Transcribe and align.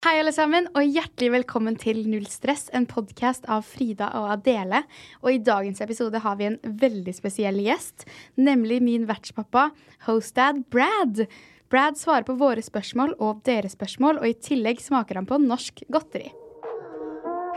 Hei, 0.00 0.14
alle 0.16 0.32
sammen, 0.32 0.64
og 0.72 0.80
hjertelig 0.80 1.28
velkommen 1.34 1.74
til 1.76 1.98
Null 2.08 2.24
stress, 2.32 2.70
en 2.72 2.86
podkast 2.88 3.44
av 3.52 3.66
Frida 3.68 4.06
og 4.16 4.30
Adele. 4.32 4.78
Og 5.20 5.34
i 5.34 5.40
dagens 5.44 5.82
episode 5.84 6.22
har 6.24 6.38
vi 6.38 6.46
en 6.48 6.56
veldig 6.64 7.12
spesiell 7.12 7.58
gjest, 7.60 8.06
nemlig 8.40 8.78
min 8.80 9.04
vertspappa, 9.10 9.66
hostdad 10.06 10.62
Brad. 10.72 11.26
Brad 11.68 12.00
svarer 12.00 12.24
på 12.24 12.38
våre 12.40 12.64
spørsmål 12.64 13.12
og 13.18 13.42
deres 13.44 13.76
spørsmål, 13.76 14.22
og 14.22 14.30
i 14.30 14.38
tillegg 14.40 14.80
smaker 14.80 15.20
han 15.20 15.28
på 15.28 15.36
norsk 15.36 15.84
godteri. 15.92 16.32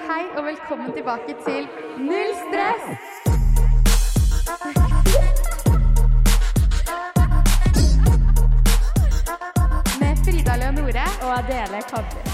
Hei 0.03 0.27
og 0.35 0.43
velkommen 0.43 0.91
tilbake 0.99 1.39
til 1.47 1.63
Null 2.03 2.35
stress! 2.43 3.31
Med 10.03 10.23
Frida 10.27 10.59
Leonore 10.59 11.07
og 11.23 11.35
Adele 11.39 11.85
Kadri. 11.87 12.32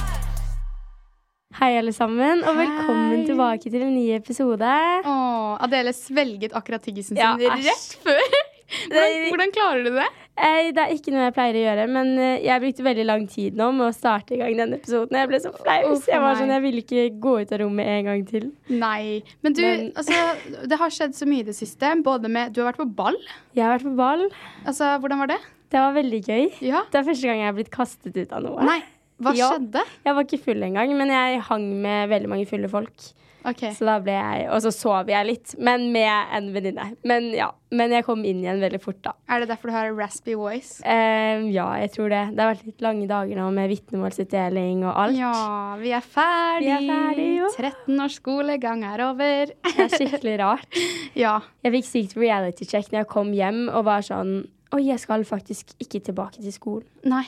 Hei, 1.60 1.74
alle 1.76 1.92
sammen, 1.92 2.40
og 2.48 2.56
velkommen 2.56 3.18
Hei. 3.18 3.26
tilbake 3.28 3.68
til 3.72 3.82
en 3.84 3.92
ny 3.92 4.06
episode. 4.16 4.70
Åh, 5.04 5.58
Adele 5.66 5.92
svelget 5.96 6.54
akkurat 6.56 6.84
tyggisen 6.86 7.18
sin 7.18 7.20
ja, 7.20 7.34
rett 7.36 7.98
før. 8.04 8.22
Hvordan, 8.70 9.16
hvordan 9.34 9.52
klarer 9.56 9.82
du 9.84 9.90
det? 9.98 10.06
Eh, 10.40 10.70
Det 10.78 10.84
er 10.86 10.92
ikke 10.94 11.12
noe 11.12 11.24
jeg 11.26 11.34
pleier 11.36 11.58
å 11.58 11.64
gjøre, 11.66 11.86
men 11.92 12.12
eh, 12.22 12.36
jeg 12.46 12.62
brukte 12.64 12.86
veldig 12.86 13.06
lang 13.10 13.24
tid 13.28 13.58
nå 13.60 13.72
med 13.76 13.88
å 13.90 13.96
starte 13.98 14.38
i 14.38 14.40
gang 14.40 14.54
denne 14.60 14.78
episoden. 14.80 15.18
Jeg 15.20 15.32
ble 15.32 15.40
så 15.44 15.52
flau. 15.58 15.96
Jeg 16.08 16.22
var 16.24 16.38
sånn, 16.40 16.54
jeg 16.54 16.64
ville 16.68 16.84
ikke 16.86 17.06
gå 17.26 17.34
ut 17.42 17.52
av 17.58 17.62
rommet 17.64 17.90
en 17.96 18.08
gang 18.12 18.22
til. 18.30 18.46
Nei. 18.70 19.24
Men 19.44 19.58
du, 19.58 19.64
Men- 19.66 19.90
altså, 20.00 20.22
det 20.70 20.80
har 20.80 20.94
skjedd 20.96 21.18
så 21.18 21.28
mye 21.28 21.44
i 21.44 21.48
det 21.50 21.58
siste. 21.58 21.92
Både 22.06 22.30
med 22.32 22.54
Du 22.54 22.62
har 22.64 22.72
vært 22.72 22.80
på 22.86 22.88
ball. 23.02 23.18
Jeg 23.58 23.66
har 23.66 23.74
vært 23.76 23.90
på 23.90 23.96
ball. 24.00 24.30
Altså, 24.64 24.94
hvordan 25.02 25.26
var 25.26 25.34
det? 25.34 25.40
Det 25.74 25.82
var 25.82 25.92
veldig 25.98 26.22
gøy. 26.30 26.46
Ja. 26.72 26.86
Det 26.94 27.02
er 27.02 27.10
første 27.10 27.28
gang 27.28 27.42
jeg 27.44 27.50
har 27.52 27.58
blitt 27.60 27.74
kastet 27.74 28.16
ut 28.16 28.32
av 28.38 28.46
noe. 28.48 28.64
Nei. 28.70 28.80
Hva 29.20 29.36
Ja. 29.36 29.52
skjedde? 29.54 29.84
Jeg 30.06 30.16
var 30.16 30.24
ikke 30.24 30.44
full 30.44 30.64
engang, 30.64 30.98
men 30.98 31.10
jeg 31.10 31.42
hang 31.42 31.82
med 31.82 32.10
veldig 32.10 32.30
mange 32.30 32.48
fulle 32.48 32.70
folk. 32.72 33.12
Okay. 33.46 33.72
Så 33.72 33.86
da 33.88 33.94
ble 34.04 34.12
jeg, 34.12 34.50
Og 34.52 34.60
så 34.62 34.72
sov 34.76 35.08
jeg 35.08 35.26
litt, 35.26 35.54
men 35.58 35.94
med 35.94 36.28
en 36.36 36.50
venninne. 36.54 36.90
Men 37.08 37.30
ja, 37.32 37.48
men 37.72 37.90
jeg 37.96 38.04
kom 38.04 38.20
inn 38.28 38.42
igjen 38.44 38.60
veldig 38.60 38.82
fort, 38.84 39.00
da. 39.02 39.14
Er 39.30 39.40
det 39.40 39.48
derfor 39.48 39.72
du 39.72 39.76
har 39.78 39.94
raspy 39.96 40.36
voice? 40.36 40.82
Eh, 40.84 41.46
ja, 41.56 41.70
jeg 41.80 41.94
tror 41.94 42.10
det. 42.12 42.36
Det 42.36 42.44
har 42.44 42.52
vært 42.54 42.66
litt 42.68 42.82
lange 42.84 43.08
dager 43.08 43.40
nå 43.40 43.48
med 43.56 43.70
vitnemålsutdeling 43.72 44.84
og 44.84 44.94
alt. 45.06 45.16
Ja, 45.18 45.76
vi 45.80 45.94
er 45.96 46.04
ferdig. 46.04 46.68
Vi 46.68 46.76
er 46.76 46.86
ferdig, 46.92 47.28
jo. 47.40 47.50
13 47.56 48.04
års 48.04 48.20
skolegang 48.20 48.84
er 48.84 49.06
over. 49.08 49.46
Det 49.64 49.86
er 49.86 49.94
skikkelig 49.96 50.38
rart. 50.44 50.80
ja. 51.24 51.38
Jeg 51.64 51.78
fikk 51.78 51.90
sykt 51.94 52.18
reality 52.20 52.68
check 52.68 52.92
når 52.92 53.06
jeg 53.06 53.12
kom 53.16 53.32
hjem 53.34 53.68
og 53.72 53.86
var 53.88 54.02
sånn 54.06 54.42
Oi, 54.70 54.84
jeg 54.86 55.00
skal 55.02 55.24
faktisk 55.26 55.72
ikke 55.82 55.98
tilbake 56.12 56.44
til 56.44 56.54
skolen. 56.54 56.86
Nei. 57.10 57.24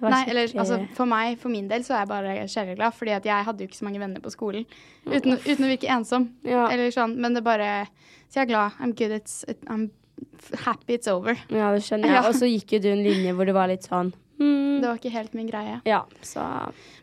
Nei, 0.00 0.22
eller 0.30 0.52
altså, 0.62 0.78
for 0.94 1.10
meg, 1.10 1.38
for 1.42 1.50
min 1.52 1.68
del, 1.70 1.82
så 1.86 1.96
er 1.96 2.04
jeg 2.04 2.10
bare 2.12 2.34
sjeleglad, 2.50 2.94
fordi 2.94 3.14
at 3.16 3.24
jeg 3.26 3.46
hadde 3.48 3.64
jo 3.64 3.70
ikke 3.70 3.80
så 3.80 3.86
mange 3.88 4.02
venner 4.02 4.22
på 4.22 4.30
skolen. 4.30 4.66
Uten, 5.06 5.38
uten 5.42 5.66
å 5.66 5.70
virke 5.72 5.90
ensom. 5.90 6.28
Ja. 6.46 6.68
Eller 6.70 6.92
sånn, 6.94 7.16
men 7.18 7.34
det 7.34 7.42
bare 7.46 7.88
Så 8.28 8.42
jeg 8.42 8.46
er 8.46 8.50
glad. 8.50 8.78
I'm 8.78 8.92
good. 8.92 9.14
It's, 9.16 9.40
it, 9.48 9.58
I'm 9.66 9.88
happy 10.66 10.98
it's 10.98 11.08
over. 11.08 11.38
Ja, 11.48 11.72
det 11.72 11.82
skjønner 11.86 12.12
jeg. 12.12 12.18
Ja. 12.20 12.26
Og 12.28 12.36
så 12.36 12.48
gikk 12.50 12.76
jo 12.76 12.82
du 12.84 12.90
en 12.92 13.04
linje 13.06 13.32
hvor 13.34 13.48
det 13.48 13.54
var 13.56 13.70
litt 13.70 13.88
sånn 13.88 14.12
hmm, 14.38 14.80
Det 14.80 14.88
var 14.88 14.98
ikke 15.00 15.12
helt 15.14 15.34
min 15.34 15.48
greie. 15.50 15.80
Ja, 15.88 16.04
så 16.22 16.44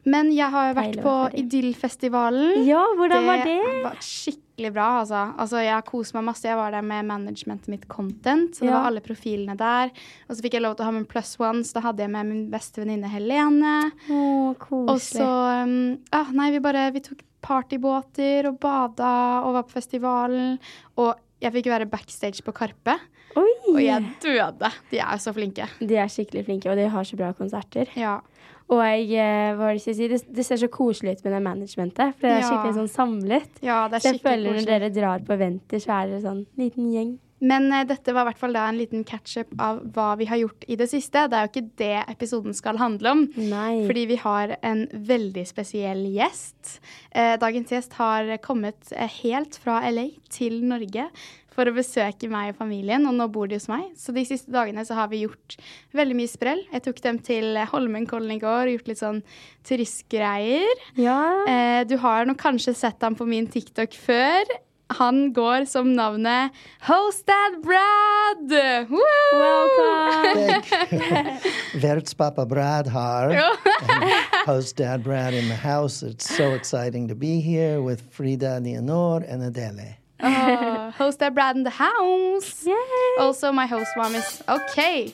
Men 0.05 0.31
jeg 0.35 0.49
har 0.51 0.73
vært 0.77 0.95
Deilig 0.95 1.03
på. 1.05 1.15
Idyllfestivalen. 1.41 2.65
Ja, 2.67 2.83
hvordan 2.97 3.25
var 3.25 3.43
det? 3.45 3.57
var 3.83 3.99
skikkelig 3.99 4.71
bra, 4.73 4.87
altså. 5.01 5.21
altså. 5.37 5.61
Jeg 5.65 5.85
koste 5.89 6.15
meg 6.17 6.27
masse. 6.29 6.47
Jeg 6.47 6.57
var 6.57 6.71
der 6.71 6.81
med 6.85 7.05
managementet 7.09 7.67
mitt 7.73 7.87
Content, 7.87 8.55
så 8.55 8.65
det 8.65 8.71
Ja. 8.71 8.79
var 8.79 8.87
alle 8.91 9.01
profilene 9.01 9.57
der. 9.57 9.91
Og 10.29 10.35
så 10.35 10.41
fikk 10.41 10.53
jeg 10.53 10.61
lov 10.61 10.75
til 10.75 10.85
å 10.85 10.89
ha 10.89 10.91
med 10.91 11.07
one, 11.11 11.49
ones. 11.49 11.73
Da 11.73 11.81
hadde 11.81 12.03
jeg 12.03 12.11
med 12.11 12.25
min 12.25 12.49
beste 12.51 12.81
venninne 12.81 13.09
Helene. 13.09 13.91
Å, 14.09 14.55
Og 14.71 14.99
så 14.99 15.63
um, 15.63 15.97
ah, 16.11 16.31
Nei, 16.31 16.51
vi 16.51 16.59
bare 16.59 16.91
Vi 16.91 16.99
tok 17.01 17.21
partybåter 17.45 18.47
og 18.49 18.59
bada 18.59 19.43
og 19.45 19.53
var 19.53 19.63
på 19.67 19.77
festivalen. 19.77 20.57
Og 20.97 21.15
jeg 21.43 21.53
fikk 21.53 21.69
være 21.69 21.89
backstage 21.89 22.43
på 22.45 22.53
Karpe. 22.55 22.97
Oi! 23.35 23.51
Og 23.73 23.81
jeg 23.83 24.13
døde. 24.23 24.71
De 24.91 25.01
er 25.03 25.19
så 25.21 25.33
flinke. 25.35 25.67
De 25.79 25.97
er 25.99 26.11
skikkelig 26.11 26.45
flinke, 26.47 26.71
og 26.71 26.79
de 26.79 26.87
har 26.91 27.07
så 27.07 27.19
bra 27.19 27.33
konserter. 27.35 27.91
Ja. 27.99 28.19
Og 28.71 28.79
jeg, 28.81 29.11
eh, 29.21 29.51
hva 29.57 29.73
det, 29.75 29.83
jeg 29.83 29.97
si? 29.97 30.07
det, 30.09 30.21
det 30.33 30.45
ser 30.47 30.57
så 30.57 30.69
koselig 30.73 31.17
ut 31.17 31.27
med 31.27 31.35
det 31.35 31.43
managementet, 31.45 32.15
for 32.17 32.25
det 32.25 32.39
er 32.39 32.47
skikkelig 32.47 32.79
sånn 32.79 32.93
samlet. 32.95 33.61
ja, 33.61 33.83
det 33.91 33.99
er 33.99 34.05
Så 34.07 34.15
jeg 34.15 34.23
føler 34.23 34.57
når 34.57 34.71
dere 34.71 34.89
drar 34.95 35.27
på 35.27 35.35
eventer, 35.37 35.83
så 35.83 35.99
er 35.99 36.15
dere 36.15 36.23
sånn 36.25 36.41
liten 36.57 36.89
gjeng. 36.93 37.13
Men 37.45 37.67
eh, 37.73 37.83
dette 37.87 38.13
var 38.15 38.25
i 38.25 38.29
hvert 38.31 38.41
fall 38.41 38.55
da 38.55 38.65
en 38.69 38.79
liten 38.79 39.03
catch-up 39.07 39.51
av 39.61 39.81
hva 39.95 40.07
vi 40.19 40.27
har 40.29 40.39
gjort 40.39 40.65
i 40.71 40.77
det 40.79 40.87
siste. 40.91 41.25
Det 41.29 41.37
er 41.37 41.45
jo 41.45 41.51
ikke 41.51 41.77
det 41.81 41.95
episoden 42.15 42.55
skal 42.57 42.79
handle 42.81 43.11
om. 43.11 43.23
Nei. 43.35 43.83
Fordi 43.85 44.05
vi 44.13 44.19
har 44.21 44.55
en 44.65 44.85
veldig 45.11 45.45
spesiell 45.49 46.05
gjest. 46.15 46.79
Eh, 47.11 47.35
dagens 47.41 47.75
gjest 47.75 47.97
har 47.99 48.31
kommet 48.45 48.93
eh, 48.95 49.19
helt 49.21 49.59
fra 49.61 49.81
LA 49.91 50.09
til 50.31 50.61
Norge 50.65 51.09
for 51.55 51.69
å 51.69 51.75
besøke 51.75 52.27
meg 52.31 52.51
og 52.51 52.59
familien, 52.59 53.07
og 53.07 53.15
nå 53.15 53.29
bor 53.31 53.47
de 53.47 53.55
hos 53.59 53.69
meg. 53.71 53.87
Så 53.99 54.13
de 54.15 54.25
siste 54.27 54.51
dagene 54.51 54.83
så 54.87 54.97
har 54.99 55.09
vi 55.11 55.23
gjort 55.23 55.55
veldig 55.95 56.17
mye 56.19 56.31
sprell. 56.31 56.61
Jeg 56.73 56.83
tok 56.89 57.01
dem 57.05 57.21
til 57.23 57.55
Holmenkollen 57.71 58.35
i 58.35 58.41
går 58.43 58.67
og 58.67 58.75
gjort 58.75 58.91
litt 58.91 59.01
sånn 59.01 59.23
turistgreier. 59.67 60.85
Ja. 60.99 61.19
Eh, 61.47 61.81
du 61.87 61.97
har 62.03 62.27
nok 62.27 62.41
kanskje 62.43 62.75
sett 62.75 63.01
ham 63.05 63.15
på 63.17 63.27
min 63.29 63.47
TikTok 63.51 63.95
før. 63.95 64.55
Han 64.99 65.33
går 65.33 65.65
som 65.65 65.95
navnet 65.97 66.53
Hostad 66.85 67.57
Brad! 67.63 68.51
Woo! 68.91 69.01
Welcome! 69.33 70.61
Vertspapa 71.81 72.45
Brad 72.45 72.87
har 72.93 73.33
Hostad 74.45 75.03
Brad 75.03 75.33
in 75.33 75.49
the 75.49 75.55
house. 75.55 76.03
It's 76.03 76.29
so 76.29 76.53
exciting 76.53 77.07
to 77.07 77.15
be 77.15 77.39
here 77.39 77.81
with 77.81 78.01
Frida 78.11 78.59
Nianor 78.61 79.25
and 79.27 79.41
Adele. 79.41 79.97
Uh, 80.25 80.87
oh, 80.87 80.91
Host 80.97 81.19
Dad 81.19 81.33
Brad 81.35 81.55
in 81.55 81.63
the 81.63 81.69
house. 81.69 82.65
Yay. 82.65 82.73
Also, 83.19 83.51
my 83.51 83.65
host 83.65 83.91
mom 83.95 84.15
is 84.15 84.41
okay. 84.49 85.13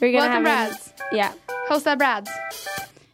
We're 0.00 0.12
gonna 0.12 0.28
Welcome, 0.28 0.44
have 0.46 0.70
Brad. 0.70 0.92
a- 1.12 1.16
yeah, 1.16 1.32
Host 1.68 1.84
Dad 1.84 1.98
Brad. 1.98 2.28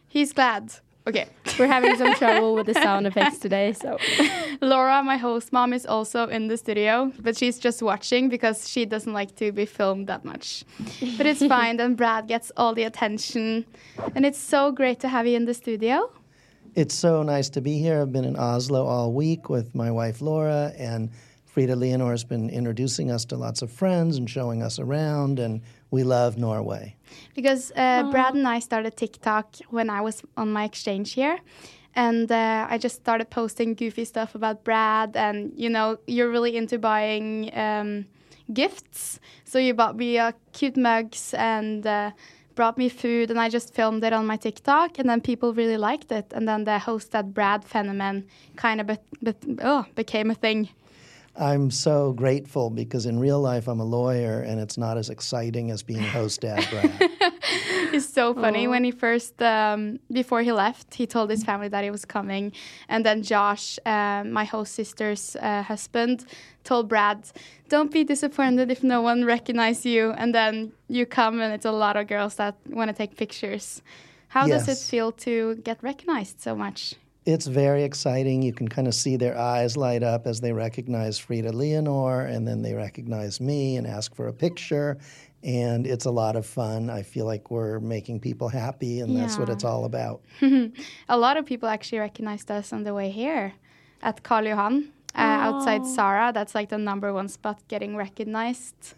He's 0.08 0.32
glad. 0.32 0.72
Okay. 1.06 1.26
we're 1.58 1.66
having 1.66 1.96
some 1.96 2.12
trouble 2.16 2.54
with 2.54 2.66
the 2.66 2.74
sound 2.86 3.06
effects 3.06 3.38
today, 3.38 3.72
so 3.72 3.96
Laura, 4.60 5.02
my 5.02 5.16
host 5.16 5.54
mom, 5.54 5.72
is 5.72 5.86
also 5.86 6.26
in 6.28 6.48
the 6.48 6.56
studio, 6.58 7.10
but 7.20 7.34
she's 7.34 7.58
just 7.58 7.80
watching 7.82 8.28
because 8.28 8.68
she 8.68 8.84
doesn't 8.84 9.14
like 9.14 9.34
to 9.36 9.50
be 9.50 9.64
filmed 9.64 10.06
that 10.08 10.22
much. 10.26 10.64
But 11.16 11.24
it's 11.24 11.44
fine. 11.46 11.78
Then 11.78 11.94
Brad 11.94 12.28
gets 12.28 12.52
all 12.58 12.74
the 12.74 12.82
attention, 12.82 13.64
and 14.14 14.26
it's 14.26 14.38
so 14.38 14.70
great 14.70 15.00
to 15.00 15.08
have 15.08 15.26
you 15.26 15.34
in 15.36 15.46
the 15.46 15.54
studio. 15.54 16.10
It's 16.74 16.94
so 16.94 17.22
nice 17.22 17.48
to 17.50 17.62
be 17.62 17.78
here. 17.78 18.02
I've 18.02 18.12
been 18.12 18.26
in 18.26 18.36
Oslo 18.36 18.84
all 18.84 19.10
week 19.12 19.48
with 19.48 19.74
my 19.74 19.90
wife 19.90 20.20
Laura, 20.20 20.72
and 20.76 21.10
Frida 21.58 21.74
Leonor 21.74 22.12
has 22.12 22.22
been 22.22 22.48
introducing 22.50 23.10
us 23.10 23.24
to 23.24 23.36
lots 23.36 23.62
of 23.62 23.72
friends 23.72 24.16
and 24.16 24.30
showing 24.30 24.62
us 24.62 24.78
around, 24.78 25.40
and 25.40 25.60
we 25.90 26.04
love 26.04 26.38
Norway. 26.38 26.94
Because 27.34 27.72
uh, 27.74 28.04
Brad 28.12 28.36
and 28.36 28.46
I 28.46 28.60
started 28.60 28.96
TikTok 28.96 29.56
when 29.68 29.90
I 29.90 30.00
was 30.00 30.22
on 30.36 30.52
my 30.52 30.62
exchange 30.62 31.14
here. 31.14 31.40
And 31.96 32.30
uh, 32.30 32.68
I 32.70 32.78
just 32.78 32.94
started 32.94 33.30
posting 33.30 33.74
goofy 33.74 34.04
stuff 34.04 34.36
about 34.36 34.62
Brad. 34.62 35.16
And, 35.16 35.52
you 35.56 35.68
know, 35.68 35.98
you're 36.06 36.30
really 36.30 36.56
into 36.56 36.78
buying 36.78 37.50
um, 37.58 38.06
gifts. 38.52 39.18
So 39.42 39.58
you 39.58 39.74
bought 39.74 39.96
me 39.96 40.16
uh, 40.16 40.30
cute 40.52 40.76
mugs 40.76 41.34
and 41.34 41.84
uh, 41.84 42.12
brought 42.54 42.78
me 42.78 42.88
food 42.88 43.32
and 43.32 43.40
I 43.40 43.48
just 43.48 43.74
filmed 43.74 44.04
it 44.04 44.12
on 44.12 44.26
my 44.26 44.36
TikTok 44.36 45.00
and 45.00 45.08
then 45.08 45.20
people 45.20 45.54
really 45.54 45.76
liked 45.76 46.12
it 46.12 46.32
and 46.32 46.46
then 46.46 46.64
the 46.64 46.78
host 46.78 47.12
dad 47.12 47.34
Brad 47.34 47.64
phenomenon 47.64 48.26
kind 48.54 48.80
of 48.80 48.86
be, 48.86 48.96
be, 49.22 49.34
oh, 49.62 49.86
became 49.96 50.30
a 50.30 50.34
thing. 50.34 50.68
I'm 51.38 51.70
so 51.70 52.12
grateful 52.12 52.68
because 52.68 53.06
in 53.06 53.18
real 53.18 53.40
life 53.40 53.68
I'm 53.68 53.78
a 53.80 53.84
lawyer 53.84 54.40
and 54.40 54.60
it's 54.60 54.76
not 54.76 54.96
as 54.98 55.08
exciting 55.08 55.70
as 55.70 55.82
being 55.82 56.02
host 56.02 56.40
dad 56.40 56.66
Brad. 56.70 56.90
it's 57.92 58.08
so 58.08 58.34
funny. 58.34 58.66
When 58.66 58.82
he 58.82 58.90
first 58.90 59.40
um, 59.40 60.00
before 60.10 60.42
he 60.42 60.50
left 60.50 60.94
he 60.94 61.06
told 61.06 61.30
his 61.30 61.44
family 61.44 61.68
that 61.68 61.84
he 61.84 61.90
was 61.90 62.04
coming. 62.04 62.52
And 62.88 63.06
then 63.06 63.22
josh 63.22 63.78
uh, 63.86 64.24
my 64.24 64.44
host 64.44 64.74
sister's 64.74 65.36
uh, 65.36 65.62
husband 65.62 66.24
told 66.64 66.88
brad 66.88 67.30
don't 67.68 67.92
be 67.92 68.02
disappointed 68.02 68.70
if 68.70 68.82
no 68.82 69.00
one 69.00 69.24
recognizes 69.24 69.86
you. 69.86 70.12
And 70.12 70.34
then 70.34 70.72
you 70.88 71.06
come 71.06 71.40
and 71.40 71.54
it's 71.54 71.66
a 71.66 71.72
lot 71.72 71.96
of 71.96 72.08
girls 72.08 72.34
that 72.36 72.56
want 72.68 72.88
to 72.88 72.94
take 72.94 73.16
pictures. 73.16 73.80
How 74.28 74.46
Yes. 74.46 74.66
does 74.66 74.68
it 74.76 74.90
feel 74.90 75.12
to 75.12 75.56
get 75.56 75.82
recognized 75.82 76.40
so 76.40 76.54
much 76.54 76.94
It's 77.28 77.46
very 77.46 77.84
exciting. 77.84 78.40
You 78.40 78.54
can 78.54 78.68
kind 78.68 78.88
of 78.88 78.94
see 78.94 79.16
their 79.16 79.36
eyes 79.36 79.76
light 79.76 80.02
up 80.02 80.26
as 80.26 80.40
they 80.40 80.54
recognize 80.54 81.18
Frida 81.18 81.52
Leonore, 81.52 82.22
and 82.22 82.48
then 82.48 82.62
they 82.62 82.72
recognize 82.72 83.38
me 83.38 83.76
and 83.76 83.86
ask 83.86 84.14
for 84.14 84.28
a 84.28 84.32
picture. 84.32 84.96
And 85.42 85.86
it's 85.86 86.06
a 86.06 86.10
lot 86.10 86.36
of 86.36 86.46
fun. 86.46 86.88
I 86.88 87.02
feel 87.02 87.26
like 87.26 87.50
we're 87.50 87.80
making 87.80 88.20
people 88.20 88.48
happy, 88.48 89.00
and 89.00 89.14
that's 89.14 89.36
what 89.36 89.50
it's 89.50 89.62
all 89.62 89.84
about. 89.84 90.22
a 91.10 91.18
lot 91.18 91.36
of 91.36 91.44
people 91.44 91.68
actually 91.68 91.98
recognized 91.98 92.50
us 92.50 92.72
on 92.72 92.84
the 92.84 92.94
way 92.94 93.10
here 93.10 93.52
at 94.00 94.22
Karl 94.22 94.46
Johan 94.46 94.90
uh, 95.14 95.20
outside 95.20 95.84
Zara. 95.84 96.32
That's 96.32 96.54
like 96.54 96.70
the 96.70 96.78
number 96.78 97.12
one 97.12 97.28
spot 97.28 97.60
getting 97.68 97.94
recognized. 97.94 98.94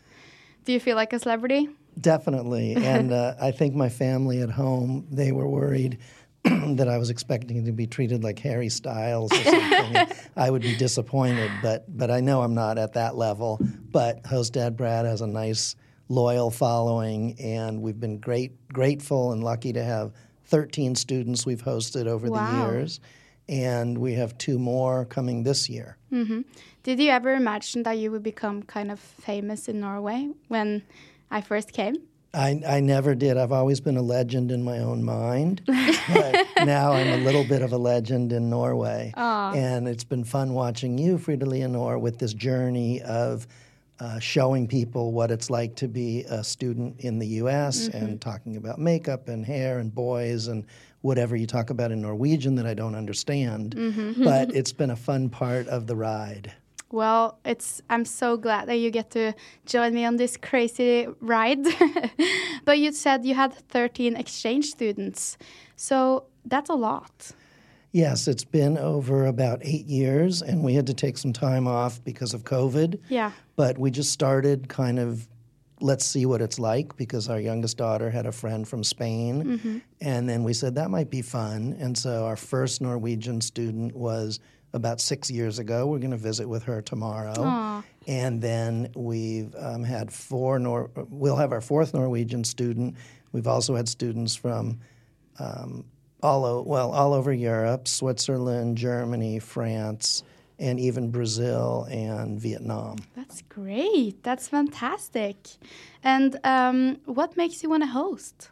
Do 0.64 0.72
you 0.72 0.78
feel 0.78 0.94
like 0.94 1.12
a 1.12 1.18
celebrity? 1.18 1.68
Definitely. 2.00 2.76
And 2.76 3.12
uh, 3.12 3.34
I 3.40 3.50
think 3.50 3.74
my 3.74 3.88
family 3.88 4.40
at 4.40 4.50
home, 4.50 5.08
they 5.10 5.32
were 5.32 5.48
worried 5.48 5.98
that 6.76 6.88
I 6.88 6.96
was 6.98 7.10
expecting 7.10 7.64
to 7.66 7.72
be 7.72 7.86
treated 7.86 8.24
like 8.24 8.38
Harry 8.40 8.68
Styles 8.68 9.30
or 9.32 9.42
something. 9.42 10.06
I 10.36 10.50
would 10.50 10.62
be 10.62 10.74
disappointed, 10.76 11.50
but, 11.62 11.84
but 11.96 12.10
I 12.10 12.20
know 12.20 12.40
I'm 12.42 12.54
not 12.54 12.78
at 12.78 12.94
that 12.94 13.16
level. 13.16 13.60
But 13.90 14.24
host 14.26 14.54
dad 14.54 14.76
Brad 14.76 15.04
has 15.04 15.20
a 15.20 15.26
nice, 15.26 15.76
loyal 16.08 16.50
following, 16.50 17.38
and 17.40 17.82
we've 17.82 18.00
been 18.00 18.18
great, 18.18 18.52
grateful 18.68 19.32
and 19.32 19.44
lucky 19.44 19.72
to 19.74 19.82
have 19.84 20.12
13 20.46 20.94
students 20.94 21.44
we've 21.44 21.62
hosted 21.62 22.06
over 22.06 22.28
Wow. 22.28 22.68
the 22.68 22.72
years. 22.72 23.00
And 23.48 23.98
we 23.98 24.14
have 24.14 24.38
two 24.38 24.58
more 24.58 25.04
coming 25.04 25.42
this 25.42 25.68
year. 25.68 25.96
Mm-hmm. 26.12 26.42
Did 26.84 27.00
you 27.00 27.10
ever 27.10 27.34
imagine 27.34 27.82
that 27.82 27.98
you 27.98 28.10
would 28.12 28.22
become 28.22 28.62
kind 28.62 28.90
of 28.90 28.98
famous 29.00 29.68
in 29.68 29.80
Norway 29.80 30.30
when 30.48 30.82
I 31.30 31.40
first 31.40 31.72
came? 31.72 31.96
I, 32.32 32.60
I 32.66 32.80
never 32.80 33.14
did. 33.14 33.36
I've 33.36 33.50
always 33.52 33.80
been 33.80 33.96
a 33.96 34.02
legend 34.02 34.52
in 34.52 34.62
my 34.62 34.78
own 34.78 35.02
mind, 35.02 35.62
but 35.66 36.46
now 36.64 36.92
I'm 36.92 37.08
a 37.20 37.24
little 37.24 37.44
bit 37.44 37.60
of 37.62 37.72
a 37.72 37.76
legend 37.78 38.32
in 38.32 38.48
Norway. 38.48 39.12
And 39.56 39.88
it's 39.88 40.04
been 40.04 40.22
fun 40.24 40.54
watching 40.54 40.96
you, 40.96 41.18
Frida 41.18 41.44
Leonore, 41.46 41.98
with 41.98 42.18
this 42.18 42.32
journey 42.32 43.02
of 43.02 43.48
uh, 43.98 44.18
showing 44.20 44.66
people 44.68 45.12
what 45.12 45.30
it's 45.30 45.50
like 45.50 45.74
to 45.76 45.88
be 45.88 46.22
a 46.30 46.42
student 46.44 47.00
in 47.00 47.18
the 47.18 47.26
U.S. 47.26 47.88
and 47.88 48.20
talking 48.20 48.56
about 48.56 48.78
makeup 48.78 49.28
and 49.28 49.44
hair 49.44 49.78
and 49.80 49.92
boys 49.94 50.46
and 50.46 50.64
whatever 51.02 51.34
you 51.34 51.46
talk 51.46 51.70
about 51.70 51.90
in 51.90 52.00
Norwegian 52.00 52.54
that 52.54 52.66
I 52.66 52.74
don't 52.74 52.94
understand. 52.94 53.74
But 54.22 54.54
it's 54.54 54.72
been 54.72 54.90
a 54.90 54.96
fun 54.96 55.28
part 55.30 55.66
of 55.68 55.86
the 55.86 55.96
ride. 55.96 56.52
Well, 56.92 57.38
it's 57.44 57.80
I'm 57.88 58.04
so 58.04 58.36
glad 58.36 58.68
that 58.68 58.76
you 58.76 58.90
get 58.90 59.10
to 59.12 59.32
join 59.64 59.94
me 59.94 60.04
on 60.04 60.16
this 60.16 60.36
crazy 60.36 61.06
ride. 61.20 61.64
but 62.64 62.78
you 62.78 62.92
said 62.92 63.24
you 63.24 63.34
had 63.34 63.54
13 63.54 64.16
exchange 64.16 64.66
students. 64.66 65.38
So 65.76 66.24
that's 66.44 66.68
a 66.68 66.74
lot. 66.74 67.32
Yes, 67.92 68.28
it's 68.28 68.44
been 68.44 68.78
over 68.78 69.26
about 69.26 69.60
eight 69.62 69.86
years, 69.86 70.42
and 70.42 70.62
we 70.62 70.74
had 70.74 70.86
to 70.86 70.94
take 70.94 71.18
some 71.18 71.32
time 71.32 71.66
off 71.66 72.02
because 72.04 72.34
of 72.34 72.44
COVID. 72.44 73.00
Yeah. 73.08 73.32
But 73.56 73.78
we 73.78 73.90
just 73.90 74.12
started 74.12 74.68
kind 74.68 75.00
of, 75.00 75.26
let's 75.80 76.04
see 76.04 76.24
what 76.24 76.40
it's 76.40 76.60
like 76.60 76.96
because 76.96 77.28
our 77.28 77.40
youngest 77.40 77.78
daughter 77.78 78.08
had 78.08 78.26
a 78.26 78.32
friend 78.32 78.66
from 78.66 78.84
Spain. 78.84 79.42
Mm-hmm. 79.42 79.78
And 80.00 80.28
then 80.28 80.44
we 80.44 80.52
said 80.52 80.76
that 80.76 80.90
might 80.90 81.10
be 81.10 81.22
fun. 81.22 81.76
And 81.80 81.98
so 81.98 82.26
our 82.26 82.36
first 82.36 82.80
Norwegian 82.80 83.40
student 83.40 83.96
was 83.96 84.38
about 84.72 85.00
six 85.00 85.30
years 85.30 85.58
ago. 85.58 85.86
We're 85.86 85.98
going 85.98 86.10
to 86.12 86.16
visit 86.16 86.48
with 86.48 86.64
her 86.64 86.80
tomorrow. 86.82 87.82
And 88.06 88.40
then 88.40 88.90
we've 88.94 89.54
um, 89.58 89.82
had 89.84 90.12
four, 90.12 90.58
Nor- 90.58 90.90
we'll 91.08 91.36
have 91.36 91.52
our 91.52 91.60
fourth 91.60 91.92
Norwegian 91.94 92.44
student. 92.44 92.96
We've 93.32 93.46
also 93.46 93.74
had 93.76 93.88
students 93.88 94.34
from 94.34 94.80
all 96.22 96.44
o- 96.44 96.62
well 96.62 96.92
all 96.92 97.12
over 97.14 97.32
Europe, 97.32 97.88
Switzerland, 97.88 98.76
Germany, 98.76 99.38
France, 99.38 100.22
and 100.58 100.78
even 100.78 101.10
Brazil 101.10 101.86
and 101.90 102.38
Vietnam. 102.40 102.98
That's 103.16 103.42
great. 103.48 104.22
That's 104.22 104.48
fantastic. 104.48 105.36
And 106.02 106.38
um, 106.44 106.98
what 107.06 107.36
makes 107.36 107.62
you 107.62 107.70
want 107.70 107.82
to 107.82 107.88
host? 107.88 108.50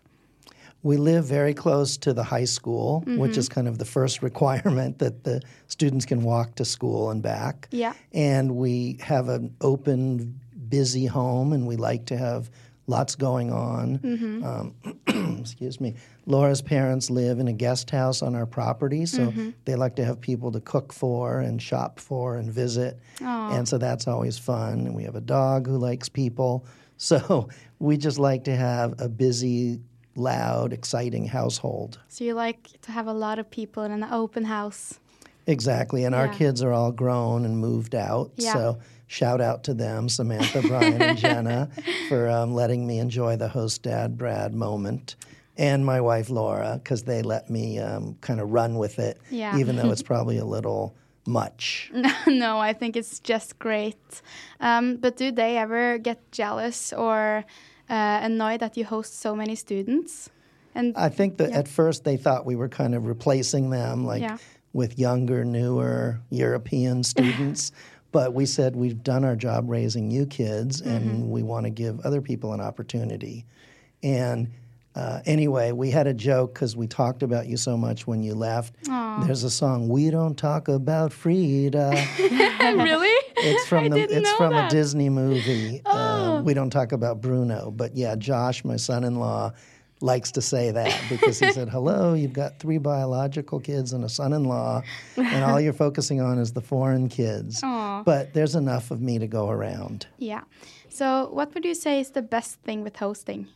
We 0.82 0.96
live 0.96 1.24
very 1.24 1.54
close 1.54 1.96
to 1.98 2.12
the 2.12 2.22
high 2.22 2.44
school, 2.44 3.02
which 3.06 3.36
is 3.36 3.48
mm-hmm. 3.48 3.54
kind 3.54 3.68
of 3.68 3.78
the 3.78 3.84
first 3.84 4.22
requirement 4.22 4.98
that 5.00 5.24
the 5.24 5.42
students 5.66 6.04
can 6.04 6.22
walk 6.22 6.54
to 6.56 6.64
school 6.64 7.10
and 7.10 7.22
back. 7.22 7.68
Yeah. 7.70 7.94
And 8.12 8.56
we 8.56 8.98
have 9.00 9.28
an 9.28 9.54
open, 9.60 10.40
busy 10.68 11.06
home, 11.06 11.52
and 11.52 11.66
we 11.66 11.76
like 11.76 12.06
to 12.06 12.16
have 12.16 12.50
lots 12.88 13.14
going 13.14 13.52
on. 13.52 13.98
Mm-hmm. 13.98 14.44
Um, 14.44 15.38
excuse 15.40 15.80
me. 15.80 15.94
Laura's 16.26 16.60
parents 16.60 17.10
live 17.10 17.38
in 17.38 17.48
a 17.48 17.52
guest 17.52 17.90
house 17.90 18.22
on 18.22 18.34
our 18.34 18.46
property, 18.46 19.06
so 19.06 19.28
mm-hmm. 19.28 19.50
they 19.64 19.76
like 19.76 19.96
to 19.96 20.04
have 20.04 20.20
people 20.20 20.50
to 20.52 20.60
cook 20.60 20.92
for 20.92 21.40
and 21.40 21.62
shop 21.62 22.00
for 22.00 22.36
and 22.36 22.50
visit. 22.50 22.98
And 23.20 23.68
so 23.68 23.78
that's 23.78 24.08
always 24.08 24.36
fun. 24.38 24.86
And 24.86 24.94
we 24.94 25.04
have 25.04 25.14
a 25.14 25.20
dog 25.20 25.66
who 25.66 25.78
likes 25.78 26.08
people. 26.08 26.66
So 27.00 27.48
we 27.78 27.96
just 27.96 28.18
like 28.18 28.42
to 28.42 28.56
have 28.56 29.00
a 29.00 29.08
busy, 29.08 29.78
loud, 30.18 30.72
exciting 30.72 31.26
household. 31.26 31.98
So 32.08 32.24
you 32.24 32.34
like 32.34 32.80
to 32.82 32.92
have 32.92 33.06
a 33.06 33.12
lot 33.12 33.38
of 33.38 33.50
people 33.50 33.82
in 33.84 33.92
an 33.92 34.04
open 34.04 34.44
house. 34.44 34.98
Exactly. 35.46 36.04
And 36.04 36.14
our 36.14 36.28
kids 36.28 36.62
are 36.62 36.72
all 36.72 36.92
grown 36.92 37.44
and 37.46 37.58
moved 37.58 37.94
out. 37.94 38.30
Yeah. 38.36 38.52
So 38.52 38.78
shout 39.06 39.40
out 39.40 39.64
to 39.64 39.74
them, 39.74 40.08
Samantha, 40.10 40.60
Brian, 40.60 41.00
and 41.00 41.16
Jenna, 41.16 41.70
for 42.08 42.28
um, 42.28 42.52
letting 42.54 42.86
me 42.86 42.98
enjoy 42.98 43.36
the 43.36 43.48
host 43.48 43.82
dad 43.82 44.18
Brad 44.18 44.54
moment. 44.54 45.16
And 45.56 45.86
my 45.86 46.00
wife 46.00 46.28
Laura, 46.28 46.78
because 46.82 47.04
they 47.04 47.22
let 47.22 47.48
me 47.48 47.78
um, 47.78 48.16
kind 48.20 48.40
of 48.40 48.50
run 48.50 48.76
with 48.76 48.98
it, 48.98 49.18
Yeah. 49.30 49.56
even 49.56 49.76
though 49.76 49.90
it's 49.90 50.02
probably 50.12 50.36
a 50.38 50.44
little 50.44 50.94
much. 51.26 51.90
no, 52.26 52.58
I 52.58 52.72
think 52.74 52.96
it's 52.96 53.18
just 53.18 53.58
great. 53.58 54.22
Um, 54.60 54.96
but 54.96 55.16
do 55.16 55.32
they 55.32 55.56
ever 55.56 55.98
get 55.98 56.30
jealous 56.30 56.92
or 56.92 57.44
uh, 57.88 58.20
annoyed 58.22 58.60
that 58.60 58.76
you 58.76 58.84
host 58.84 59.20
so 59.20 59.34
many 59.34 59.54
students? 59.54 60.30
And 60.74 60.96
I 60.96 61.08
think 61.08 61.38
that 61.38 61.52
at 61.52 61.66
first 61.68 62.04
they 62.04 62.16
thought 62.16 62.46
we 62.46 62.54
were 62.56 62.68
kind 62.68 62.94
of 62.94 63.06
replacing 63.06 63.70
them, 63.70 64.04
like 64.04 64.22
Yeah. 64.22 64.38
with 64.72 64.98
younger, 64.98 65.44
newer 65.44 66.20
European 66.30 67.02
students. 67.02 67.72
but 68.12 68.32
we 68.32 68.46
said 68.46 68.76
we've 68.76 69.02
done 69.02 69.24
our 69.24 69.36
job 69.36 69.68
raising 69.68 70.10
you 70.10 70.26
kids, 70.26 70.80
and 70.80 71.30
we 71.30 71.42
want 71.42 71.64
to 71.64 71.70
give 71.70 72.00
other 72.00 72.20
people 72.22 72.52
an 72.52 72.60
opportunity. 72.60 73.44
And 74.02 74.48
uh, 74.98 75.22
anyway, 75.26 75.70
we 75.70 75.92
had 75.92 76.08
a 76.08 76.14
joke 76.14 76.54
because 76.54 76.74
we 76.74 76.88
talked 76.88 77.22
about 77.22 77.46
you 77.46 77.56
so 77.56 77.76
much 77.76 78.08
when 78.08 78.20
you 78.20 78.34
left. 78.34 78.74
There's 78.84 79.44
a 79.44 79.50
song, 79.50 79.88
"We 79.88 80.10
Don't 80.10 80.36
Talk 80.36 80.66
About 80.66 81.12
Frida." 81.12 81.90
really? 82.60 83.24
It's 83.36 83.68
from 83.68 83.84
I 83.84 83.88
the 83.90 84.02
it's 84.10 84.32
from 84.32 84.54
that. 84.54 84.64
Oh. 84.64 84.66
a 84.66 84.70
Disney 84.70 85.08
movie. 85.08 85.82
Uh, 85.86 86.42
we 86.44 86.52
don't 86.52 86.70
talk 86.70 86.90
about 86.90 87.20
Bruno, 87.20 87.70
but 87.70 87.96
yeah, 87.96 88.16
Josh, 88.16 88.64
my 88.64 88.74
son-in-law, 88.76 89.52
likes 90.00 90.32
to 90.32 90.42
say 90.42 90.72
that 90.72 91.00
because 91.08 91.38
he 91.38 91.52
said, 91.58 91.68
"Hello, 91.68 92.14
you've 92.14 92.32
got 92.32 92.58
three 92.58 92.78
biological 92.78 93.60
kids 93.60 93.92
and 93.92 94.04
a 94.04 94.08
son-in-law, 94.08 94.82
and 95.16 95.44
all 95.44 95.60
you're 95.60 95.72
focusing 95.72 96.20
on 96.20 96.38
is 96.38 96.52
the 96.54 96.60
foreign 96.60 97.08
kids." 97.08 97.60
But 97.60 98.34
there's 98.34 98.56
enough 98.56 98.90
of 98.90 99.00
me 99.00 99.20
to 99.20 99.28
go 99.28 99.48
around. 99.48 100.08
Yeah. 100.18 100.42
So, 100.88 101.28
what 101.32 101.54
would 101.54 101.64
you 101.64 101.74
say 101.74 102.00
is 102.00 102.10
the 102.10 102.22
best 102.22 102.58
thing 102.62 102.82
with 102.82 102.96
hosting? 102.96 103.46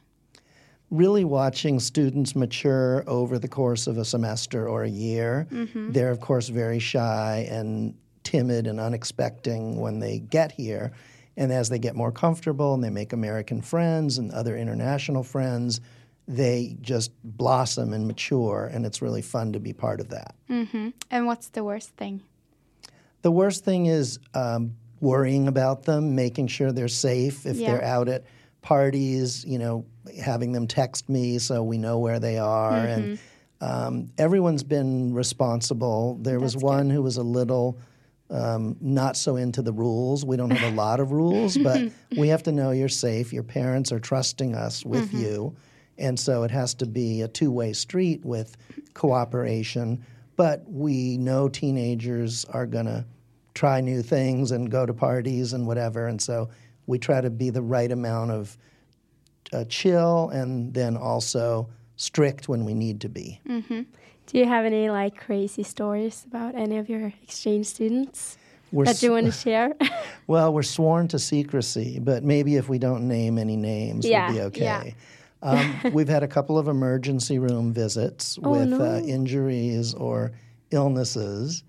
Really 0.92 1.24
watching 1.24 1.80
students 1.80 2.36
mature 2.36 3.02
over 3.06 3.38
the 3.38 3.48
course 3.48 3.86
of 3.86 3.96
a 3.96 4.04
semester 4.04 4.68
or 4.68 4.84
a 4.84 4.88
year. 4.90 5.48
They're, 5.74 6.10
of 6.10 6.20
course, 6.20 6.48
very 6.48 6.78
shy 6.78 7.48
and 7.50 7.94
timid 8.24 8.66
and 8.66 8.78
unexpecting 8.78 9.76
when 9.80 9.98
they 10.00 10.18
get 10.18 10.52
here. 10.52 10.92
And 11.36 11.50
as 11.50 11.70
they 11.70 11.78
get 11.78 11.96
more 11.96 12.12
comfortable 12.12 12.74
and 12.74 12.84
they 12.84 12.90
make 12.90 13.14
American 13.14 13.62
friends 13.62 14.18
and 14.18 14.30
other 14.32 14.54
international 14.54 15.22
friends, 15.24 15.80
they 16.28 16.76
just 16.82 17.10
blossom 17.24 17.94
and 17.94 18.06
mature, 18.06 18.70
and 18.72 18.84
it's 18.84 19.00
really 19.00 19.22
fun 19.22 19.54
to 19.54 19.60
be 19.60 19.72
part 19.72 19.98
of 19.98 20.10
that. 20.10 20.34
And 21.10 21.26
what's 21.26 21.48
the 21.48 21.64
worst 21.64 21.88
thing? 21.96 22.20
The 23.22 23.30
worst 23.30 23.64
thing 23.64 23.86
is 23.86 24.18
um, 24.34 24.74
worrying 25.00 25.48
about 25.48 25.84
them, 25.84 26.14
making 26.14 26.48
sure 26.48 26.70
they're 26.70 26.86
safe 26.88 27.46
if 27.46 27.56
Yeah. 27.56 27.68
they're 27.72 27.84
out 27.84 28.08
at 28.08 28.24
parties, 28.62 29.44
you 29.44 29.58
know, 29.58 29.84
having 30.20 30.52
them 30.52 30.66
text 30.66 31.08
me 31.08 31.38
so 31.38 31.62
we 31.62 31.78
know 31.78 31.98
where 31.98 32.18
they 32.18 32.38
are. 32.38 32.74
And 32.74 33.18
um, 33.60 34.10
everyone's 34.18 34.62
been 34.62 35.12
responsible. 35.12 36.18
There 36.22 36.40
was 36.40 36.56
one 36.56 36.88
who 36.88 37.02
was 37.02 37.16
a 37.16 37.22
little 37.22 37.78
um, 38.30 38.76
not 38.80 39.16
so 39.16 39.36
into 39.36 39.60
the 39.62 39.72
rules. 39.72 40.24
We 40.24 40.36
don't 40.36 40.50
have 40.50 40.72
a 40.72 40.76
lot 40.76 41.00
of 41.00 41.12
rules, 41.12 41.58
but 41.58 41.92
we 42.16 42.28
have 42.28 42.42
to 42.44 42.52
know 42.52 42.70
you're 42.70 42.88
safe. 42.88 43.32
Your 43.32 43.42
parents 43.42 43.92
are 43.92 44.00
trusting 44.00 44.54
us 44.54 44.84
with 44.84 45.12
you. 45.12 45.54
And 45.98 46.18
so 46.18 46.42
it 46.42 46.50
has 46.50 46.74
to 46.74 46.86
be 46.86 47.20
a 47.22 47.28
two 47.28 47.50
way 47.50 47.72
street 47.72 48.24
with 48.24 48.56
cooperation. 48.94 50.04
But 50.36 50.64
we 50.66 51.18
know 51.18 51.48
teenagers 51.48 52.44
are 52.46 52.66
going 52.66 52.86
to 52.86 53.04
try 53.54 53.80
new 53.80 54.02
things 54.02 54.50
and 54.50 54.70
go 54.70 54.86
to 54.86 54.94
parties 54.94 55.52
and 55.52 55.66
whatever. 55.66 56.06
And 56.06 56.20
so 56.20 56.48
we 56.86 56.98
try 56.98 57.20
to 57.20 57.30
be 57.30 57.50
the 57.50 57.62
right 57.62 57.90
amount 57.90 58.30
of 58.30 58.56
uh, 59.52 59.64
chill 59.68 60.30
and 60.30 60.72
then 60.74 60.96
also 60.96 61.68
strict 61.96 62.48
when 62.48 62.64
we 62.64 62.74
need 62.74 63.00
to 63.02 63.08
be. 63.08 63.40
Do 64.26 64.38
you 64.38 64.46
have 64.46 64.64
any 64.64 64.88
like 64.90 65.16
crazy 65.16 65.62
stories 65.62 66.24
about 66.26 66.54
any 66.54 66.78
of 66.78 66.88
your 66.88 67.12
exchange 67.22 67.66
students 67.66 68.38
We're 68.70 68.84
that 68.86 69.02
you 69.02 69.12
want 69.12 69.26
to 69.26 69.32
share? 69.46 69.72
Well, 70.26 70.52
we're 70.52 70.62
sworn 70.62 71.08
to 71.08 71.18
secrecy, 71.18 71.98
but 71.98 72.22
maybe 72.24 72.56
if 72.56 72.68
we 72.68 72.78
don't 72.78 73.06
name 73.08 73.36
any 73.38 73.56
names, 73.56 74.06
Yeah, 74.06 74.32
we'll 74.32 74.50
be 74.50 74.60
yeah. 74.60 74.78
okay. 74.78 74.94
Um, 75.42 75.80
we've 75.92 76.08
had 76.08 76.22
a 76.22 76.28
couple 76.28 76.56
of 76.58 76.68
emergency 76.68 77.38
room 77.38 77.72
visits 77.72 78.38
Oh, 78.42 78.50
with 78.52 78.68
no. 78.68 78.80
uh, 78.80 79.00
injuries 79.00 79.92
or 79.94 80.32
illnesses. 80.70 81.62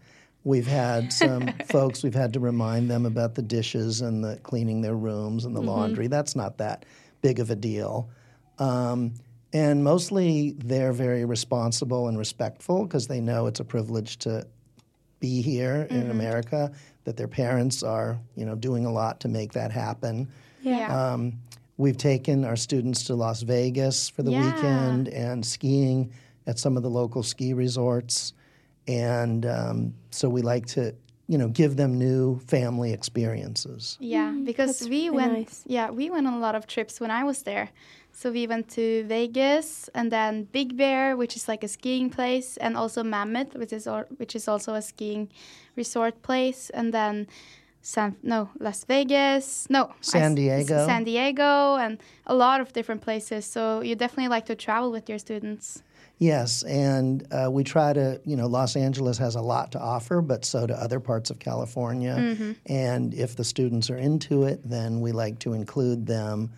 We've 0.43 0.67
had 0.67 1.13
some 1.13 1.47
folks, 1.69 2.03
we've 2.03 2.13
had 2.13 2.33
to 2.33 2.39
remind 2.39 2.89
them 2.89 3.05
about 3.05 3.35
the 3.35 3.41
dishes 3.41 4.01
and 4.01 4.23
the 4.23 4.38
cleaning 4.43 4.81
their 4.81 4.95
rooms 4.95 5.45
and 5.45 5.55
the 5.55 5.59
Mm-hmm. 5.59 5.69
laundry. 5.69 6.07
That's 6.07 6.35
not 6.35 6.57
that 6.57 6.85
big 7.21 7.39
of 7.39 7.50
a 7.50 7.55
deal. 7.55 8.09
Um, 8.59 9.13
and 9.53 9.83
mostly 9.83 10.51
they're 10.57 10.93
very 10.93 11.25
responsible 11.25 12.07
and 12.07 12.17
respectful 12.17 12.85
because 12.85 13.07
they 13.07 13.21
know 13.21 13.45
it's 13.47 13.59
a 13.59 13.65
privilege 13.65 14.17
to 14.19 14.45
be 15.19 15.41
here 15.41 15.88
Mm-hmm. 15.89 16.01
in 16.01 16.12
America, 16.12 16.71
that 17.05 17.15
their 17.17 17.27
parents 17.27 17.83
are, 17.83 18.19
you 18.35 18.45
know, 18.45 18.55
doing 18.55 18.85
a 18.85 18.91
lot 18.91 19.19
to 19.21 19.27
make 19.29 19.53
that 19.53 19.71
happen. 19.71 20.27
Yeah. 20.62 21.13
Um, 21.13 21.33
we've 21.77 21.97
taken 21.97 22.43
our 22.45 22.55
students 22.55 23.03
to 23.05 23.15
Las 23.15 23.41
Vegas 23.41 24.09
for 24.09 24.23
the 24.23 24.31
Yeah. 24.31 24.53
weekend 24.55 25.07
and 25.09 25.45
skiing 25.45 26.12
at 26.47 26.59
some 26.59 26.75
of 26.77 26.83
the 26.83 26.89
local 26.89 27.23
ski 27.23 27.53
resorts, 27.53 28.33
and 28.87 29.45
um, 29.45 29.93
so 30.11 30.29
we 30.29 30.41
like 30.41 30.65
to, 30.67 30.93
you 31.27 31.37
know, 31.37 31.47
give 31.47 31.75
them 31.75 31.97
new 31.97 32.39
family 32.39 32.91
experiences. 32.93 33.97
Yeah, 33.99 34.31
because 34.43 34.79
that's 34.79 34.89
we 34.89 35.05
really 35.05 35.09
went. 35.17 35.33
nice. 35.33 35.63
Yeah, 35.65 35.89
we 35.91 36.09
went 36.09 36.27
on 36.27 36.33
a 36.33 36.39
lot 36.39 36.55
of 36.55 36.67
trips 36.67 36.99
when 36.99 37.11
I 37.11 37.23
was 37.23 37.43
there. 37.43 37.69
So 38.15 38.31
we 38.31 38.45
went 38.45 38.69
to 38.71 39.03
Vegas 39.05 39.89
and 39.95 40.11
then 40.11 40.43
Big 40.51 40.77
Bear, 40.77 41.17
which 41.17 41.35
is 41.35 41.47
like 41.47 41.63
a 41.63 41.67
skiing 41.67 42.09
place, 42.11 42.57
and 42.57 42.77
also 42.77 43.03
Mammoth, 43.03 43.55
which 43.55 43.73
is 43.73 43.87
al- 43.87 44.05
which 44.17 44.35
is 44.35 44.47
also 44.47 44.75
a 44.75 44.81
skiing 44.81 45.29
resort 45.75 46.21
place, 46.21 46.69
and 46.69 46.93
then 46.93 47.27
San 47.81 48.15
no 48.21 48.49
Las 48.59 48.83
Vegas, 48.85 49.67
no 49.69 49.91
San 50.01 50.33
s- 50.33 50.35
Diego. 50.35 50.85
San 50.85 51.03
Diego, 51.05 51.75
and 51.77 51.97
a 52.27 52.35
lot 52.35 52.61
of 52.61 52.71
different 52.73 53.01
places. 53.01 53.45
So 53.45 53.81
you 53.81 53.95
definitely 53.95 54.29
like 54.29 54.45
to 54.45 54.55
travel 54.55 54.91
with 54.91 55.09
your 55.09 55.17
students. 55.19 55.81
Yes, 56.24 56.63
and 56.63 57.27
uh, 57.34 57.51
we 57.51 57.65
try 57.65 57.92
to, 57.92 58.22
you 58.24 58.38
know, 58.38 58.48
Los 58.48 58.77
Angeles 58.77 59.18
has 59.18 59.36
a 59.36 59.42
lot 59.42 59.74
to 59.74 59.80
offer, 59.80 60.22
but 60.22 60.46
so 60.46 60.65
do 60.65 60.74
other 60.74 61.01
parts 61.01 61.30
of 61.30 61.38
California. 61.39 62.15
And 62.65 63.13
if 63.13 63.36
the 63.36 63.44
students 63.44 63.89
are 63.89 63.98
into 63.98 64.44
it, 64.44 64.62
then 64.63 65.01
we 65.01 65.12
like 65.12 65.39
to 65.39 65.51
include 65.51 66.08
them. 66.08 66.53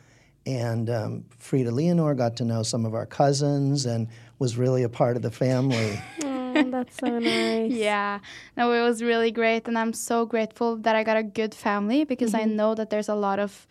And 0.46 0.88
um, 0.92 1.26
Frida 1.40 1.72
Leonore 1.72 2.14
got 2.14 2.36
to 2.38 2.46
know 2.46 2.62
some 2.62 2.86
of 2.86 2.94
our 2.94 3.08
cousins 3.08 3.88
and 3.88 4.08
was 4.38 4.56
really 4.56 4.84
a 4.84 4.90
part 4.90 5.16
of 5.16 5.24
the 5.24 5.32
family. 5.32 6.00
oh, 6.24 6.54
that's 6.70 6.98
so 6.98 7.18
nice. 7.18 7.72
Yeah, 7.72 8.20
no, 8.56 8.72
it 8.72 8.84
was 8.84 9.02
really 9.02 9.32
great, 9.32 9.68
and 9.68 9.80
I'm 9.80 9.94
so 9.94 10.28
grateful 10.28 10.76
that 10.78 10.96
I 10.96 11.04
got 11.04 11.18
a 11.18 11.24
good 11.24 11.56
family 11.56 12.04
because 12.04 12.36
I 12.36 12.44
know 12.44 12.76
that 12.76 12.92
there's 12.92 13.10
a 13.10 13.16
lot 13.16 13.40
of 13.40 13.66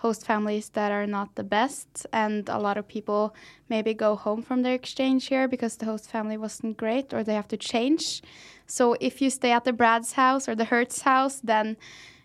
host 0.00 0.24
families 0.26 0.70
that 0.70 0.90
are 0.92 1.06
not 1.06 1.28
the 1.34 1.44
best, 1.44 2.06
and 2.12 2.48
a 2.48 2.58
lot 2.58 2.76
of 2.78 2.84
people 2.88 3.34
maybe 3.68 3.92
go 3.94 4.16
home 4.16 4.42
from 4.42 4.62
their 4.62 4.74
exchange 4.74 5.26
here 5.28 5.46
because 5.48 5.76
the 5.76 5.84
host 5.86 6.10
family 6.10 6.36
wasn't 6.36 6.76
great 6.76 7.12
or 7.14 7.22
they 7.22 7.34
have 7.34 7.48
to 7.48 7.56
change. 7.56 8.22
So 8.66 8.96
if 9.00 9.20
you 9.22 9.30
stay 9.30 9.52
at 9.52 9.64
the 9.64 9.72
Brad's 9.72 10.12
house 10.12 10.48
or 10.48 10.54
the 10.54 10.64
Hertz 10.64 11.02
house, 11.02 11.40
then 11.44 11.76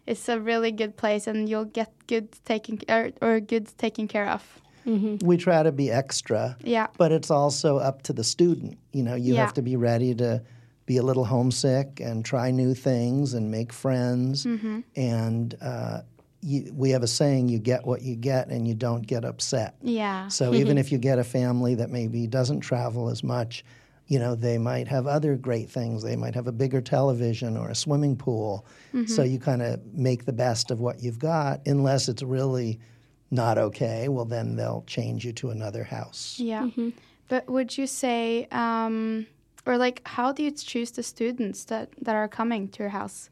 it's 0.08 0.30
a 0.30 0.40
really 0.40 0.72
good 0.72 0.96
place, 0.96 1.28
and 1.28 1.50
you'll 1.50 1.72
get 1.80 1.92
good 2.08 2.28
taken 2.46 2.80
or, 2.88 3.12
or 3.22 3.40
good 3.40 3.66
taken 3.78 4.08
care 4.08 4.30
of. 4.30 4.44
we 4.86 5.36
try 5.36 5.64
to 5.64 5.72
be 5.72 5.90
extra, 5.92 6.56
Yeah. 6.64 6.88
but 6.98 7.12
it's 7.12 7.32
also 7.32 7.78
up 7.80 8.04
to 8.04 8.14
the 8.14 8.24
student. 8.24 8.78
You 8.94 9.02
know, 9.04 9.16
you 9.16 9.34
Yeah. 9.34 9.42
have 9.42 9.54
to 9.56 9.64
be 9.64 9.76
ready 9.76 10.14
to 10.16 10.42
be 10.86 10.98
a 10.98 11.02
little 11.04 11.26
homesick 11.26 12.00
and 12.00 12.24
try 12.24 12.52
new 12.52 12.76
things 12.76 13.34
and 13.34 13.50
make 13.50 13.74
friends. 13.74 14.46
Mm-hmm. 14.46 14.80
And 14.96 15.56
uh, 15.60 16.02
you, 16.46 16.72
we 16.74 16.92
have 16.92 17.04
a 17.04 17.08
saying: 17.08 17.50
"You 17.50 17.60
get 17.60 17.86
what 17.86 18.02
you 18.02 18.16
get, 18.16 18.50
and 18.50 18.68
you 18.68 18.76
don't 18.76 19.06
get 19.06 19.26
upset." 19.26 19.76
Yeah. 19.82 20.28
So 20.28 20.54
even 20.54 20.78
if 20.84 20.92
you 20.92 20.98
get 20.98 21.20
a 21.20 21.24
family 21.24 21.76
that 21.76 21.90
maybe 21.90 22.28
doesn't 22.28 22.62
travel 22.62 23.10
as 23.10 23.24
much, 23.24 23.66
you 24.08 24.20
know, 24.20 24.36
they 24.36 24.58
might 24.58 24.88
have 24.88 25.08
other 25.08 25.36
great 25.36 25.70
things. 25.70 26.04
They 26.04 26.16
might 26.16 26.36
have 26.36 26.48
a 26.48 26.52
bigger 26.52 26.82
television 26.82 27.58
or 27.58 27.70
a 27.70 27.76
swimming 27.76 28.16
pool. 28.16 28.66
So 29.08 29.24
you 29.24 29.40
kind 29.40 29.62
of 29.62 29.84
make 29.94 30.24
the 30.24 30.32
best 30.32 30.72
of 30.72 30.80
what 30.80 31.04
you've 31.04 31.20
got, 31.20 31.68
unless 31.68 32.08
it's 32.08 32.24
really 32.24 32.80
not 33.30 33.58
okay. 33.58 34.08
Well, 34.08 34.24
then 34.24 34.56
they'll 34.56 34.86
change 34.88 35.26
you 35.26 35.34
to 35.34 35.50
another 35.50 35.84
house. 35.84 36.40
Yeah. 36.40 36.70
But 37.28 37.50
would 37.50 37.78
you 37.78 37.88
say, 37.88 38.48
um, 38.52 39.26
or 39.66 39.78
like, 39.78 40.02
how 40.06 40.32
do 40.32 40.44
you 40.44 40.52
choose 40.52 40.92
the 40.92 41.04
students 41.04 41.66
that, 41.66 41.90
that 42.02 42.16
are 42.16 42.30
coming 42.30 42.70
to 42.70 42.84
your 42.84 42.90
house? 42.90 43.30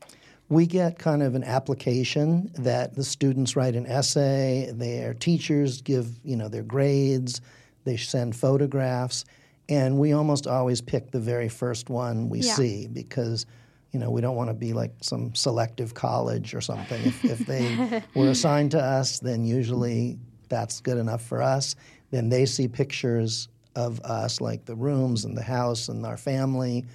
We 0.54 0.68
get 0.68 1.00
kind 1.00 1.24
of 1.24 1.34
an 1.34 1.44
application 1.44 2.52
that 2.60 2.94
the 2.94 3.04
students 3.04 3.56
write 3.56 3.76
an 3.76 3.88
essay, 3.88 4.70
their 4.72 5.16
teachers 5.16 5.82
give, 5.82 6.20
you 6.24 6.36
know, 6.36 6.48
their 6.48 6.62
grades, 6.62 7.42
they 7.86 7.98
send 7.98 8.36
photographs, 8.36 9.26
and 9.68 9.98
we 9.98 10.14
almost 10.14 10.46
always 10.46 10.80
pick 10.80 11.10
the 11.10 11.20
very 11.20 11.50
first 11.50 11.90
one 11.90 12.30
we 12.30 12.40
Yeah. 12.42 12.54
see 12.54 12.88
because 12.88 13.46
you 13.92 14.00
know, 14.00 14.10
we 14.10 14.22
don't 14.22 14.36
want 14.36 14.50
to 14.50 14.56
be 14.56 14.74
like 14.74 14.92
some 15.02 15.36
selective 15.36 15.94
college 15.94 16.56
or 16.56 16.62
something. 16.62 17.00
If, 17.04 17.26
if 17.26 17.40
they 17.46 18.02
were 18.16 18.30
assigned 18.30 18.72
to 18.72 18.80
us, 18.80 19.20
then 19.20 19.46
usually 19.46 20.18
that's 20.50 20.82
good 20.82 20.98
enough 20.98 21.22
for 21.24 21.44
us. 21.44 21.76
Then 22.10 22.30
they 22.30 22.48
see 22.48 22.68
pictures 22.68 23.50
of 23.76 24.00
us, 24.02 24.42
like 24.42 24.66
the 24.66 24.74
rooms 24.76 25.26
and 25.26 25.38
the 25.38 25.44
house 25.44 25.90
and 25.90 26.04
our 26.08 26.18
family. 26.18 26.86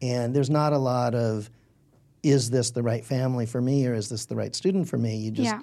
And 0.00 0.32
there's 0.34 0.48
not 0.50 0.72
a 0.72 0.78
lot 0.78 1.16
of, 1.16 1.50
is 2.24 2.50
this 2.50 2.70
the 2.70 2.82
right 2.82 3.04
family 3.04 3.46
for 3.46 3.60
me 3.60 3.86
or 3.86 3.94
is 3.94 4.08
this 4.08 4.26
the 4.26 4.34
right 4.36 4.54
student 4.56 4.88
for 4.88 4.96
me? 4.98 5.16
You 5.16 5.30
just 5.30 5.50
yeah. 5.50 5.60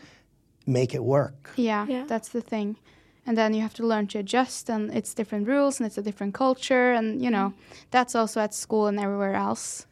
make 0.66 0.94
it 0.94 1.04
work. 1.04 1.52
Yeah, 1.56 1.86
Yeah. 1.88 2.06
that's 2.08 2.30
the 2.30 2.42
thing. 2.42 2.78
And 3.26 3.38
then 3.38 3.54
you 3.54 3.62
have 3.62 3.74
to 3.76 3.86
learn 3.86 4.08
to 4.08 4.20
adjust, 4.20 4.68
and 4.68 4.92
it's 4.92 5.14
different 5.14 5.48
rules, 5.48 5.80
and 5.80 5.86
it's 5.86 5.98
a 5.98 6.02
different 6.02 6.34
culture, 6.34 6.92
and 6.92 7.22
you 7.22 7.30
know, 7.30 7.54
that's 7.92 8.16
also 8.16 8.42
at 8.42 8.54
school 8.54 8.88
and 8.88 9.00
everywhere 9.00 9.36
else. 9.36 9.86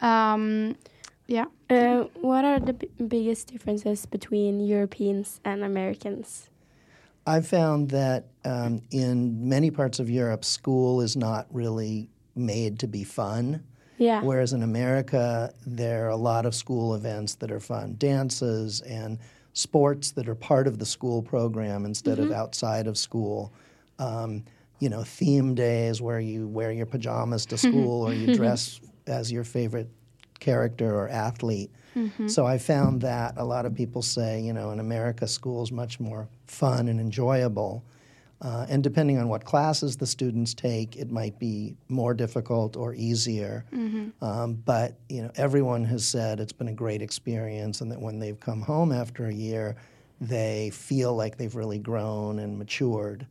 Um, 0.00 0.76
yeah. 1.26 1.44
Uh, 1.68 2.04
what 2.22 2.44
are 2.44 2.58
the 2.58 2.72
b- 2.72 2.88
biggest 3.06 3.52
differences 3.52 4.06
between 4.06 4.60
Europeans 4.60 5.40
and 5.44 5.62
Americans? 5.62 6.48
I've 7.26 7.46
found 7.46 7.90
that 7.90 8.28
um, 8.44 8.80
in 8.90 9.46
many 9.48 9.70
parts 9.70 10.00
of 10.00 10.08
Europe, 10.08 10.44
school 10.44 11.02
is 11.02 11.16
not 11.16 11.46
really 11.52 12.08
made 12.34 12.78
to 12.78 12.88
be 12.88 13.04
fun. 13.04 13.62
Yeah. 14.00 14.22
Whereas 14.22 14.54
in 14.54 14.62
America, 14.62 15.52
there 15.66 16.06
are 16.06 16.08
a 16.08 16.16
lot 16.16 16.46
of 16.46 16.54
school 16.54 16.94
events 16.94 17.34
that 17.36 17.52
are 17.52 17.60
fun, 17.60 17.96
dances 17.98 18.80
and 18.80 19.18
sports 19.52 20.12
that 20.12 20.26
are 20.26 20.34
part 20.34 20.66
of 20.66 20.78
the 20.78 20.86
school 20.86 21.22
program 21.22 21.84
instead 21.84 22.18
of 22.18 22.32
outside 22.32 22.86
of 22.86 22.96
school. 22.96 23.52
Um, 23.98 24.44
you 24.78 24.88
know, 24.88 25.04
theme 25.04 25.54
days 25.54 26.00
where 26.00 26.18
you 26.18 26.48
wear 26.48 26.72
your 26.72 26.86
pajamas 26.86 27.44
to 27.46 27.58
school 27.66 28.08
or 28.08 28.14
you 28.14 28.34
dress 28.34 28.80
as 29.06 29.30
your 29.30 29.44
favorite 29.44 29.90
character 30.38 30.94
or 30.96 31.08
athlete. 31.10 31.70
So 32.28 32.46
I 32.46 32.56
found 32.56 33.02
that 33.02 33.34
a 33.36 33.44
lot 33.44 33.66
of 33.66 33.74
people 33.74 34.00
say, 34.00 34.40
you 34.40 34.54
know, 34.54 34.70
in 34.70 34.80
America, 34.80 35.26
school 35.26 35.62
is 35.62 35.70
much 35.70 36.00
more 36.00 36.28
fun 36.46 36.88
and 36.88 36.98
enjoyable. 37.00 37.84
Uh, 38.42 38.64
and 38.70 38.82
depending 38.82 39.18
on 39.18 39.28
what 39.28 39.44
classes 39.44 39.96
the 39.98 40.06
students 40.06 40.54
take, 40.54 40.96
it 40.96 41.10
might 41.10 41.38
be 41.38 41.76
more 41.88 42.14
difficult 42.14 42.74
or 42.76 42.94
easier. 42.94 43.64
Um, 44.22 44.54
but 44.64 44.94
you 45.10 45.22
know, 45.22 45.30
everyone 45.36 45.84
has 45.84 46.06
said 46.06 46.40
it's 46.40 46.52
been 46.52 46.68
a 46.68 46.72
great 46.72 47.02
experience, 47.02 47.82
and 47.82 47.90
that 47.92 48.00
when 48.00 48.18
they've 48.18 48.40
come 48.40 48.62
home 48.62 48.92
after 48.92 49.26
a 49.26 49.34
year, 49.34 49.76
they 50.22 50.70
feel 50.72 51.14
like 51.14 51.36
they've 51.36 51.54
really 51.54 51.78
grown 51.78 52.38
and 52.38 52.58
matured. 52.58 53.26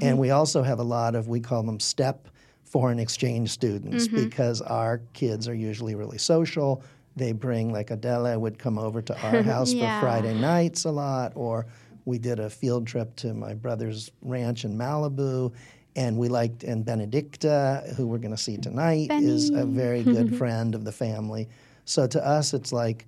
And 0.00 0.18
we 0.18 0.30
also 0.30 0.62
have 0.62 0.78
a 0.78 0.84
lot 0.84 1.14
of 1.14 1.28
we 1.28 1.40
call 1.40 1.62
them 1.62 1.78
step 1.80 2.28
foreign 2.64 2.98
exchange 2.98 3.50
students 3.50 4.08
because 4.08 4.62
our 4.62 5.02
kids 5.12 5.48
are 5.48 5.54
usually 5.54 5.94
really 5.94 6.16
social. 6.18 6.82
They 7.16 7.32
bring 7.32 7.70
like 7.72 7.90
Adela 7.90 8.38
would 8.38 8.58
come 8.58 8.78
over 8.78 9.02
to 9.02 9.14
our 9.26 9.42
house 9.52 9.72
Yeah. 9.74 10.00
for 10.00 10.06
Friday 10.06 10.32
nights 10.34 10.84
a 10.84 10.90
lot, 10.90 11.32
or 11.34 11.66
we 12.04 12.18
did 12.18 12.38
a 12.38 12.50
field 12.50 12.86
trip 12.86 13.14
to 13.16 13.34
my 13.34 13.54
brother's 13.54 14.10
ranch 14.22 14.64
in 14.64 14.76
Malibu, 14.76 15.52
and 15.94 16.16
we 16.16 16.28
liked 16.28 16.64
and 16.64 16.84
Benedicta, 16.84 17.94
who 17.96 18.06
we're 18.06 18.18
going 18.18 18.34
to 18.34 18.42
see 18.42 18.56
tonight, 18.56 19.08
is 19.10 19.50
a 19.50 19.64
very 19.64 20.02
good 20.16 20.36
friend 20.36 20.74
of 20.74 20.84
the 20.84 20.92
family. 20.92 21.48
So 21.84 22.06
to 22.06 22.26
us, 22.26 22.54
it's 22.54 22.72
like 22.72 23.06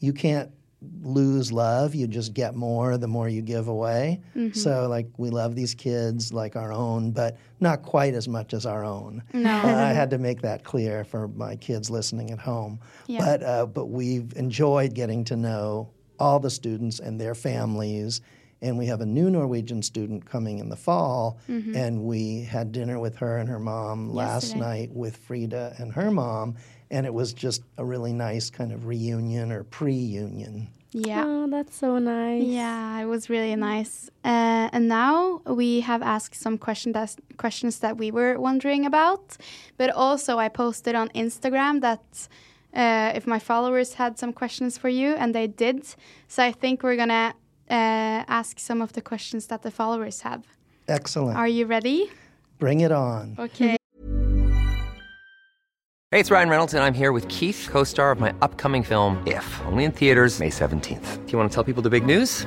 you 0.00 0.12
can't 0.12 0.50
lose 1.02 1.52
love; 1.52 1.94
you 1.94 2.06
just 2.06 2.34
get 2.34 2.54
more 2.54 2.98
the 2.98 3.06
more 3.08 3.28
you 3.28 3.40
give 3.40 3.68
away. 3.68 4.20
So 4.52 4.88
like 4.88 5.06
we 5.16 5.30
love 5.30 5.54
these 5.54 5.74
kids 5.74 6.32
like 6.32 6.56
our 6.56 6.72
own, 6.72 7.12
but 7.12 7.38
not 7.60 7.82
quite 7.82 8.14
as 8.14 8.28
much 8.28 8.52
as 8.52 8.66
our 8.66 8.84
own. 8.84 9.22
No, 9.32 9.50
I 9.50 9.92
had 9.92 10.10
to 10.10 10.18
make 10.18 10.42
that 10.42 10.64
clear 10.64 11.04
for 11.04 11.28
my 11.28 11.56
kids 11.56 11.88
listening 11.88 12.30
at 12.30 12.38
home. 12.38 12.80
Yeah. 13.06 13.20
But 13.20 13.42
uh, 13.42 13.66
but 13.66 13.86
we've 13.86 14.32
enjoyed 14.36 14.94
getting 14.94 15.24
to 15.24 15.36
know 15.36 15.88
all 16.18 16.38
the 16.40 16.50
students 16.50 17.00
and 17.00 17.20
their 17.20 17.34
families. 17.34 18.20
And 18.62 18.78
we 18.78 18.86
have 18.86 19.02
a 19.02 19.06
new 19.06 19.28
Norwegian 19.28 19.82
student 19.82 20.24
coming 20.24 20.58
in 20.58 20.70
the 20.70 20.76
fall, 20.76 21.38
and 21.48 22.04
we 22.04 22.44
had 22.44 22.72
dinner 22.72 22.98
with 22.98 23.16
her 23.16 23.36
and 23.36 23.46
her 23.46 23.58
mom 23.58 24.08
last 24.14 24.56
night 24.56 24.90
with 24.90 25.18
Frida 25.18 25.74
and 25.78 25.92
her 25.92 26.10
mom, 26.10 26.56
and 26.90 27.04
it 27.04 27.12
was 27.12 27.34
just 27.34 27.62
a 27.76 27.84
really 27.84 28.14
nice 28.14 28.48
kind 28.48 28.72
of 28.72 28.86
reunion 28.86 29.52
or 29.52 29.64
pre-union. 29.64 30.68
Yeah. 30.92 31.24
Oh, 31.26 31.46
that's 31.50 31.76
so 31.76 31.98
nice. 31.98 32.44
Yeah, 32.44 33.00
it 33.00 33.06
was 33.06 33.28
really 33.28 33.56
nice. 33.56 34.08
Uh, 34.24 34.70
and 34.72 34.88
now 34.88 35.42
we 35.44 35.80
have 35.80 36.02
asked 36.02 36.40
some 36.40 36.56
question 36.56 36.92
that, 36.92 37.16
questions 37.36 37.80
that 37.80 37.98
we 37.98 38.12
were 38.12 38.38
wondering 38.38 38.86
about. 38.86 39.36
But 39.76 39.90
also, 39.90 40.38
I 40.38 40.48
posted 40.48 40.94
on 40.94 41.08
Instagram 41.08 41.80
that 41.80 42.28
uh, 42.74 43.12
if 43.14 43.26
my 43.26 43.38
followers 43.38 43.94
had 43.94 44.18
some 44.18 44.32
questions 44.32 44.76
for 44.78 44.88
you, 44.88 45.14
and 45.14 45.34
they 45.34 45.46
did. 45.46 45.86
So 46.28 46.42
I 46.42 46.52
think 46.52 46.82
we're 46.82 46.96
going 46.96 47.08
to 47.08 47.34
uh, 47.70 48.24
ask 48.28 48.58
some 48.58 48.82
of 48.82 48.92
the 48.92 49.00
questions 49.00 49.46
that 49.46 49.62
the 49.62 49.70
followers 49.70 50.20
have. 50.22 50.44
Excellent. 50.88 51.38
Are 51.38 51.48
you 51.48 51.66
ready? 51.66 52.10
Bring 52.58 52.80
it 52.80 52.92
on. 52.92 53.36
Okay. 53.38 53.76
Hey, 56.10 56.20
it's 56.20 56.30
Ryan 56.30 56.48
Reynolds, 56.48 56.74
and 56.74 56.84
I'm 56.84 56.94
here 56.94 57.10
with 57.10 57.26
Keith, 57.26 57.66
co 57.68 57.82
star 57.82 58.12
of 58.12 58.20
my 58.20 58.32
upcoming 58.40 58.84
film, 58.84 59.20
If, 59.26 59.60
only 59.66 59.82
in 59.82 59.90
theaters, 59.90 60.38
May 60.38 60.48
17th. 60.48 61.26
Do 61.26 61.32
you 61.32 61.36
want 61.36 61.50
to 61.50 61.54
tell 61.54 61.64
people 61.64 61.82
the 61.82 61.90
big 61.90 62.06
news? 62.06 62.46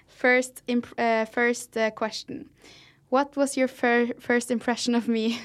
First, 0.21 0.61
uh, 0.99 1.25
first 1.25 1.75
uh, 1.75 1.89
question. 1.89 2.47
What 3.09 3.35
was 3.35 3.57
your 3.57 3.67
fir- 3.67 4.13
first 4.19 4.51
impression 4.51 4.93
of 4.93 5.07
me? 5.07 5.39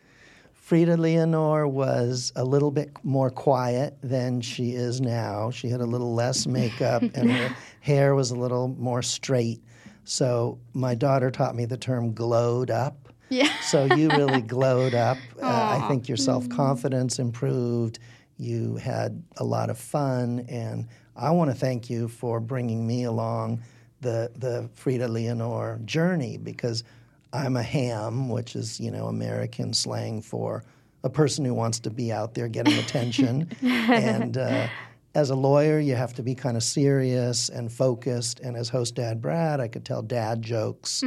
Frida 0.52 0.96
Leonore 0.96 1.68
was 1.68 2.32
a 2.34 2.44
little 2.44 2.72
bit 2.72 2.90
more 3.04 3.30
quiet 3.30 3.96
than 4.02 4.40
she 4.40 4.72
is 4.72 5.00
now. 5.00 5.52
She 5.52 5.68
had 5.68 5.80
a 5.80 5.86
little 5.86 6.12
less 6.12 6.44
makeup 6.44 7.02
and 7.14 7.30
her 7.30 7.56
hair 7.78 8.16
was 8.16 8.32
a 8.32 8.34
little 8.34 8.66
more 8.66 9.00
straight. 9.00 9.62
So 10.02 10.58
my 10.74 10.96
daughter 10.96 11.30
taught 11.30 11.54
me 11.54 11.64
the 11.64 11.76
term 11.76 12.12
glowed 12.12 12.68
up. 12.68 13.12
Yeah. 13.28 13.52
So 13.60 13.84
you 13.84 14.08
really 14.08 14.42
glowed 14.42 14.94
up. 14.94 15.18
Uh, 15.40 15.78
I 15.80 15.86
think 15.86 16.08
your 16.08 16.16
self 16.16 16.48
confidence 16.48 17.20
improved. 17.20 18.00
You 18.38 18.74
had 18.76 19.22
a 19.36 19.44
lot 19.44 19.70
of 19.70 19.78
fun, 19.78 20.46
and 20.48 20.88
I 21.14 21.30
want 21.30 21.50
to 21.52 21.56
thank 21.56 21.88
you 21.88 22.08
for 22.08 22.40
bringing 22.40 22.84
me 22.84 23.04
along 23.04 23.62
the 24.06 24.30
the 24.36 24.68
Frida 24.74 25.08
Leonore 25.08 25.80
journey 25.84 26.38
because 26.38 26.84
I'm 27.32 27.56
a 27.56 27.62
ham, 27.62 28.28
which 28.28 28.54
is 28.54 28.78
you 28.78 28.90
know 28.92 29.06
American 29.08 29.74
slang 29.74 30.22
for 30.22 30.64
a 31.02 31.10
person 31.10 31.44
who 31.44 31.54
wants 31.54 31.80
to 31.80 31.90
be 31.90 32.12
out 32.12 32.34
there 32.34 32.48
getting 32.48 32.78
attention, 32.78 33.50
and. 33.62 34.38
Uh, 34.38 34.68
as 35.14 35.30
a 35.30 35.34
lawyer, 35.34 35.78
you 35.78 35.94
have 35.94 36.12
to 36.12 36.22
be 36.22 36.34
kind 36.34 36.58
of 36.58 36.62
serious 36.62 37.48
and 37.48 37.72
focused. 37.72 38.38
And 38.40 38.54
as 38.54 38.68
host 38.68 38.96
Dad 38.96 39.22
Brad, 39.22 39.60
I 39.60 39.68
could 39.68 39.82
tell 39.82 40.02
dad 40.02 40.42
jokes. 40.42 41.00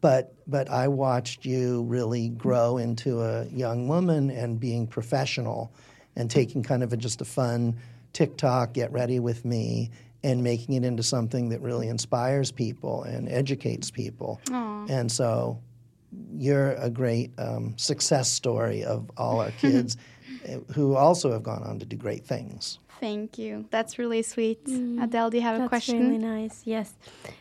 But 0.00 0.32
but 0.46 0.70
I 0.70 0.88
watched 0.88 1.44
you 1.44 1.82
really 1.82 2.30
grow 2.30 2.78
into 2.78 3.20
a 3.20 3.44
young 3.48 3.88
woman 3.88 4.30
and 4.30 4.58
being 4.58 4.86
professional 4.86 5.70
and 6.16 6.30
taking 6.30 6.62
kind 6.62 6.82
of 6.82 6.94
a, 6.94 6.96
just 6.96 7.20
a 7.20 7.26
fun 7.26 7.76
TikTok, 8.14 8.72
get 8.72 8.90
ready 8.90 9.20
with 9.20 9.44
me, 9.44 9.90
and 10.24 10.42
making 10.42 10.74
it 10.74 10.84
into 10.84 11.02
something 11.02 11.48
that 11.48 11.60
really 11.60 11.88
inspires 11.88 12.50
people 12.50 13.02
and 13.04 13.28
educates 13.28 13.90
people. 13.90 14.40
And 14.50 15.10
so 15.10 15.58
you're 16.36 16.72
a 16.72 16.90
great 16.90 17.32
um, 17.38 17.74
success 17.76 18.30
story 18.30 18.84
of 18.84 19.10
all 19.16 19.40
our 19.40 19.50
kids 19.58 19.96
eh, 20.44 20.58
who 20.74 20.94
also 20.94 21.32
have 21.32 21.42
gone 21.42 21.62
on 21.62 21.78
to 21.78 21.86
do 21.86 21.96
great 21.96 22.24
things. 22.24 22.78
Thank 23.00 23.36
you. 23.36 23.64
That's 23.70 23.98
really 23.98 24.22
sweet. 24.22 24.60
Adele, 24.68 25.30
do 25.30 25.36
you 25.36 25.42
have 25.42 25.60
a 25.60 25.68
question? 25.68 25.98
That's 25.98 26.08
question? 26.08 26.08
really 26.08 26.42
nice. 26.42 26.62
Yes. 26.64 26.94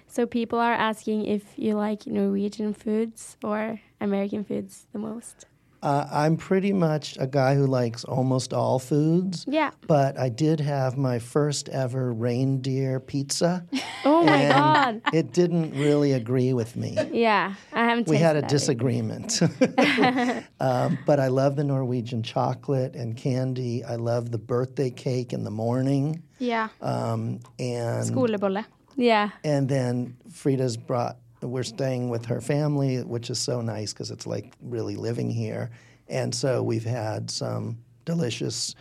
So 0.07 0.25
people 0.25 0.57
are 0.57 0.73
asking 0.73 1.25
if 1.25 1.43
you 1.55 1.75
like 1.75 2.07
Norwegian 2.07 2.73
foods 2.73 3.37
or 3.43 3.79
American 3.99 4.43
foods 4.43 4.87
the 4.91 4.97
most. 4.99 5.45
Uh, 5.83 6.07
I'm 6.11 6.37
pretty 6.37 6.73
much 6.73 7.17
a 7.19 7.25
guy 7.25 7.55
who 7.55 7.65
likes 7.65 8.03
almost 8.03 8.53
all 8.53 8.77
foods. 8.77 9.45
Yeah. 9.47 9.71
But 9.87 10.17
I 10.19 10.29
did 10.29 10.59
have 10.59 10.95
my 10.97 11.17
first 11.17 11.69
ever 11.69 12.13
reindeer 12.13 12.99
pizza. 12.99 13.65
Oh 14.03 14.23
my 14.23 14.47
god. 14.47 15.01
It 15.13 15.31
didn't 15.31 15.73
really 15.73 16.13
agree 16.13 16.53
with 16.53 16.75
me. 16.75 16.97
Yeah, 17.11 17.53
I 17.71 17.85
haven't. 17.85 18.07
We 18.07 18.17
had 18.17 18.35
a 18.35 18.41
disagreement. 18.41 19.39
um, 20.59 20.97
but 21.05 21.19
I 21.19 21.27
love 21.27 21.55
the 21.55 21.63
Norwegian 21.63 22.23
chocolate 22.23 22.95
and 22.95 23.15
candy. 23.15 23.83
I 23.83 23.97
love 23.97 24.31
the 24.31 24.39
birthday 24.39 24.89
cake 24.89 25.33
in 25.33 25.43
the 25.43 25.51
morning. 25.51 26.23
Yeah. 26.39 26.69
Um, 26.81 27.41
and 27.59 28.03
Skolebolle. 28.09 28.65
Yeah. 28.95 29.29
and 29.43 29.69
then 29.69 30.17
Frida's 30.33 30.77
brought. 30.77 31.17
We're 31.41 31.63
staying 31.63 32.09
with 32.09 32.25
her 32.25 32.41
family, 32.41 33.03
which 33.03 33.29
is 33.29 33.39
so 33.39 33.61
nice 33.61 33.93
because 33.93 34.11
it's 34.11 34.27
like 34.27 34.53
really 34.61 34.95
living 34.95 35.29
here. 35.29 35.71
And 36.07 36.33
so 36.33 36.61
we've 36.61 36.85
had 36.85 37.31
some 37.31 37.77
delicious 38.05 38.75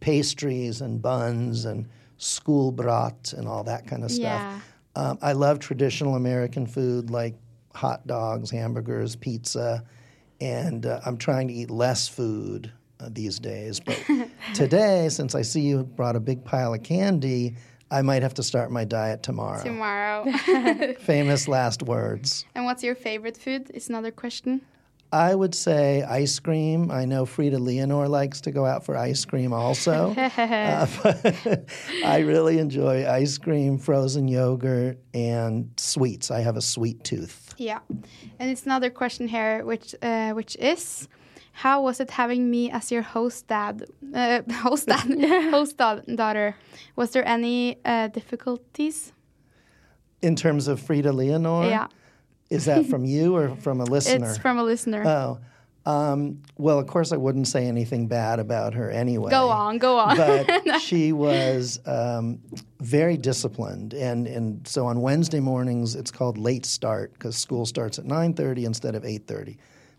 pastries 0.00 0.80
and 0.80 1.00
buns 1.02 1.64
and 1.64 1.88
skolebrød 2.18 3.34
and 3.34 3.48
all 3.48 3.64
that 3.64 3.86
kind 3.86 4.04
of 4.04 4.10
stuff. 4.10 4.22
Yeah. 4.24 4.60
Um, 4.96 5.18
I 5.22 5.32
love 5.32 5.58
traditional 5.58 6.16
American 6.16 6.66
food 6.66 7.10
like 7.10 7.34
hot 7.74 8.06
dogs, 8.06 8.50
hamburgers, 8.50 9.14
pizza, 9.16 9.84
and 10.40 10.86
uh, 10.86 11.00
I'm 11.04 11.16
trying 11.16 11.48
to 11.48 11.54
eat 11.54 11.70
less 11.70 12.08
food 12.08 12.72
uh, 13.00 13.08
these 13.12 13.38
days. 13.38 13.80
But 13.80 14.02
today, 14.54 15.08
since 15.08 15.34
I 15.34 15.42
see 15.42 15.60
you 15.60 15.84
brought 15.84 16.16
a 16.16 16.20
big 16.20 16.44
pile 16.44 16.74
of 16.74 16.82
candy, 16.82 17.56
I 17.90 18.02
might 18.02 18.22
have 18.22 18.34
to 18.34 18.42
start 18.42 18.70
my 18.70 18.84
diet 18.84 19.22
tomorrow. 19.22 19.62
Tomorrow. 19.62 20.30
Famous 21.00 21.48
last 21.48 21.82
words. 21.82 22.44
and 22.54 22.64
what's 22.64 22.82
your 22.82 22.94
favorite 22.94 23.36
food? 23.36 23.70
Is 23.72 23.88
another 23.88 24.10
question. 24.10 24.60
I 25.10 25.34
would 25.34 25.54
say 25.54 26.02
ice 26.02 26.38
cream. 26.38 26.90
I 26.90 27.06
know 27.06 27.24
Frida 27.24 27.58
Leonore 27.58 28.08
likes 28.08 28.42
to 28.42 28.50
go 28.50 28.66
out 28.66 28.84
for 28.84 28.94
ice 28.94 29.24
cream 29.24 29.54
also. 29.54 30.14
uh, 30.16 30.86
I 32.04 32.18
really 32.18 32.58
enjoy 32.58 33.08
ice 33.08 33.38
cream, 33.38 33.78
frozen 33.78 34.28
yogurt, 34.28 34.98
and 35.14 35.70
sweets. 35.78 36.30
I 36.30 36.40
have 36.40 36.58
a 36.58 36.60
sweet 36.60 37.04
tooth. 37.04 37.54
Yeah. 37.56 37.78
And 38.38 38.50
it's 38.50 38.66
another 38.66 38.90
question 38.90 39.28
here, 39.28 39.64
which 39.64 39.94
uh, 40.02 40.32
which 40.32 40.56
is, 40.56 41.08
how 41.58 41.82
was 41.82 41.98
it 41.98 42.10
having 42.10 42.48
me 42.50 42.70
as 42.70 42.92
your 42.92 43.02
host 43.02 43.48
dad, 43.48 43.84
uh, 44.14 44.42
host 44.62 44.86
dad, 44.86 45.06
host 45.50 45.76
da- 45.76 46.00
daughter? 46.14 46.54
Was 46.94 47.10
there 47.10 47.26
any 47.26 47.78
uh, 47.84 48.08
difficulties? 48.08 49.12
In 50.22 50.36
terms 50.36 50.68
of 50.68 50.80
Frida 50.80 51.12
Leonore, 51.12 51.66
Yeah. 51.68 51.88
Is 52.50 52.64
that 52.64 52.86
from 52.86 53.04
you 53.04 53.36
or 53.36 53.56
from 53.56 53.80
a 53.80 53.84
listener? 53.96 54.28
It's 54.30 54.38
from 54.38 54.58
a 54.58 54.64
listener. 54.64 55.02
Oh, 55.06 55.38
um, 55.84 56.40
well, 56.56 56.78
of 56.78 56.86
course, 56.86 57.12
I 57.12 57.16
wouldn't 57.16 57.46
say 57.48 57.66
anything 57.66 58.08
bad 58.08 58.38
about 58.38 58.72
her 58.74 58.90
anyway. 58.90 59.30
go 59.30 59.48
on, 59.50 59.78
go 59.78 59.98
on. 59.98 60.16
But 60.16 60.80
she 60.80 61.12
was 61.12 61.78
um, 61.86 62.38
very 62.80 63.16
disciplined, 63.16 63.94
and 63.94 64.26
and 64.26 64.66
so 64.66 64.86
on 64.86 65.00
Wednesday 65.02 65.40
mornings 65.40 65.94
it's 65.94 66.10
called 66.10 66.38
late 66.38 66.64
start 66.66 67.12
because 67.12 67.36
school 67.36 67.66
starts 67.66 67.98
at 67.98 68.04
nine 68.06 68.32
thirty 68.32 68.64
instead 68.64 68.94
of 68.94 69.04
eight 69.04 69.26
thirty. 69.26 69.58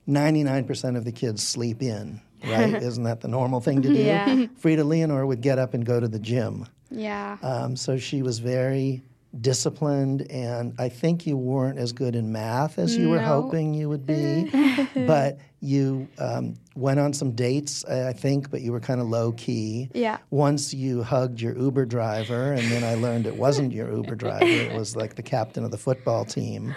Ninety 0.09 0.43
nine 0.43 0.65
percent 0.65 0.97
of 0.97 1.05
the 1.05 1.11
kids 1.11 1.47
sleep 1.47 1.81
in. 1.81 2.21
Right? 2.41 2.73
Isn't 2.81 3.03
that 3.03 3.19
the 3.19 3.27
normal 3.27 3.59
thing 3.59 3.81
to 3.81 3.89
do? 3.89 3.95
Yeah. 3.95 4.45
Frida 4.59 4.85
Leonore 4.85 5.25
would 5.25 5.41
get 5.41 5.59
up 5.59 5.73
and 5.73 5.85
go 5.85 5.99
to 5.99 6.07
the 6.07 6.19
gym. 6.19 6.67
yeah. 6.89 7.37
Um, 7.41 7.75
so 7.75 7.97
she 7.97 8.21
was 8.21 8.39
very 8.39 9.03
disciplined, 9.41 10.21
and 10.31 10.73
I 10.79 10.87
think 10.87 11.27
you 11.27 11.35
weren't 11.35 11.77
as 11.77 11.91
good 11.91 12.15
in 12.15 12.31
math 12.31 12.79
as 12.79 12.95
you 12.95 13.09
were 13.09 13.19
hoping 13.19 13.73
you 13.73 13.89
would 13.89 14.05
be. 14.05 14.49
but 14.95 15.39
you 15.59 16.07
um, 16.17 16.55
went 16.75 17.01
on 17.01 17.11
some 17.11 17.33
dates, 17.33 17.83
I 17.85 18.07
I 18.07 18.13
think, 18.13 18.49
but 18.49 18.61
you 18.61 18.71
were 18.71 18.79
kind 18.79 19.01
of 19.01 19.07
low 19.07 19.33
key. 19.33 19.89
Yeah. 19.93 20.19
Once 20.29 20.73
you 20.73 21.03
hugged 21.03 21.41
your 21.41 21.57
Uber 21.57 21.85
driver, 21.85 22.53
and 22.53 22.65
then 22.71 22.85
I 22.85 22.95
learned 22.95 23.27
it 23.27 23.35
wasn't 23.35 23.73
your 23.73 23.91
Uber 23.93 24.15
driver; 24.15 24.45
it 24.45 24.73
was 24.73 24.95
like 24.95 25.15
the 25.15 25.23
captain 25.23 25.65
of 25.65 25.71
the 25.71 25.77
football 25.77 26.23
team. 26.23 26.73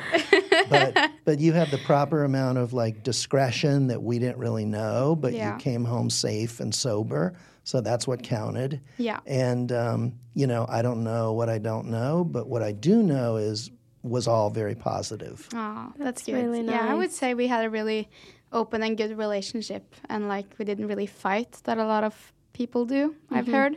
But 0.73 1.11
but 1.25 1.39
you 1.41 1.53
had 1.53 1.71
the 1.71 1.79
proper 1.79 2.25
amount 2.25 2.59
of 2.59 2.73
like 2.73 3.03
discretion 3.03 3.87
that 3.89 4.03
we 4.03 4.19
didn't 4.19 4.39
really 4.39 4.65
know, 4.65 5.15
but 5.15 5.33
Yeah. 5.33 5.55
you 5.55 5.61
came 5.61 5.85
home 5.85 6.11
safe 6.11 6.61
and 6.61 6.75
sober, 6.75 7.35
so 7.65 7.81
that's 7.81 8.07
what 8.07 8.23
counted. 8.23 8.81
Yeah. 8.99 9.21
And 9.27 9.71
um, 9.73 10.15
you 10.35 10.47
know, 10.47 10.67
I 10.69 10.83
don't 10.83 11.05
know 11.05 11.33
what 11.33 11.49
I 11.49 11.59
don't 11.59 11.89
know, 11.89 12.25
but 12.25 12.49
what 12.49 12.63
I 12.63 12.73
do 12.73 13.03
know 13.03 13.37
is 13.37 13.71
was 14.03 14.27
all 14.27 14.51
very 14.51 14.75
positive. 14.75 15.49
Oh, 15.55 15.93
that's, 15.97 15.99
That's 15.99 16.23
good. 16.25 16.35
really 16.35 16.63
Yeah, 16.65 16.91
I 16.91 16.95
would 16.95 17.13
say 17.13 17.35
we 17.35 17.47
had 17.47 17.65
a 17.65 17.71
really 17.71 18.09
open 18.53 18.83
and 18.83 18.97
good 18.97 19.17
relationship, 19.17 19.95
and 20.09 20.27
like 20.29 20.47
we 20.59 20.65
didn't 20.65 20.89
really 20.89 21.07
fight 21.07 21.53
that 21.65 21.79
a 21.79 21.85
lot 21.87 22.03
of 22.05 22.33
people 22.53 22.85
do. 22.85 23.15
I've 23.31 23.45
Mm-hmm. 23.45 23.55
heard. 23.55 23.77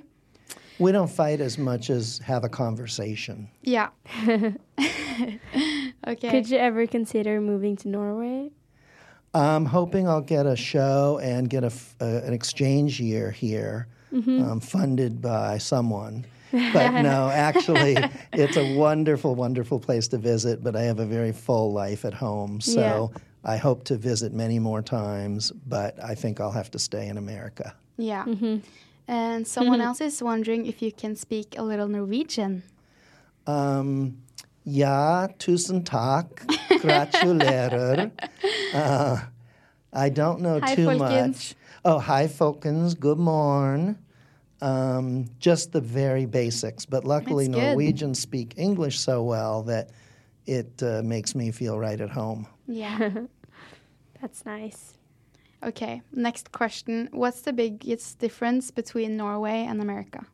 We 0.78 0.92
don't 0.92 1.10
fight 1.10 1.40
as 1.40 1.58
much 1.58 1.90
as 1.90 2.20
have 2.26 2.44
a 2.44 2.50
conversation. 2.50 3.48
Yeah. 3.62 3.90
okay. 6.08 6.30
Could 6.30 6.50
you 6.50 6.58
ever 6.58 6.88
consider 6.88 7.39
moving 7.41 7.76
to 7.78 7.89
Norway? 7.89 8.52
I'm 9.34 9.65
hoping 9.65 10.08
I'll 10.08 10.22
get 10.22 10.46
a 10.46 10.56
show 10.56 11.20
and 11.22 11.50
get 11.50 11.63
a 11.63 11.68
f- 11.68 11.96
uh, 12.00 12.06
an 12.24 12.34
exchange 12.34 13.00
year 13.02 13.32
here, 13.32 13.88
um, 14.13 14.60
funded 14.62 15.22
by 15.22 15.58
someone. 15.58 16.26
But 16.74 17.02
no, 17.02 17.30
actually, 17.30 17.98
it's 18.32 18.56
a 18.56 18.78
wonderful, 18.78 19.36
wonderful 19.36 19.78
place 19.78 20.08
to 20.10 20.18
visit. 20.18 20.63
But 20.63 20.78
I 20.78 20.84
have 20.84 21.00
a 21.00 21.06
very 21.06 21.34
full 21.34 21.74
life 21.74 22.06
at 22.06 22.13
home, 22.13 22.62
so 22.62 23.12
I 23.44 23.58
hope 23.58 23.84
to 23.86 23.98
visit 23.98 24.32
many 24.32 24.58
more 24.60 24.82
times. 24.82 25.52
But 25.52 26.02
I 26.02 26.15
think 26.15 26.39
I'll 26.39 26.52
have 26.52 26.72
to 26.72 26.80
stay 26.80 27.08
in 27.10 27.18
America. 27.18 27.76
yeah. 27.98 28.24
Mm-hmm. 28.24 28.58
And 29.08 29.46
someone 29.48 29.82
else 29.82 30.00
is 30.02 30.24
wondering 30.24 30.65
if 30.65 30.82
you 30.82 30.91
can 30.94 31.15
speak 31.15 31.56
a 31.58 31.62
little 31.63 31.88
Norwegian. 31.88 32.63
Um, 33.48 34.18
ja, 34.65 35.28
tusen 35.39 35.84
takk. 35.84 36.41
Gratulerer. 36.82 38.12
Uh, 38.73 39.17
I 39.93 40.10
don't 40.10 40.41
know 40.41 40.60
Hi, 40.60 40.75
too 40.75 40.86
folkens. 40.86 41.56
much. 41.56 41.56
Oh, 41.86 41.97
hi, 41.99 42.28
folkens. 42.28 42.93
Good 42.93 43.17
morn. 43.17 43.97
Um, 44.62 45.28
just 45.39 45.71
the 45.71 45.80
very 45.80 46.25
basics. 46.25 46.86
But 46.86 47.06
luckily, 47.06 47.47
Norwegians 47.47 48.19
speak 48.19 48.54
English 48.58 48.99
so 48.99 49.23
well 49.23 49.63
that 49.63 49.91
it 50.45 50.84
uh, 50.84 51.01
makes 51.04 51.36
me 51.36 51.51
feel 51.51 51.80
right 51.80 52.01
at 52.01 52.10
home. 52.10 52.47
Yeah. 52.67 53.12
That's 54.21 54.45
nice. 54.45 54.97
okay. 55.63 56.01
Next 56.12 56.51
question. 56.51 57.08
What's 57.13 57.41
the 57.41 57.54
biggest 57.54 58.19
difference 58.19 58.71
between 58.71 59.15
Norway 59.15 59.65
and 59.69 59.82
America? 59.82 60.25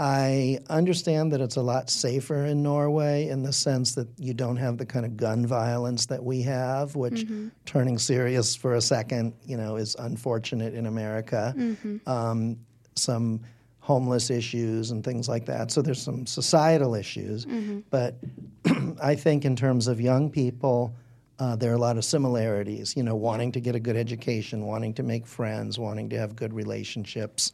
I 0.00 0.60
understand 0.70 1.32
that 1.32 1.40
it's 1.40 1.56
a 1.56 1.62
lot 1.62 1.90
safer 1.90 2.44
in 2.46 2.62
Norway 2.62 3.28
in 3.28 3.42
the 3.42 3.52
sense 3.52 3.94
that 3.96 4.06
you 4.16 4.32
don't 4.32 4.56
have 4.56 4.78
the 4.78 4.86
kind 4.86 5.04
of 5.04 5.16
gun 5.16 5.44
violence 5.44 6.06
that 6.06 6.22
we 6.22 6.42
have, 6.42 6.94
which 6.94 7.26
turning 7.66 7.98
serious 7.98 8.54
for 8.54 8.74
a 8.74 8.80
second, 8.80 9.32
you 9.44 9.56
know, 9.56 9.74
is 9.76 9.96
unfortunate 9.98 10.74
in 10.74 10.86
America. 10.86 11.52
Um, 12.06 12.58
some 12.94 13.40
homeless 13.80 14.30
issues 14.30 14.90
and 14.92 15.02
things 15.02 15.28
like 15.28 15.46
that. 15.46 15.70
So 15.72 15.82
there's 15.82 16.02
some 16.02 16.26
societal 16.26 16.94
issues, 16.94 17.46
but 17.90 18.16
I 19.02 19.14
think 19.16 19.44
in 19.44 19.56
terms 19.56 19.88
of 19.88 20.00
young 20.00 20.30
people. 20.30 20.94
Uh, 21.40 21.54
there 21.54 21.70
are 21.70 21.76
a 21.76 21.78
lot 21.78 21.96
of 21.96 22.04
similarities, 22.04 22.96
you 22.96 23.02
know, 23.04 23.14
wanting 23.14 23.52
to 23.52 23.60
get 23.60 23.76
a 23.76 23.78
good 23.78 23.94
education, 23.94 24.66
wanting 24.66 24.92
to 24.92 25.04
make 25.04 25.24
friends, 25.24 25.78
wanting 25.78 26.08
to 26.08 26.18
have 26.18 26.34
good 26.34 26.52
relationships. 26.52 27.52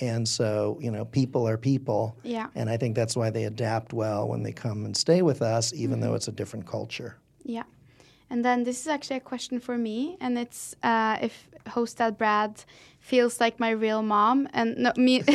And 0.00 0.28
so, 0.28 0.78
you 0.80 0.90
know, 0.90 1.04
people 1.04 1.46
are 1.48 1.56
people. 1.56 2.16
Yeah. 2.22 2.48
And 2.54 2.68
I 2.68 2.76
think 2.76 2.96
that's 2.96 3.16
why 3.16 3.30
they 3.30 3.44
adapt 3.44 3.92
well 3.92 4.26
when 4.28 4.42
they 4.42 4.52
come 4.52 4.84
and 4.84 4.96
stay 4.96 5.22
with 5.22 5.40
us, 5.40 5.72
even 5.72 6.00
though 6.00 6.14
it's 6.14 6.28
a 6.28 6.32
different 6.32 6.66
culture. 6.66 7.16
Yeah. 7.44 7.62
And 8.30 8.44
then 8.44 8.64
this 8.64 8.80
is 8.80 8.88
actually 8.88 9.16
a 9.16 9.20
question 9.20 9.60
for 9.60 9.78
me, 9.78 10.16
and 10.20 10.38
it's 10.38 10.74
uh, 10.82 11.18
if 11.20 11.46
host 11.68 11.98
dad 11.98 12.18
Brad 12.18 12.64
feels 12.98 13.38
like 13.38 13.60
my 13.60 13.70
real 13.70 14.02
mom, 14.02 14.48
and 14.52 14.76
no, 14.76 14.92
me. 14.96 15.22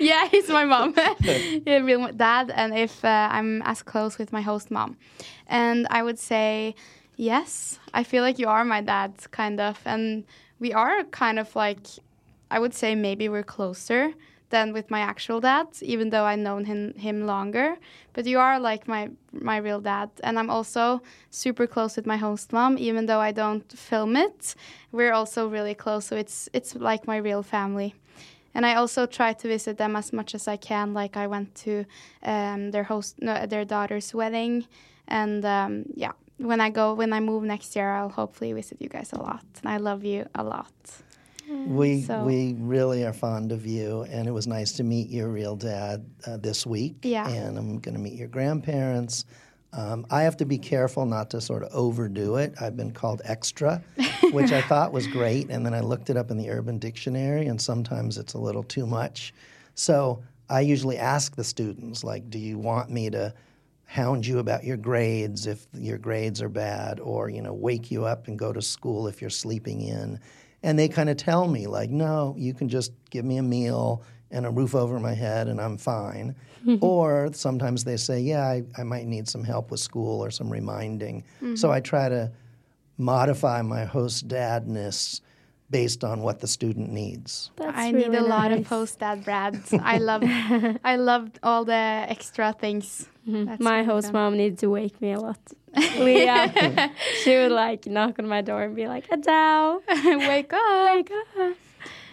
yeah, 0.00 0.26
he's 0.28 0.48
my 0.48 0.64
mom, 0.64 0.94
yeah, 1.20 1.78
real 1.78 2.10
dad, 2.12 2.50
and 2.52 2.76
if 2.76 3.04
uh, 3.04 3.28
I'm 3.30 3.62
as 3.62 3.82
close 3.82 4.18
with 4.18 4.32
my 4.32 4.40
host 4.40 4.70
mom, 4.70 4.96
and 5.46 5.86
I 5.90 6.02
would 6.02 6.18
say 6.18 6.74
yes. 7.16 7.78
I 7.92 8.02
feel 8.02 8.22
like 8.22 8.38
you 8.38 8.48
are 8.48 8.64
my 8.64 8.80
dad, 8.80 9.12
kind 9.30 9.60
of, 9.60 9.78
and 9.84 10.24
we 10.58 10.72
are 10.72 11.04
kind 11.04 11.38
of 11.38 11.54
like, 11.54 11.86
I 12.50 12.58
would 12.58 12.74
say 12.74 12.94
maybe 12.94 13.28
we're 13.28 13.42
closer 13.42 14.12
than 14.50 14.72
with 14.72 14.90
my 14.90 15.00
actual 15.00 15.40
dad, 15.40 15.66
even 15.82 16.10
though 16.10 16.24
I've 16.24 16.38
known 16.38 16.64
him 16.64 16.94
him 16.94 17.26
longer. 17.26 17.76
But 18.12 18.26
you 18.26 18.38
are 18.38 18.60
like 18.60 18.86
my 18.86 19.10
my 19.32 19.56
real 19.56 19.80
dad, 19.80 20.10
and 20.22 20.38
I'm 20.38 20.50
also 20.50 21.02
super 21.30 21.66
close 21.66 21.96
with 21.96 22.06
my 22.06 22.16
host 22.16 22.52
mom, 22.52 22.78
even 22.78 23.06
though 23.06 23.20
I 23.20 23.32
don't 23.32 23.70
film 23.72 24.16
it. 24.16 24.54
We're 24.92 25.12
also 25.12 25.48
really 25.48 25.74
close, 25.74 26.06
so 26.06 26.16
it's 26.16 26.48
it's 26.52 26.74
like 26.74 27.06
my 27.06 27.16
real 27.16 27.42
family. 27.42 27.94
And 28.54 28.64
I 28.64 28.74
also 28.74 29.04
try 29.06 29.34
to 29.34 29.48
visit 29.48 29.76
them 29.76 29.96
as 29.96 30.12
much 30.12 30.34
as 30.34 30.48
I 30.48 30.56
can. 30.56 30.94
Like 30.94 31.16
I 31.16 31.26
went 31.26 31.54
to 31.56 31.84
um, 32.22 32.70
their 32.70 32.84
host, 32.84 33.16
no, 33.20 33.44
their 33.46 33.66
daughter's 33.66 34.14
wedding, 34.14 34.66
and 35.08 35.44
um, 35.44 35.84
yeah. 35.94 36.12
When 36.38 36.60
I 36.60 36.68
go, 36.68 36.92
when 36.92 37.14
I 37.14 37.20
move 37.20 37.44
next 37.44 37.74
year, 37.76 37.90
I'll 37.90 38.10
hopefully 38.10 38.52
visit 38.52 38.76
you 38.82 38.90
guys 38.90 39.10
a 39.14 39.18
lot. 39.18 39.46
And 39.62 39.72
I 39.72 39.78
love 39.78 40.04
you 40.04 40.26
a 40.34 40.44
lot. 40.44 40.74
We, 41.48 42.02
So- 42.02 42.24
we 42.24 42.54
really 42.58 43.04
are 43.04 43.12
fond 43.12 43.52
of 43.52 43.66
you, 43.66 44.02
and 44.10 44.26
it 44.26 44.32
was 44.32 44.46
nice 44.46 44.72
to 44.72 44.82
meet 44.82 45.08
your 45.10 45.28
real 45.28 45.56
dad 45.56 46.04
uh, 46.26 46.36
this 46.38 46.66
week. 46.66 46.96
Yeah. 47.02 47.28
And 47.28 47.56
I'm 47.58 47.78
going 47.78 47.94
to 47.94 48.00
meet 48.00 48.14
your 48.14 48.28
grandparents. 48.28 49.24
Um, 49.72 50.06
I 50.10 50.22
have 50.22 50.36
to 50.38 50.46
be 50.46 50.58
careful 50.58 51.04
not 51.06 51.30
to 51.30 51.40
sort 51.40 51.62
of 51.62 51.70
overdo 51.72 52.36
it. 52.36 52.54
I've 52.60 52.76
been 52.76 52.92
called 52.92 53.20
extra, 53.24 53.82
which 54.32 54.50
I 54.52 54.62
thought 54.62 54.92
was 54.92 55.06
great, 55.06 55.50
and 55.50 55.66
then 55.66 55.74
I 55.74 55.80
looked 55.80 56.08
it 56.08 56.16
up 56.16 56.30
in 56.30 56.38
the 56.38 56.50
Urban 56.50 56.78
Dictionary, 56.78 57.46
and 57.46 57.60
sometimes 57.60 58.16
it's 58.16 58.34
a 58.34 58.38
little 58.38 58.62
too 58.62 58.86
much. 58.86 59.34
So 59.74 60.22
I 60.48 60.60
usually 60.60 60.96
ask 60.96 61.36
the 61.36 61.44
students, 61.44 62.02
like, 62.04 62.30
do 62.30 62.38
you 62.38 62.58
want 62.58 62.90
me 62.90 63.10
to 63.10 63.34
hound 63.84 64.26
you 64.26 64.38
about 64.38 64.64
your 64.64 64.76
grades 64.76 65.46
if 65.46 65.66
your 65.74 65.98
grades 65.98 66.40
are 66.40 66.48
bad, 66.48 66.98
or 66.98 67.28
you 67.28 67.42
know, 67.42 67.52
wake 67.52 67.90
you 67.90 68.04
up 68.04 68.28
and 68.28 68.38
go 68.38 68.52
to 68.52 68.62
school 68.62 69.06
if 69.08 69.20
you're 69.20 69.30
sleeping 69.30 69.82
in? 69.82 70.18
And 70.62 70.78
they 70.78 70.88
kind 70.88 71.08
of 71.08 71.16
tell 71.16 71.46
me, 71.46 71.66
like, 71.66 71.90
no, 71.90 72.34
you 72.38 72.54
can 72.54 72.68
just 72.68 72.92
give 73.10 73.24
me 73.24 73.36
a 73.36 73.42
meal 73.42 74.02
and 74.30 74.46
a 74.46 74.50
roof 74.50 74.74
over 74.74 74.98
my 74.98 75.14
head 75.14 75.48
and 75.48 75.60
I'm 75.60 75.76
fine. 75.78 76.34
Mm-hmm. 76.66 76.84
or 76.84 77.30
sometimes 77.32 77.84
they 77.84 77.96
say, 77.96 78.18
yeah, 78.18 78.44
I, 78.44 78.64
I 78.76 78.82
might 78.82 79.06
need 79.06 79.28
some 79.28 79.44
help 79.44 79.70
with 79.70 79.78
school 79.78 80.24
or 80.24 80.32
some 80.32 80.50
reminding. 80.50 81.22
Mm-hmm. 81.36 81.54
So 81.54 81.70
I 81.70 81.78
try 81.78 82.08
to 82.08 82.32
modify 82.98 83.62
my 83.62 83.84
host 83.84 84.26
dadness 84.26 85.20
based 85.70 86.02
on 86.02 86.22
what 86.22 86.40
the 86.40 86.48
student 86.48 86.90
needs. 86.90 87.52
That's 87.56 87.76
I 87.76 87.90
really 87.90 88.08
need 88.08 88.18
a 88.18 88.24
lot 88.24 88.50
of 88.50 88.66
host 88.66 88.98
dad 88.98 89.24
Brads. 89.24 89.72
I 89.74 89.98
love 89.98 90.22
I 90.84 90.96
love 90.96 91.30
all 91.42 91.64
the 91.64 91.72
extra 91.72 92.52
things. 92.52 93.08
Mm-hmm. 93.28 93.44
That's 93.44 93.60
My 93.60 93.84
host 93.84 94.06
fun. 94.06 94.14
mom 94.14 94.36
needs 94.36 94.60
to 94.60 94.70
wake 94.70 95.00
me 95.00 95.12
a 95.12 95.20
lot. 95.20 95.38
Leah, 95.98 96.92
she 97.22 97.36
would 97.36 97.52
like 97.52 97.86
knock 97.86 98.18
on 98.18 98.26
my 98.28 98.40
door 98.42 98.62
and 98.62 98.74
be 98.76 98.86
like, 98.86 99.06
Adele, 99.10 99.82
Wake 99.88 100.52
up. 100.52 100.94
wake 100.94 101.10
up. 101.40 101.56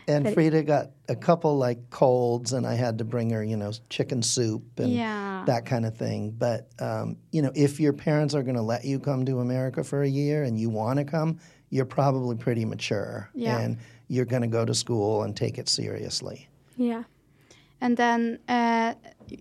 And 0.08 0.26
But- 0.26 0.34
Frida 0.34 0.64
got 0.64 0.92
a 1.08 1.16
couple 1.16 1.58
like 1.58 1.90
colds, 1.90 2.52
and 2.52 2.68
I 2.68 2.74
had 2.76 2.98
to 2.98 3.06
bring 3.06 3.30
her, 3.30 3.42
you 3.44 3.56
know, 3.56 3.72
chicken 3.90 4.22
soup 4.22 4.64
and 4.78 4.92
Yeah. 4.92 5.44
that 5.48 5.66
kind 5.66 5.86
of 5.86 5.96
thing. 5.96 6.32
But 6.32 6.68
um, 6.80 7.18
you 7.32 7.42
know, 7.42 7.52
if 7.56 7.80
your 7.80 7.94
parents 7.94 8.36
are 8.36 8.44
going 8.44 8.56
to 8.58 8.62
let 8.62 8.84
you 8.84 9.00
come 9.00 9.26
to 9.26 9.40
America 9.40 9.84
for 9.84 10.02
a 10.04 10.08
year 10.10 10.44
and 10.44 10.60
you 10.60 10.70
want 10.70 11.00
to 11.00 11.06
come, 11.06 11.40
you're 11.70 11.86
probably 11.86 12.36
pretty 12.36 12.66
mature, 12.66 13.30
Yeah. 13.34 13.60
and 13.60 13.78
you're 14.10 14.26
going 14.26 14.42
to 14.42 14.48
go 14.50 14.66
to 14.66 14.74
school 14.76 15.24
and 15.24 15.36
take 15.38 15.58
it 15.58 15.70
seriously. 15.70 16.50
Yeah. 16.76 17.04
And 17.80 17.96
then, 17.98 18.40
uh, 18.48 18.94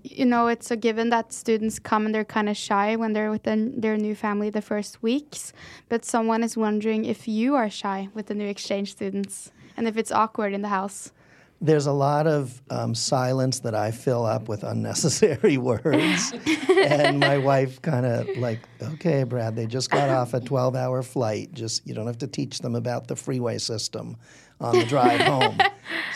you 0.02 0.24
know, 0.24 0.48
it's 0.48 0.70
a 0.70 0.76
given 0.76 1.10
that 1.10 1.32
students 1.32 1.78
come 1.78 2.06
and 2.06 2.14
they're 2.14 2.24
kind 2.24 2.48
of 2.48 2.56
shy 2.56 2.96
when 2.96 3.12
they're 3.12 3.30
with 3.30 3.44
their, 3.44 3.56
their 3.56 3.96
new 3.96 4.14
family 4.14 4.50
the 4.50 4.62
first 4.62 5.02
weeks. 5.02 5.52
But 5.88 6.04
someone 6.04 6.42
is 6.42 6.56
wondering 6.56 7.04
if 7.04 7.28
you 7.28 7.54
are 7.54 7.70
shy 7.70 8.08
with 8.14 8.26
the 8.26 8.34
new 8.34 8.46
exchange 8.46 8.92
students 8.92 9.50
and 9.76 9.88
if 9.88 9.96
it's 9.96 10.12
awkward 10.12 10.52
in 10.52 10.62
the 10.62 10.68
house. 10.68 11.12
There's 11.60 11.86
a 11.86 11.92
lot 11.92 12.26
of 12.26 12.60
um, 12.70 12.92
silence 12.92 13.60
that 13.60 13.74
I 13.74 13.92
fill 13.92 14.26
up 14.26 14.48
with 14.48 14.64
unnecessary 14.64 15.58
words. 15.58 16.34
and 16.68 17.20
my 17.20 17.38
wife 17.38 17.80
kind 17.82 18.04
of 18.04 18.28
like, 18.38 18.60
okay, 18.82 19.22
Brad, 19.22 19.54
they 19.54 19.66
just 19.66 19.90
got 19.90 20.08
off 20.08 20.34
a 20.34 20.40
12 20.40 20.74
hour 20.74 21.02
flight. 21.02 21.52
Just, 21.52 21.86
you 21.86 21.94
don't 21.94 22.08
have 22.08 22.18
to 22.18 22.26
teach 22.26 22.58
them 22.58 22.74
about 22.74 23.06
the 23.06 23.14
freeway 23.14 23.58
system 23.58 24.16
on 24.60 24.76
the 24.76 24.84
drive 24.84 25.20
home. 25.20 25.56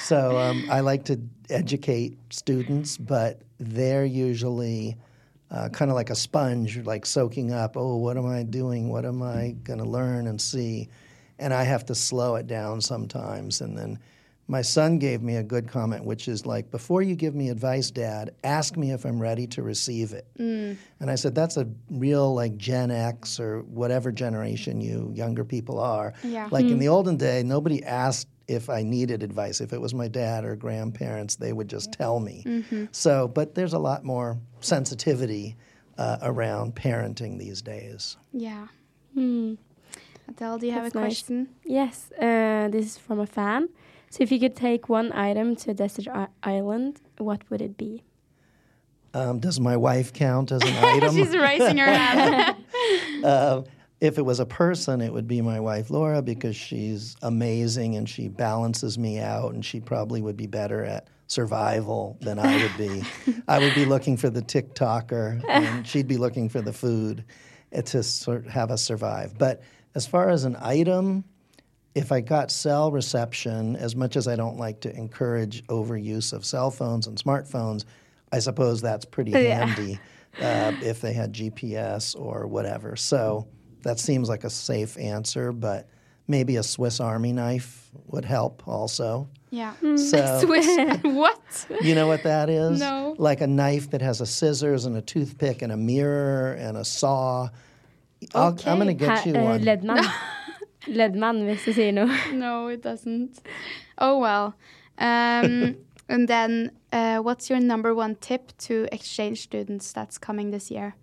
So 0.06 0.38
um, 0.38 0.68
I 0.70 0.80
like 0.80 1.04
to 1.06 1.20
educate 1.50 2.16
students, 2.30 2.96
but 2.96 3.42
they're 3.58 4.04
usually 4.04 4.96
uh, 5.50 5.68
kind 5.70 5.90
of 5.90 5.96
like 5.96 6.10
a 6.10 6.14
sponge, 6.14 6.78
like 6.84 7.04
soaking 7.04 7.52
up, 7.52 7.76
oh, 7.76 7.96
what 7.96 8.16
am 8.16 8.26
I 8.26 8.44
doing? 8.44 8.88
What 8.88 9.04
am 9.04 9.20
I 9.20 9.56
going 9.64 9.80
to 9.80 9.84
learn 9.84 10.28
and 10.28 10.40
see? 10.40 10.88
And 11.40 11.52
I 11.52 11.64
have 11.64 11.84
to 11.86 11.94
slow 11.96 12.36
it 12.36 12.46
down 12.46 12.80
sometimes 12.80 13.60
and 13.60 13.76
then 13.76 13.98
my 14.48 14.62
son 14.62 14.98
gave 14.98 15.22
me 15.22 15.36
a 15.36 15.42
good 15.42 15.66
comment, 15.66 16.04
which 16.04 16.28
is 16.28 16.46
like, 16.46 16.70
before 16.70 17.02
you 17.02 17.16
give 17.16 17.34
me 17.34 17.48
advice, 17.48 17.90
Dad, 17.90 18.32
ask 18.44 18.76
me 18.76 18.92
if 18.92 19.04
I'm 19.04 19.20
ready 19.20 19.46
to 19.48 19.62
receive 19.62 20.12
it. 20.12 20.26
Mm. 20.38 20.76
And 21.00 21.10
I 21.10 21.16
said, 21.16 21.34
that's 21.34 21.56
a 21.56 21.66
real 21.90 22.32
like 22.32 22.56
Gen 22.56 22.92
X 22.92 23.40
or 23.40 23.62
whatever 23.62 24.12
generation 24.12 24.80
you 24.80 25.10
younger 25.14 25.44
people 25.44 25.80
are. 25.80 26.14
Yeah. 26.22 26.48
Like 26.52 26.66
mm. 26.66 26.72
in 26.72 26.78
the 26.78 26.88
olden 26.88 27.16
day, 27.16 27.42
nobody 27.42 27.82
asked 27.82 28.28
if 28.48 28.70
I 28.70 28.82
needed 28.82 29.22
advice. 29.22 29.60
If 29.60 29.72
it 29.72 29.80
was 29.80 29.94
my 29.94 30.08
dad 30.08 30.44
or 30.44 30.56
grandparents, 30.56 31.36
they 31.36 31.52
would 31.52 31.68
just 31.68 31.92
tell 31.92 32.20
me. 32.20 32.44
Mm-hmm. 32.46 32.84
So, 32.92 33.28
but 33.28 33.54
there's 33.54 33.72
a 33.72 33.78
lot 33.78 34.04
more 34.04 34.38
sensitivity 34.60 35.56
uh, 35.98 36.18
around 36.22 36.74
parenting 36.74 37.38
these 37.38 37.62
days. 37.62 38.16
Yeah. 38.32 38.68
Mm. 39.16 39.58
Adele, 40.28 40.58
do 40.58 40.66
you 40.66 40.72
That's 40.72 40.84
have 40.84 40.94
a 40.94 40.98
nice. 40.98 41.22
question? 41.22 41.48
Yes, 41.64 42.10
uh, 42.12 42.68
this 42.70 42.86
is 42.86 42.98
from 42.98 43.20
a 43.20 43.26
fan. 43.26 43.68
So, 44.10 44.22
if 44.22 44.30
you 44.30 44.38
could 44.38 44.56
take 44.56 44.88
one 44.88 45.12
item 45.12 45.56
to 45.56 45.70
a 45.70 45.74
desert 45.74 46.06
island, 46.42 47.00
what 47.18 47.48
would 47.50 47.60
it 47.60 47.76
be? 47.76 48.02
Um, 49.14 49.38
does 49.40 49.58
my 49.58 49.76
wife 49.76 50.12
count 50.12 50.52
as 50.52 50.62
an 50.62 50.74
item? 50.84 51.14
She's 51.14 51.34
raising 51.36 51.78
her 51.78 51.86
hand. 51.86 52.56
uh, 53.24 53.62
if 54.00 54.18
it 54.18 54.22
was 54.22 54.40
a 54.40 54.46
person, 54.46 55.00
it 55.00 55.12
would 55.12 55.26
be 55.26 55.40
my 55.40 55.58
wife 55.60 55.90
Laura 55.90 56.20
because 56.22 56.54
she's 56.56 57.16
amazing 57.22 57.96
and 57.96 58.08
she 58.08 58.28
balances 58.28 58.98
me 58.98 59.18
out, 59.18 59.54
and 59.54 59.64
she 59.64 59.80
probably 59.80 60.20
would 60.22 60.36
be 60.36 60.46
better 60.46 60.84
at 60.84 61.08
survival 61.28 62.16
than 62.20 62.38
I 62.38 62.62
would 62.62 62.76
be. 62.76 63.02
I 63.48 63.58
would 63.58 63.74
be 63.74 63.84
looking 63.84 64.16
for 64.16 64.30
the 64.30 64.42
TikToker, 64.42 65.42
and 65.48 65.86
she'd 65.86 66.06
be 66.08 66.18
looking 66.18 66.48
for 66.48 66.60
the 66.60 66.72
food 66.72 67.24
to 67.84 68.02
sort 68.02 68.46
of 68.46 68.52
have 68.52 68.70
us 68.70 68.82
survive. 68.82 69.36
But 69.38 69.62
as 69.94 70.06
far 70.06 70.28
as 70.30 70.44
an 70.44 70.56
item, 70.60 71.24
if 71.94 72.12
I 72.12 72.20
got 72.20 72.50
cell 72.50 72.92
reception, 72.92 73.76
as 73.76 73.96
much 73.96 74.16
as 74.16 74.28
I 74.28 74.36
don't 74.36 74.58
like 74.58 74.80
to 74.80 74.94
encourage 74.94 75.64
overuse 75.68 76.32
of 76.32 76.44
cell 76.44 76.70
phones 76.70 77.06
and 77.06 77.16
smartphones, 77.18 77.84
I 78.30 78.38
suppose 78.40 78.82
that's 78.82 79.04
pretty 79.06 79.30
Yeah. 79.32 79.64
handy 79.66 79.98
uh, 80.40 80.72
if 80.82 81.00
they 81.00 81.14
had 81.14 81.32
GPS 81.32 82.14
or 82.18 82.46
whatever. 82.46 82.94
So 82.96 83.48
that 83.86 84.00
seems 84.00 84.28
like 84.28 84.42
a 84.42 84.50
safe 84.50 84.98
answer, 84.98 85.52
but 85.52 85.88
maybe 86.26 86.56
a 86.56 86.62
Swiss 86.62 86.98
Army 86.98 87.32
knife 87.32 87.88
would 88.06 88.24
help 88.24 88.66
also. 88.66 89.28
Yeah. 89.50 89.74
So 89.96 90.40
Swiss. 90.44 90.66
what? 91.02 91.66
you 91.80 91.94
know 91.94 92.08
what 92.08 92.24
that 92.24 92.50
is? 92.50 92.80
No. 92.80 93.14
Like 93.16 93.40
a 93.40 93.46
knife 93.46 93.90
that 93.90 94.02
has 94.02 94.20
a 94.20 94.26
scissors 94.26 94.86
and 94.86 94.96
a 94.96 95.02
toothpick 95.02 95.62
and 95.62 95.70
a 95.70 95.76
mirror 95.76 96.54
and 96.54 96.76
a 96.76 96.84
saw. 96.84 97.48
I'll, 98.34 98.58
I'm 98.66 98.78
going 98.78 98.88
to 98.88 98.94
get 98.94 99.20
Ha- 99.20 99.22
you 99.24 99.36
eh, 99.36 99.42
one. 99.42 99.62
Leddmann. 99.62 100.04
Leddmann, 100.88 101.44
hvis 101.46 101.64
du 101.64 101.72
sier 101.72 101.92
noe. 101.92 102.08
No, 102.32 102.68
it 102.68 102.82
doesn't. 102.82 103.38
Oh 103.98 104.18
well. 104.18 104.54
Um, 104.98 105.76
and 106.08 106.28
then, 106.28 106.72
uh, 106.92 107.18
what's 107.18 107.50
your 107.50 107.60
number 107.60 107.94
one 107.94 108.16
tip 108.16 108.56
to 108.58 108.88
exchange 108.90 109.42
students 109.42 109.92
that's 109.92 110.18
coming 110.18 110.50
this 110.50 110.70
year? 110.70 110.94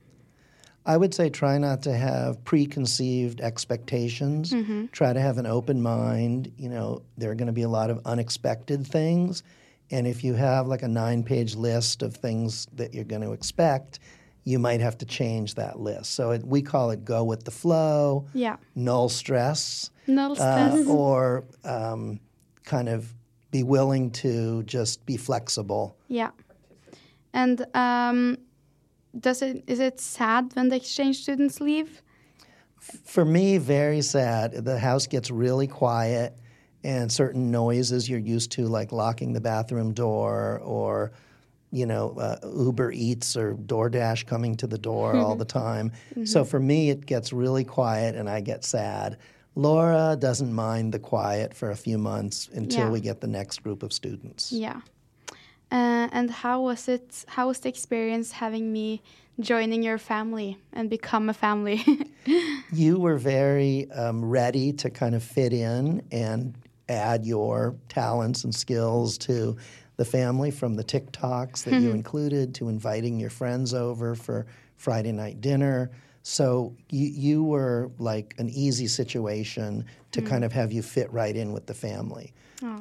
I 0.85 0.97
would 0.97 1.13
say 1.13 1.29
try 1.29 1.57
not 1.57 1.81
to 1.83 1.93
have 1.93 2.43
preconceived 2.43 3.39
expectations. 3.41 4.53
Try 4.91 5.13
to 5.13 5.19
have 5.21 5.37
an 5.37 5.45
open 5.45 5.81
mind. 5.81 6.51
You 6.57 6.69
know, 6.69 7.03
there 7.17 7.31
are 7.31 7.35
going 7.35 7.47
to 7.47 7.53
be 7.53 7.61
a 7.61 7.69
lot 7.69 7.89
of 7.89 8.01
unexpected 8.05 8.85
things. 8.85 9.43
And 9.91 10.05
if 10.07 10.23
you 10.23 10.33
have 10.33 10.67
like 10.67 10.81
a 10.81 10.87
nine 10.87 11.23
page 11.23 11.55
list 11.55 12.01
of 12.01 12.15
things 12.15 12.67
that 12.73 12.93
you're 12.93 13.03
going 13.05 13.21
to 13.21 13.31
expect, 13.31 13.99
you 14.43 14.59
might 14.59 14.81
have 14.81 14.97
to 14.97 15.05
change 15.05 15.55
that 15.55 15.79
list. 15.79 16.13
So 16.15 16.31
it, 16.31 16.45
we 16.45 16.61
call 16.61 16.91
it 16.91 17.05
go 17.05 17.23
with 17.23 17.45
the 17.45 17.51
flow, 17.51 18.25
Yeah. 18.33 18.57
null 18.75 19.07
stress, 19.07 19.89
No 20.07 20.33
uh, 20.33 20.35
stress. 20.35 20.87
or 20.87 21.45
um, 21.63 22.19
kind 22.65 22.89
of 22.89 23.13
be 23.51 23.63
willing 23.63 24.11
to 24.11 24.63
just 24.63 25.05
be 25.05 25.15
flexible. 25.15 25.95
yeah. 26.09 26.31
And 27.35 27.65
um, 27.73 28.37
does 29.19 29.41
it 29.41 29.63
is 29.67 29.80
it 29.80 29.99
sad 29.99 30.52
when 30.56 30.69
the 30.69 30.76
exchange 30.76 31.21
students 31.21 31.60
leave? 31.62 32.02
For 33.06 33.23
me, 33.23 33.58
very 33.60 34.02
sad. 34.02 34.65
The 34.65 34.78
house 34.78 35.08
gets 35.08 35.32
really 35.32 35.67
quiet, 35.67 36.38
and 36.84 37.10
certain 37.12 37.49
noises 37.49 38.10
you're 38.10 38.19
used 38.19 38.52
to, 38.54 38.67
like 38.67 38.91
locking 38.91 39.32
the 39.32 39.39
bathroom 39.39 39.93
door 39.93 40.60
or, 40.63 41.13
you 41.71 41.86
know, 41.86 42.12
uh, 42.19 42.38
Uber 42.45 42.91
Eats 42.91 43.38
or 43.38 43.56
DoorDash 43.56 44.26
coming 44.26 44.58
to 44.58 44.67
the 44.67 44.78
door 44.78 45.15
all 45.15 45.36
the 45.43 45.45
time. 45.45 45.93
So 46.26 46.43
for 46.43 46.60
me, 46.60 46.89
it 46.89 47.06
gets 47.06 47.32
really 47.32 47.63
quiet, 47.63 48.15
and 48.15 48.30
I 48.30 48.41
get 48.41 48.65
sad. 48.65 49.17
Laura 49.56 50.17
doesn't 50.19 50.52
mind 50.52 50.93
the 50.93 50.99
quiet 50.99 51.54
for 51.54 51.71
a 51.71 51.76
few 51.78 51.97
months 51.97 52.49
until 52.54 52.86
Yeah. 52.86 52.89
we 52.89 52.99
get 52.99 53.21
the 53.21 53.28
next 53.28 53.63
group 53.63 53.82
of 53.84 53.93
students. 53.93 54.52
Yeah. 54.52 54.82
Uh, 55.73 56.07
and 56.12 56.29
how 56.29 56.62
was 56.62 56.88
it? 56.88 57.25
How 57.27 57.47
was 57.47 57.59
the 57.59 57.69
experience 57.69 58.31
having 58.31 58.71
me 58.71 59.01
joining 59.39 59.81
your 59.81 59.97
family 59.97 60.59
and 60.71 60.88
become 60.88 61.29
a 61.29 61.33
family? 61.33 61.83
you 62.71 62.99
were 62.99 63.17
very 63.17 63.89
um, 63.89 64.23
ready 64.23 64.71
to 64.73 64.91
kind 64.91 65.15
of 65.15 65.23
fit 65.23 65.51
in 65.51 66.03
and 66.12 66.53
add 66.88 67.25
your 67.25 67.75
talents 67.89 68.43
and 68.43 68.53
skills 68.53 69.17
to 69.17 69.57
the 69.97 70.05
family 70.05 70.51
from 70.51 70.75
the 70.75 70.83
TikToks 70.83 71.63
that 71.63 71.81
you 71.81 71.89
included 71.91 72.53
to 72.55 72.69
inviting 72.69 73.19
your 73.19 73.31
friends 73.31 73.73
over 73.73 74.13
for 74.13 74.45
Friday 74.77 75.12
night 75.12 75.41
dinner. 75.41 75.89
So 76.21 76.75
you, 76.91 77.07
you 77.07 77.43
were 77.43 77.89
like 77.97 78.36
an 78.38 78.49
easy 78.49 78.88
situation 78.88 79.86
to 80.12 80.21
kind 80.21 80.43
of 80.43 80.51
have 80.53 80.71
you 80.71 80.83
fit 80.83 81.12
right 81.12 81.36
in 81.36 81.51
with 81.51 81.65
the 81.65 81.73
family. 81.73 82.31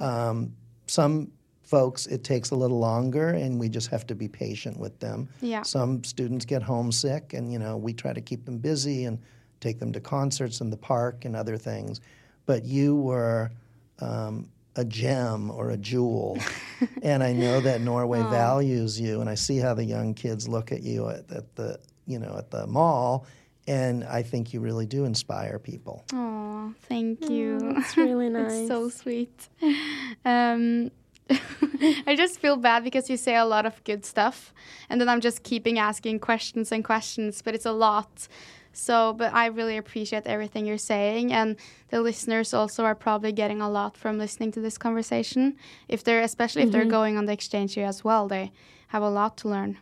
Um, 0.02 0.52
some 0.86 1.32
folks, 1.72 2.04
it 2.06 2.22
takes 2.22 2.50
a 2.50 2.54
little 2.54 2.78
longer, 2.78 3.30
and 3.30 3.58
we 3.58 3.66
just 3.66 3.88
have 3.88 4.06
to 4.06 4.14
be 4.14 4.28
patient 4.28 4.78
with 4.78 5.00
them. 5.00 5.26
Yeah. 5.40 5.62
Some 5.62 6.04
students 6.04 6.44
get 6.44 6.62
homesick, 6.62 7.32
and 7.32 7.50
you 7.50 7.58
know 7.58 7.78
we 7.78 7.94
try 7.94 8.12
to 8.12 8.20
keep 8.20 8.44
them 8.44 8.58
busy 8.58 9.06
and 9.06 9.18
take 9.60 9.78
them 9.78 9.90
to 9.94 10.00
concerts 10.00 10.60
in 10.60 10.68
the 10.68 10.76
park 10.76 11.24
and 11.24 11.34
other 11.34 11.56
things. 11.56 12.02
But 12.44 12.66
you 12.66 12.96
were 12.96 13.52
um, 14.00 14.50
a 14.76 14.84
gem 14.84 15.50
or 15.50 15.70
a 15.70 15.78
jewel, 15.78 16.38
and 17.02 17.22
I 17.22 17.32
know 17.32 17.62
that 17.62 17.80
Norway 17.80 18.20
values 18.20 19.00
you, 19.00 19.22
and 19.22 19.30
I 19.30 19.34
see 19.34 19.56
how 19.56 19.72
the 19.72 19.84
young 19.84 20.12
kids 20.12 20.46
look 20.46 20.72
at 20.72 20.82
you 20.82 21.08
at, 21.08 21.32
at 21.32 21.56
the 21.56 21.80
you 22.06 22.18
know 22.18 22.34
at 22.36 22.50
the 22.50 22.66
mall, 22.66 23.24
and 23.66 24.04
I 24.04 24.22
think 24.22 24.52
you 24.52 24.60
really 24.60 24.84
do 24.84 25.06
inspire 25.06 25.58
people. 25.58 26.04
Oh, 26.12 26.74
thank 26.82 27.30
you. 27.30 27.58
It's 27.78 27.96
really 27.96 28.28
nice. 28.28 28.52
It's 28.60 28.68
so 28.68 28.90
sweet. 28.90 29.48
Um, 30.24 30.92
I 32.06 32.14
just 32.16 32.38
feel 32.38 32.56
bad 32.56 32.84
because 32.84 33.10
you 33.10 33.16
say 33.16 33.36
a 33.36 33.44
lot 33.44 33.66
of 33.66 33.82
good 33.84 34.04
stuff, 34.04 34.52
and 34.88 35.00
then 35.00 35.08
I'm 35.08 35.20
just 35.20 35.42
keeping 35.42 35.78
asking 35.78 36.20
questions 36.20 36.72
and 36.72 36.84
questions, 36.84 37.42
but 37.42 37.54
it's 37.54 37.66
a 37.66 37.72
lot. 37.72 38.28
So, 38.74 39.12
but 39.12 39.34
I 39.34 39.46
really 39.46 39.76
appreciate 39.76 40.26
everything 40.26 40.64
you're 40.64 40.78
saying, 40.78 41.32
and 41.32 41.56
the 41.90 42.00
listeners 42.00 42.54
also 42.54 42.84
are 42.84 42.94
probably 42.94 43.32
getting 43.32 43.60
a 43.60 43.68
lot 43.68 43.96
from 43.96 44.18
listening 44.18 44.50
to 44.52 44.60
this 44.60 44.78
conversation. 44.78 45.56
If 45.88 46.04
they're, 46.04 46.22
especially 46.22 46.62
if 46.62 46.70
they're 46.72 46.84
going 46.86 47.18
on 47.18 47.26
the 47.26 47.32
exchange 47.32 47.76
year 47.76 47.86
as 47.86 48.02
well, 48.02 48.28
they 48.28 48.50
have 48.88 49.02
a 49.02 49.10
lot 49.10 49.36
to 49.38 49.48
learn. 49.48 49.78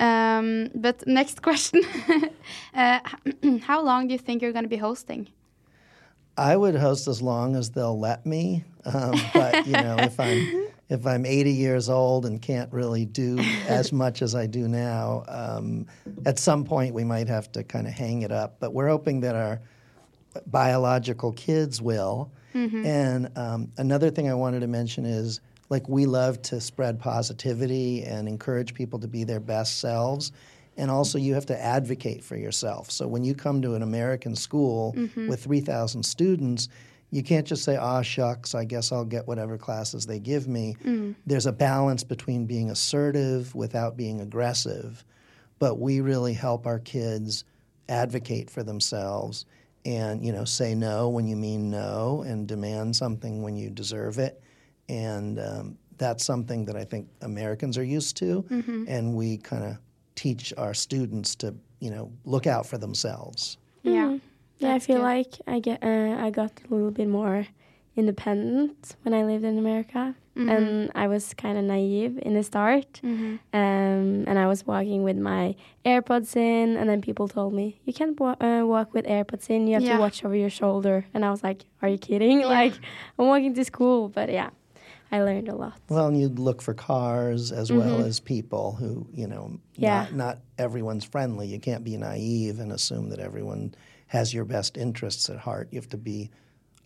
Um, 0.00 0.70
but 0.74 1.06
next 1.06 1.42
question: 1.48 1.82
uh, 2.74 3.00
How 3.62 3.82
long 3.82 4.08
do 4.08 4.12
you 4.12 4.18
think 4.18 4.40
you're 4.42 4.52
going 4.52 4.64
to 4.64 4.68
be 4.68 4.76
hosting? 4.78 5.28
I 6.36 6.56
would 6.56 6.74
host 6.74 7.08
as 7.08 7.22
long 7.22 7.56
as 7.56 7.70
they'll 7.70 7.98
let 7.98 8.26
me. 8.26 8.64
Um, 8.84 9.14
but 9.32 9.66
you 9.66 9.72
know, 9.72 9.96
if 9.98 10.18
I'm 10.20 10.68
if 10.88 11.06
I'm 11.06 11.26
80 11.26 11.52
years 11.52 11.88
old 11.88 12.26
and 12.26 12.40
can't 12.40 12.72
really 12.72 13.04
do 13.04 13.38
as 13.66 13.92
much 13.92 14.22
as 14.22 14.34
I 14.34 14.46
do 14.46 14.68
now, 14.68 15.24
um, 15.26 15.86
at 16.24 16.38
some 16.38 16.64
point 16.64 16.94
we 16.94 17.02
might 17.02 17.28
have 17.28 17.50
to 17.52 17.64
kind 17.64 17.86
of 17.86 17.92
hang 17.92 18.22
it 18.22 18.30
up. 18.30 18.60
But 18.60 18.72
we're 18.72 18.88
hoping 18.88 19.20
that 19.20 19.34
our 19.34 19.60
biological 20.46 21.32
kids 21.32 21.82
will. 21.82 22.30
And 22.86 23.30
um, 23.36 23.72
another 23.76 24.10
thing 24.10 24.30
I 24.30 24.34
wanted 24.34 24.60
to 24.60 24.66
mention 24.66 25.04
is 25.04 25.40
like 25.68 25.88
we 25.88 26.06
love 26.06 26.40
to 26.42 26.60
spread 26.60 27.00
positivity 27.00 28.04
and 28.04 28.28
encourage 28.28 28.72
people 28.72 28.98
to 29.00 29.08
be 29.08 29.24
their 29.24 29.40
best 29.40 29.80
selves. 29.80 30.32
And 30.76 30.90
also, 30.90 31.18
you 31.18 31.34
have 31.34 31.46
to 31.46 31.58
advocate 31.58 32.22
for 32.22 32.36
yourself. 32.36 32.90
So, 32.90 33.06
when 33.08 33.24
you 33.24 33.34
come 33.34 33.62
to 33.62 33.74
an 33.74 33.82
American 33.82 34.34
school 34.36 34.94
with 35.28 35.42
3,000 35.42 36.02
students, 36.04 36.68
you 37.10 37.22
can't 37.22 37.46
just 37.46 37.64
say, 37.64 37.76
ah, 37.76 38.02
shucks, 38.02 38.54
I 38.54 38.64
guess 38.64 38.92
I'll 38.92 39.04
get 39.04 39.26
whatever 39.26 39.56
classes 39.56 40.06
they 40.06 40.18
give 40.18 40.48
me. 40.48 40.76
There's 41.24 41.46
a 41.46 41.52
balance 41.52 42.02
between 42.04 42.46
being 42.46 42.68
assertive 42.70 43.54
without 43.54 43.96
being 43.96 44.20
aggressive. 44.20 45.04
But 45.58 45.78
we 45.78 46.00
really 46.00 46.34
help 46.34 46.66
our 46.66 46.78
kids 46.80 47.44
advocate 47.88 48.50
for 48.50 48.62
themselves 48.62 49.46
and, 49.86 50.22
you 50.24 50.32
know, 50.32 50.44
say 50.44 50.74
no 50.74 51.08
when 51.08 51.26
you 51.28 51.36
mean 51.36 51.70
no 51.70 52.22
and 52.26 52.46
demand 52.46 52.96
something 52.96 53.40
when 53.42 53.56
you 53.56 53.70
deserve 53.70 54.18
it. 54.18 54.42
And 54.88 55.38
um, 55.38 55.78
that's 55.96 56.24
something 56.24 56.64
that 56.66 56.76
I 56.76 56.84
think 56.84 57.08
Americans 57.22 57.78
are 57.78 57.84
used 57.84 58.16
to. 58.18 58.44
And 58.88 59.14
we 59.14 59.38
kind 59.38 59.64
of 59.64 59.78
teach 60.16 60.52
our 60.58 60.74
students 60.74 61.34
to, 61.36 61.54
you 61.78 61.90
know, 61.90 62.10
look 62.24 62.46
out 62.46 62.66
for 62.66 62.78
themselves. 62.78 63.58
Yeah. 63.82 64.18
Yeah, 64.58 64.74
I 64.74 64.78
feel 64.80 64.96
good. 64.96 65.02
like 65.02 65.32
I 65.46 65.60
get 65.60 65.82
uh, 65.84 66.16
I 66.18 66.30
got 66.30 66.50
a 66.70 66.74
little 66.74 66.90
bit 66.90 67.08
more 67.08 67.46
independent 67.94 68.96
when 69.02 69.12
I 69.14 69.22
lived 69.24 69.44
in 69.44 69.58
America, 69.58 70.14
Mm-hmm. 70.36 70.50
and 70.50 70.90
I 70.94 71.06
was 71.08 71.32
kind 71.32 71.56
of 71.56 71.64
naive 71.64 72.18
in 72.20 72.34
the 72.34 72.42
start. 72.42 73.00
Um, 73.02 73.40
and 73.54 74.38
I 74.38 74.46
was 74.46 74.66
walking 74.66 75.02
with 75.02 75.16
my 75.16 75.54
AirPods 75.86 76.36
in, 76.36 76.76
and 76.76 76.86
then 76.90 77.00
people 77.00 77.26
told 77.26 77.54
me 77.54 77.80
you 77.86 77.94
can't 77.94 78.20
wa- 78.20 78.36
uh, 78.38 78.62
walk 78.66 78.92
with 78.92 79.06
AirPods 79.06 79.48
in. 79.48 79.66
You 79.66 79.74
have 79.74 79.82
Yeah. 79.82 79.94
to 79.96 80.00
watch 80.00 80.22
over 80.26 80.36
your 80.36 80.50
shoulder. 80.50 81.06
And 81.14 81.24
I 81.24 81.30
was 81.30 81.42
like, 81.42 81.64
Are 81.80 81.88
you 81.88 81.96
kidding? 81.96 82.40
Like 82.58 82.74
I'm 83.18 83.26
walking 83.28 83.54
to 83.54 83.64
school, 83.64 84.10
but 84.10 84.28
yeah, 84.30 84.50
I 85.12 85.22
learned 85.22 85.48
a 85.48 85.54
lot. 85.54 85.74
Well, 85.88 86.06
and 86.08 86.18
you 86.20 86.28
look 86.28 86.60
for 86.60 86.74
cars 86.74 87.52
as 87.52 87.70
well 87.70 88.04
as 88.04 88.18
people 88.20 88.72
who, 88.72 89.06
you 89.12 89.26
know, 89.26 89.60
Yeah. 89.76 90.02
not, 90.04 90.14
not 90.14 90.38
everyone's 90.58 91.04
friendly. 91.04 91.46
You 91.46 91.60
can't 91.60 91.84
be 91.84 91.96
naive 91.96 92.58
and 92.58 92.72
assume 92.72 93.10
that 93.10 93.20
everyone 93.20 93.74
has 94.08 94.34
your 94.34 94.44
best 94.44 94.76
interests 94.76 95.30
at 95.30 95.38
heart. 95.38 95.68
You 95.70 95.78
have 95.78 95.88
to 95.90 95.96
be 95.96 96.30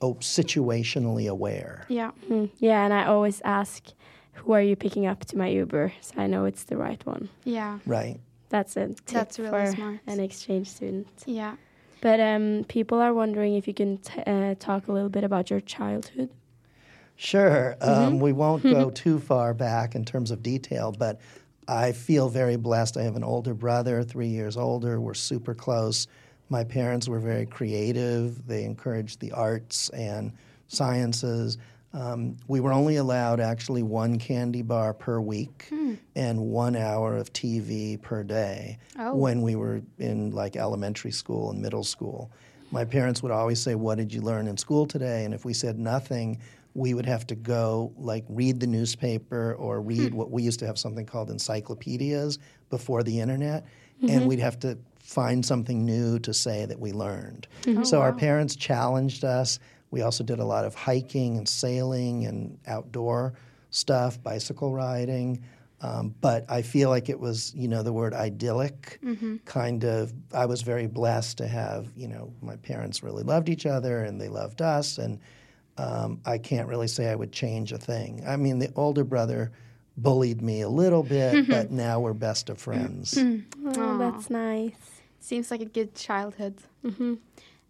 oh, 0.03 0.15
situationally 0.15 1.29
aware. 1.29 1.85
Yeah. 1.89 2.11
Mm, 2.29 2.51
yeah, 2.59 2.85
and 2.85 2.93
I 2.93 3.07
always 3.07 3.41
ask, 3.45 3.85
Who 4.35 4.53
are 4.53 4.63
you 4.63 4.77
picking 4.77 5.07
up 5.07 5.25
to 5.27 5.37
my 5.37 5.49
Uber? 5.49 5.93
So 6.01 6.15
I 6.17 6.27
know 6.27 6.45
it's 6.47 6.65
the 6.65 6.77
right 6.77 7.05
one. 7.07 7.29
Yeah. 7.45 7.79
Right. 7.87 8.21
That's 8.49 8.77
a 8.77 8.89
tip 8.89 9.05
That's 9.07 9.39
really 9.39 9.51
for 9.51 9.73
smart. 9.75 10.01
an 10.07 10.21
exchange 10.21 10.69
student. 10.69 11.09
Yeah. 11.27 11.57
But 12.01 12.19
um, 12.21 12.65
people 12.69 12.99
are 13.01 13.13
wondering 13.13 13.55
if 13.57 13.69
you 13.69 13.75
can 13.75 13.99
t- 13.99 14.23
uh, 14.27 14.55
talk 14.59 14.89
a 14.89 14.93
little 14.93 15.11
bit 15.11 15.23
about 15.25 15.51
your 15.51 15.61
childhood. 15.61 16.31
Sure. 17.21 17.77
Mm-hmm. 17.83 17.91
Um, 18.03 18.19
we 18.19 18.33
won't 18.33 18.63
go 18.63 18.89
too 18.95 19.19
far 19.19 19.53
back 19.53 19.95
in 19.95 20.07
terms 20.07 20.31
of 20.31 20.43
detail, 20.43 20.91
but 20.91 21.21
I 21.69 21.93
feel 21.93 22.31
very 22.31 22.57
blessed. 22.57 22.97
I 22.97 23.03
have 23.03 23.15
an 23.15 23.23
older 23.25 23.53
brother, 23.53 24.03
three 24.03 24.29
years 24.29 24.57
older. 24.57 24.99
We're 25.03 25.13
super 25.13 25.55
close. 25.55 26.07
My 26.49 26.65
parents 26.65 27.09
were 27.11 27.21
very 27.21 27.45
creative. 27.45 28.47
They 28.47 28.65
encouraged 28.65 29.21
the 29.21 29.33
arts 29.33 29.91
and 29.91 30.33
sciences. 30.69 31.59
Um, 31.93 32.39
we 32.49 32.59
were 32.61 32.73
only 32.73 32.97
allowed 32.97 33.39
actually 33.39 33.83
one 33.83 34.19
candy 34.19 34.63
bar 34.63 34.95
per 34.95 35.21
week 35.21 35.67
Hmm. 35.69 35.95
and 36.17 36.41
one 36.41 36.75
hour 36.75 37.17
of 37.19 37.33
TV 37.35 37.99
per 38.01 38.23
day 38.23 38.79
Oh. 38.99 39.15
when 39.15 39.43
we 39.43 39.57
were 39.57 39.83
in 39.99 40.31
like 40.31 40.57
elementary 40.57 41.11
school 41.13 41.51
and 41.51 41.61
middle 41.61 41.85
school. 41.85 42.31
My 42.73 42.87
parents 42.87 43.23
would 43.23 43.33
always 43.33 43.61
say, 43.61 43.75
What 43.75 43.99
did 43.99 44.15
you 44.15 44.23
learn 44.23 44.47
in 44.47 44.57
school 44.57 44.87
today? 44.87 45.27
And 45.27 45.35
if 45.35 45.45
we 45.45 45.53
said 45.53 45.79
nothing, 45.79 46.39
we 46.75 46.95
would 46.95 47.07
have 47.07 47.27
to 47.27 47.35
go 47.35 47.93
like 47.97 48.25
read 48.29 48.61
the 48.61 48.67
newspaper 48.67 49.55
or 49.55 49.81
read 49.81 50.11
hmm. 50.13 50.17
what 50.17 50.31
we 50.31 50.43
used 50.43 50.61
to 50.61 50.67
have 50.67 50.79
something 50.79 51.07
called 51.07 51.31
encyclopedias 51.31 52.39
before 52.69 53.03
the 53.03 53.21
internet. 53.21 53.67
And 54.03 54.11
mm-hmm. 54.11 54.27
we'd 54.27 54.39
have 54.39 54.59
to 54.61 54.79
find 55.01 55.45
something 55.45 55.85
new 55.85 56.19
to 56.21 56.33
say 56.33 56.65
that 56.65 56.79
we 56.79 56.93
learned. 56.93 57.49
Mm-hmm. 57.63 57.83
so 57.85 57.99
oh, 57.99 58.03
our 58.03 58.13
parents 58.13 58.57
challenged 58.57 59.25
us. 59.25 59.59
We 59.91 60.03
also 60.03 60.25
did 60.25 60.39
a 60.39 60.45
lot 60.45 60.65
of 60.65 60.75
hiking 60.75 61.37
and 61.37 61.49
sailing 61.49 62.27
and 62.27 62.59
outdoor 62.67 63.35
stuff, 63.71 64.23
bicycle 64.23 64.73
riding. 64.73 65.43
Um, 65.83 66.15
but 66.21 66.45
I 66.49 66.63
feel 66.63 66.91
like 66.91 67.09
it 67.09 67.19
was, 67.19 67.55
you 67.55 67.67
know, 67.67 67.83
the 67.83 67.93
word 67.93 68.13
idyllic 68.13 68.99
mm-hmm. 69.03 69.37
kind 69.47 69.85
of. 69.85 70.13
I 70.33 70.47
was 70.47 70.63
very 70.63 70.87
blessed 70.87 71.39
to 71.39 71.49
have, 71.49 71.89
you 71.97 72.07
know, 72.07 72.33
my 72.43 72.57
parents 72.57 73.03
really 73.03 73.23
loved 73.23 73.49
each 73.49 73.67
other 73.67 74.05
and 74.05 74.21
they 74.21 74.29
loved 74.29 74.61
us. 74.61 74.99
And 74.99 75.19
um, 75.81 76.21
I 76.27 76.39
can't 76.39 76.69
really 76.69 76.89
say 76.89 77.11
I 77.11 77.15
would 77.15 77.33
change 77.33 77.73
a 77.73 77.79
thing. 77.79 78.23
I 78.27 78.37
mean, 78.37 78.59
the 78.59 78.71
older 78.77 79.05
brother 79.05 79.51
bullied 79.97 80.43
me 80.43 80.61
a 80.61 80.69
little 80.69 81.03
bit, 81.03 81.49
but 81.49 81.71
now 81.71 82.01
we're 82.01 82.13
best 82.13 82.51
of 82.51 82.59
friends. 82.59 83.17
Oh, 83.19 83.99
that's 83.99 84.29
nice. 84.31 84.75
Seems 85.21 85.51
like 85.51 85.61
a 85.61 85.67
good 85.67 85.95
childhood. 85.95 86.59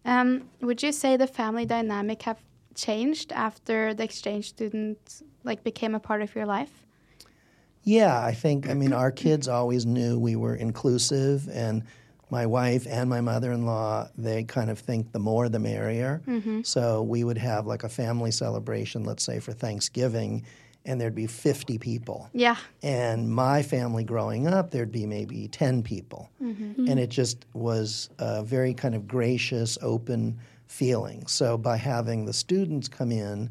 Um, 0.03 0.49
would 0.61 0.83
you 0.83 0.91
say 0.91 1.15
the 1.15 1.27
family 1.27 1.65
dynamic 1.65 2.23
have 2.23 2.39
changed 2.75 3.31
after 3.31 3.93
the 3.93 4.03
exchange 4.03 4.49
student 4.49 5.21
like 5.43 5.63
became 5.63 5.93
a 5.95 5.99
part 5.99 6.21
of 6.21 6.35
your 6.35 6.45
life? 6.45 6.85
Yeah, 7.83 8.23
I 8.23 8.33
think, 8.33 8.69
I 8.69 8.73
mean, 8.75 8.93
our 8.93 9.11
kids 9.11 9.47
always 9.47 9.85
knew 9.85 10.19
we 10.19 10.35
were 10.35 10.55
inclusive, 10.55 11.49
and 11.49 11.83
my 12.31 12.45
wife 12.45 12.87
and 12.89 13.09
my 13.09 13.19
mother 13.19 13.51
in 13.51 13.65
law, 13.65 14.07
they 14.17 14.43
kind 14.43 14.69
of 14.69 14.79
think 14.79 15.11
the 15.11 15.19
more 15.19 15.49
the 15.49 15.59
merrier. 15.59 16.21
So 16.63 17.03
we 17.03 17.23
would 17.25 17.37
have 17.37 17.67
like 17.67 17.83
a 17.83 17.89
family 17.89 18.31
celebration, 18.31 19.03
let's 19.03 19.23
say 19.23 19.39
for 19.39 19.51
Thanksgiving, 19.51 20.45
and 20.85 20.99
there'd 20.99 21.13
be 21.13 21.27
50 21.27 21.77
people. 21.77 22.29
Yeah. 22.33 22.55
And 22.81 23.29
my 23.29 23.61
family 23.61 24.03
growing 24.05 24.47
up, 24.47 24.71
there'd 24.71 24.91
be 24.91 25.05
maybe 25.05 25.49
10 25.49 25.83
people. 25.83 26.31
mm-hmm. 26.41 26.87
And 26.87 26.99
it 26.99 27.09
just 27.09 27.45
was 27.53 28.09
a 28.17 28.43
very 28.43 28.73
kind 28.73 28.95
of 28.95 29.07
gracious, 29.07 29.77
open 29.81 30.39
feeling. 30.67 31.27
So 31.27 31.57
by 31.57 31.75
having 31.75 32.25
the 32.25 32.33
students 32.33 32.87
come 32.87 33.11
in, 33.11 33.49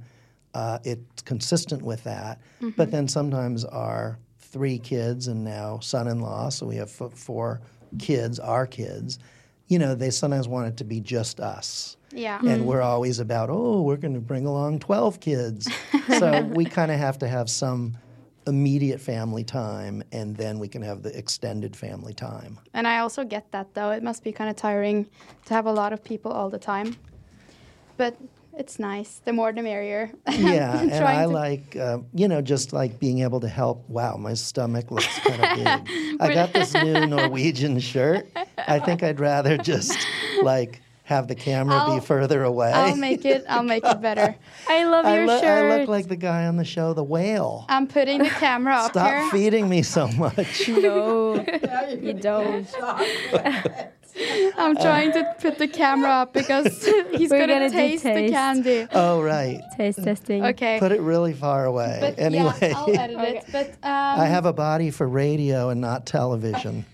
uh, 0.55 0.79
it's 0.85 1.23
consistent 1.23 1.83
with 1.83 2.03
that. 2.05 2.41
But 2.77 2.91
then 2.91 3.07
sometimes 3.09 3.65
our 3.67 4.19
three 4.39 4.79
kids 4.79 5.29
and 5.29 5.45
now 5.45 5.79
son 5.81 6.09
in 6.09 6.21
law, 6.21 6.49
so 6.49 6.67
we 6.67 6.77
have 6.77 6.91
four 6.91 7.61
kids, 7.99 8.39
our 8.39 8.67
kids, 8.67 9.19
you 9.69 9.79
know, 9.79 9.95
they 9.95 10.11
sometimes 10.11 10.49
want 10.49 10.67
it 10.69 10.77
to 10.79 10.85
be 10.85 11.01
just 11.01 11.41
us. 11.41 11.97
Yeah. 12.13 12.39
And 12.41 12.49
mm-hmm. 12.49 12.65
we're 12.65 12.83
always 12.83 13.21
about, 13.21 13.51
oh, 13.51 13.83
we're 13.83 13.97
going 13.97 14.15
to 14.15 14.21
bring 14.21 14.47
along 14.47 14.81
12 14.81 15.21
kids. 15.21 15.69
so 16.19 16.43
we 16.55 16.65
kind 16.65 16.91
of 16.91 16.99
have 16.99 17.19
to 17.21 17.29
have 17.29 17.49
some 17.49 17.97
immediate 18.47 19.01
family 19.01 19.45
time 19.45 20.03
and 20.13 20.37
then 20.37 20.59
we 20.59 20.67
can 20.67 20.83
have 20.83 21.03
the 21.03 21.17
extended 21.17 21.77
family 21.77 22.13
time. 22.13 22.59
And 22.75 22.87
I 22.89 22.99
also 22.99 23.23
get 23.23 23.51
that 23.53 23.73
though. 23.75 23.91
It 23.91 24.03
must 24.03 24.25
be 24.25 24.33
kind 24.33 24.51
of 24.51 24.57
tiring 24.57 25.09
to 25.45 25.55
have 25.55 25.67
a 25.67 25.73
lot 25.73 25.93
of 25.93 26.03
people 26.03 26.33
all 26.33 26.51
the 26.51 26.59
time. 26.59 26.97
But 27.97 28.17
it's 28.57 28.79
nice. 28.79 29.21
The 29.25 29.33
more 29.33 29.53
the 29.53 29.63
merrier. 29.63 30.11
Yeah, 30.31 30.81
and 30.81 30.93
I 30.93 31.23
to- 31.23 31.29
like, 31.29 31.77
uh, 31.77 31.99
you 32.15 32.29
know, 32.29 32.41
just 32.43 32.73
like 32.73 32.99
being 32.99 33.21
able 33.21 33.41
to 33.41 33.49
help. 33.49 33.89
Wow, 33.89 34.17
my 34.17 34.35
stomach 34.35 34.91
looks 34.91 35.19
kind 35.27 35.43
of 35.45 35.85
big. 35.87 36.21
I 36.21 36.35
got 36.35 36.53
this 36.53 36.75
new 36.75 37.07
Norwegian 37.07 37.79
shirt. 37.81 38.27
I 38.59 38.79
think 38.81 39.03
I'd 39.03 39.21
rather 39.21 39.57
just 39.59 39.97
like 40.43 40.81
have 41.05 41.27
the 41.27 41.35
camera 41.35 41.75
I'll- 41.77 41.95
be 41.99 42.01
further 42.07 42.45
away. 42.45 42.71
I'll 42.73 42.97
make 42.97 43.25
it. 43.25 43.45
I'll 43.49 43.63
make 43.65 43.85
it 43.85 44.01
better. 44.01 44.37
I 44.69 44.85
love 44.85 45.05
I, 45.05 45.17
your 45.17 45.27
lo- 45.27 45.41
I 45.41 45.79
look 45.79 45.89
like 45.89 46.07
the 46.09 46.17
guy 46.17 46.47
on 46.47 46.57
the 46.57 46.65
show, 46.65 46.95
The 46.95 47.03
Whale. 47.03 47.67
I'm 47.69 47.87
putting 47.89 48.19
the 48.23 48.29
camera 48.31 48.75
up 48.75 48.93
Stop 48.93 49.09
here. 49.11 49.31
feeding 49.31 49.69
me 49.69 49.83
so 49.83 50.07
much. 50.09 50.69
no, 50.69 51.45
you 52.01 52.13
don't. 52.15 52.69
I'm 54.59 54.77
trying 54.77 55.13
to 55.13 55.35
put 55.41 55.59
the 55.59 55.69
camera 55.69 56.11
up 56.11 56.33
because 56.33 56.85
he's 57.13 57.31
We're 57.31 57.47
gonna, 57.47 57.55
gonna 57.55 57.71
do 57.71 57.75
taste, 57.75 58.05
the 58.05 58.29
candy. 58.31 58.87
oh, 58.93 59.23
right. 59.23 59.61
Taste 59.77 60.03
testing. 60.03 60.45
Okay. 60.45 60.79
Put 60.79 60.93
it 60.93 61.01
really 61.01 61.33
far 61.33 61.65
away. 61.65 61.99
but 62.01 62.19
anyway, 62.19 62.53
yeah, 62.61 62.73
I'll 62.77 62.99
edit 62.99 63.19
it. 63.19 63.45
But 63.53 63.67
um, 63.83 64.21
I 64.21 64.27
have 64.27 64.47
a 64.47 64.53
body 64.53 64.91
for 64.91 65.09
radio 65.09 65.69
and 65.71 65.81
not 65.81 66.07
television. 66.07 66.85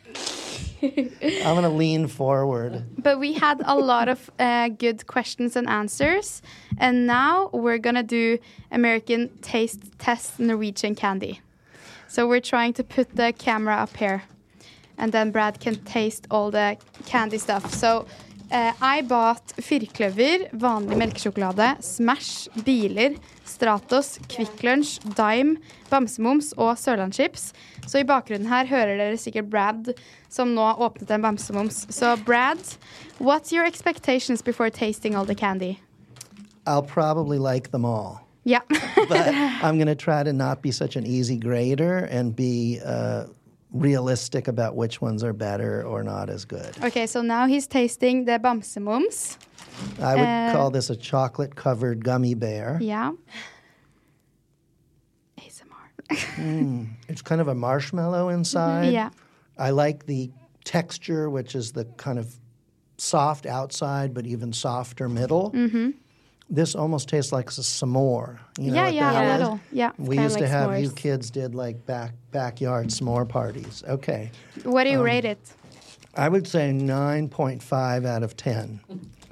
I'm 0.82 1.54
going 1.54 1.62
to 1.62 1.68
lean 1.68 2.06
forward. 2.06 2.84
But 2.98 3.18
we 3.18 3.32
had 3.32 3.62
a 3.64 3.74
lot 3.76 4.08
of 4.08 4.30
uh, 4.38 4.68
good 4.68 5.06
questions 5.06 5.56
and 5.56 5.68
answers. 5.68 6.42
And 6.78 7.06
now 7.06 7.50
we're 7.52 7.78
going 7.78 7.94
to 7.96 8.02
do 8.02 8.38
American 8.70 9.36
Taste 9.38 9.80
Test 9.98 10.38
Norwegian 10.38 10.94
Candy. 10.94 11.40
So 12.08 12.28
we're 12.28 12.40
trying 12.40 12.72
to 12.74 12.84
put 12.84 13.16
the 13.16 13.32
camera 13.36 13.74
up 13.74 13.96
here. 13.96 14.22
And 14.98 15.12
then 15.12 15.30
Brad 15.30 15.60
can 15.60 15.76
taste 15.84 16.26
all 16.30 16.50
the 16.50 16.76
candy 17.06 17.38
stuff. 17.38 17.72
So 17.72 18.06
uh, 18.50 18.72
I 18.80 19.02
bought 19.02 19.54
firkløver, 19.58 20.50
vanlig 20.54 20.96
melkesjokolade, 21.00 21.76
Smash, 21.82 22.48
biler, 22.64 23.16
Stratos, 23.44 24.18
Kvikk 24.28 24.62
Lunsj, 24.62 25.00
Dime, 25.16 25.56
Bamsemums 25.90 26.52
og 26.56 26.76
Sørlandschips. 26.78 27.52
Så 27.86 28.02
i 28.02 28.06
bakgrunnen 28.06 28.48
her 28.50 28.68
hører 28.70 28.96
dere 29.00 29.18
sikkert 29.18 29.50
Brad 29.50 29.92
som 30.30 30.54
nå 30.54 30.68
åpnet 30.78 31.10
en 31.10 31.26
Bamsemums. 31.26 31.86
Så 31.90 32.16
Brad, 32.24 32.62
what's 33.18 33.52
your 33.52 33.66
expectations 33.66 34.42
before 34.42 34.70
tasting 34.70 35.16
all 35.16 35.26
the 35.26 35.34
candy? 35.34 35.80
I'll 36.66 36.82
probably 36.82 37.38
like 37.38 37.70
them 37.70 37.84
all. 37.84 38.20
Yeah. 38.44 38.62
but 39.08 39.34
I'm 39.62 39.76
going 39.76 39.88
to 39.88 39.96
try 39.96 40.22
to 40.22 40.32
not 40.32 40.62
be 40.62 40.70
such 40.70 40.94
an 40.94 41.04
easy 41.04 41.36
grader 41.36 41.98
and 41.98 42.34
be 42.34 42.80
uh, 42.84 43.24
realistic 43.80 44.48
about 44.48 44.74
which 44.76 45.00
ones 45.00 45.22
are 45.24 45.32
better 45.32 45.84
or 45.84 46.02
not 46.02 46.28
as 46.30 46.44
good. 46.44 46.76
okay, 46.82 47.06
so 47.06 47.22
now 47.22 47.46
he's 47.46 47.66
tasting 47.66 48.24
the 48.24 48.38
Bamsemums. 48.38 49.36
I 50.00 50.14
would 50.14 50.22
Uh, 50.24 50.52
call 50.52 50.70
this 50.70 50.90
a 50.90 50.96
chocolate 50.96 51.54
covered 51.54 52.04
gummy 52.04 52.34
bear. 52.34 52.78
Yeah. 52.80 53.12
ASMR. 55.38 56.86
It's 57.08 57.22
kind 57.22 57.40
of 57.40 57.48
a 57.48 57.54
marshmallow 57.54 58.28
inside. 58.30 58.92
yeah. 58.92 59.10
I 59.58 59.70
like 59.70 60.06
the 60.06 60.30
texture, 60.64 61.30
which 61.30 61.54
is 61.54 61.72
the 61.72 61.84
kind 61.96 62.18
of 62.18 62.34
soft 62.98 63.46
outside, 63.46 64.14
but 64.14 64.26
even 64.26 64.52
softer 64.52 65.08
middle. 65.08 65.50
Mm-hmm. 65.52 65.90
This 66.48 66.74
almost 66.74 67.08
tastes 67.08 67.32
like 67.32 67.48
a 67.48 67.52
s'more. 67.52 68.38
You 68.58 68.70
know 68.70 68.84
yeah, 68.84 68.88
yeah, 68.88 69.10
a 69.10 69.38
little. 69.38 69.60
Yeah. 69.72 69.92
We 69.98 70.18
used 70.18 70.36
to 70.38 70.44
like 70.44 70.50
have 70.50 70.80
you 70.80 70.90
kids 70.90 71.30
did 71.30 71.54
like 71.54 71.84
back 71.86 72.14
backyard 72.30 72.88
s'more 72.88 73.28
parties. 73.28 73.82
Okay, 73.88 74.30
What 74.62 74.84
do 74.84 74.90
you 74.90 74.98
um, 74.98 75.04
rate 75.04 75.24
it? 75.24 75.38
I 76.14 76.28
would 76.28 76.46
say 76.46 76.72
nine 76.72 77.28
point 77.28 77.62
five 77.62 78.04
out 78.04 78.22
of 78.22 78.36
ten. 78.36 78.80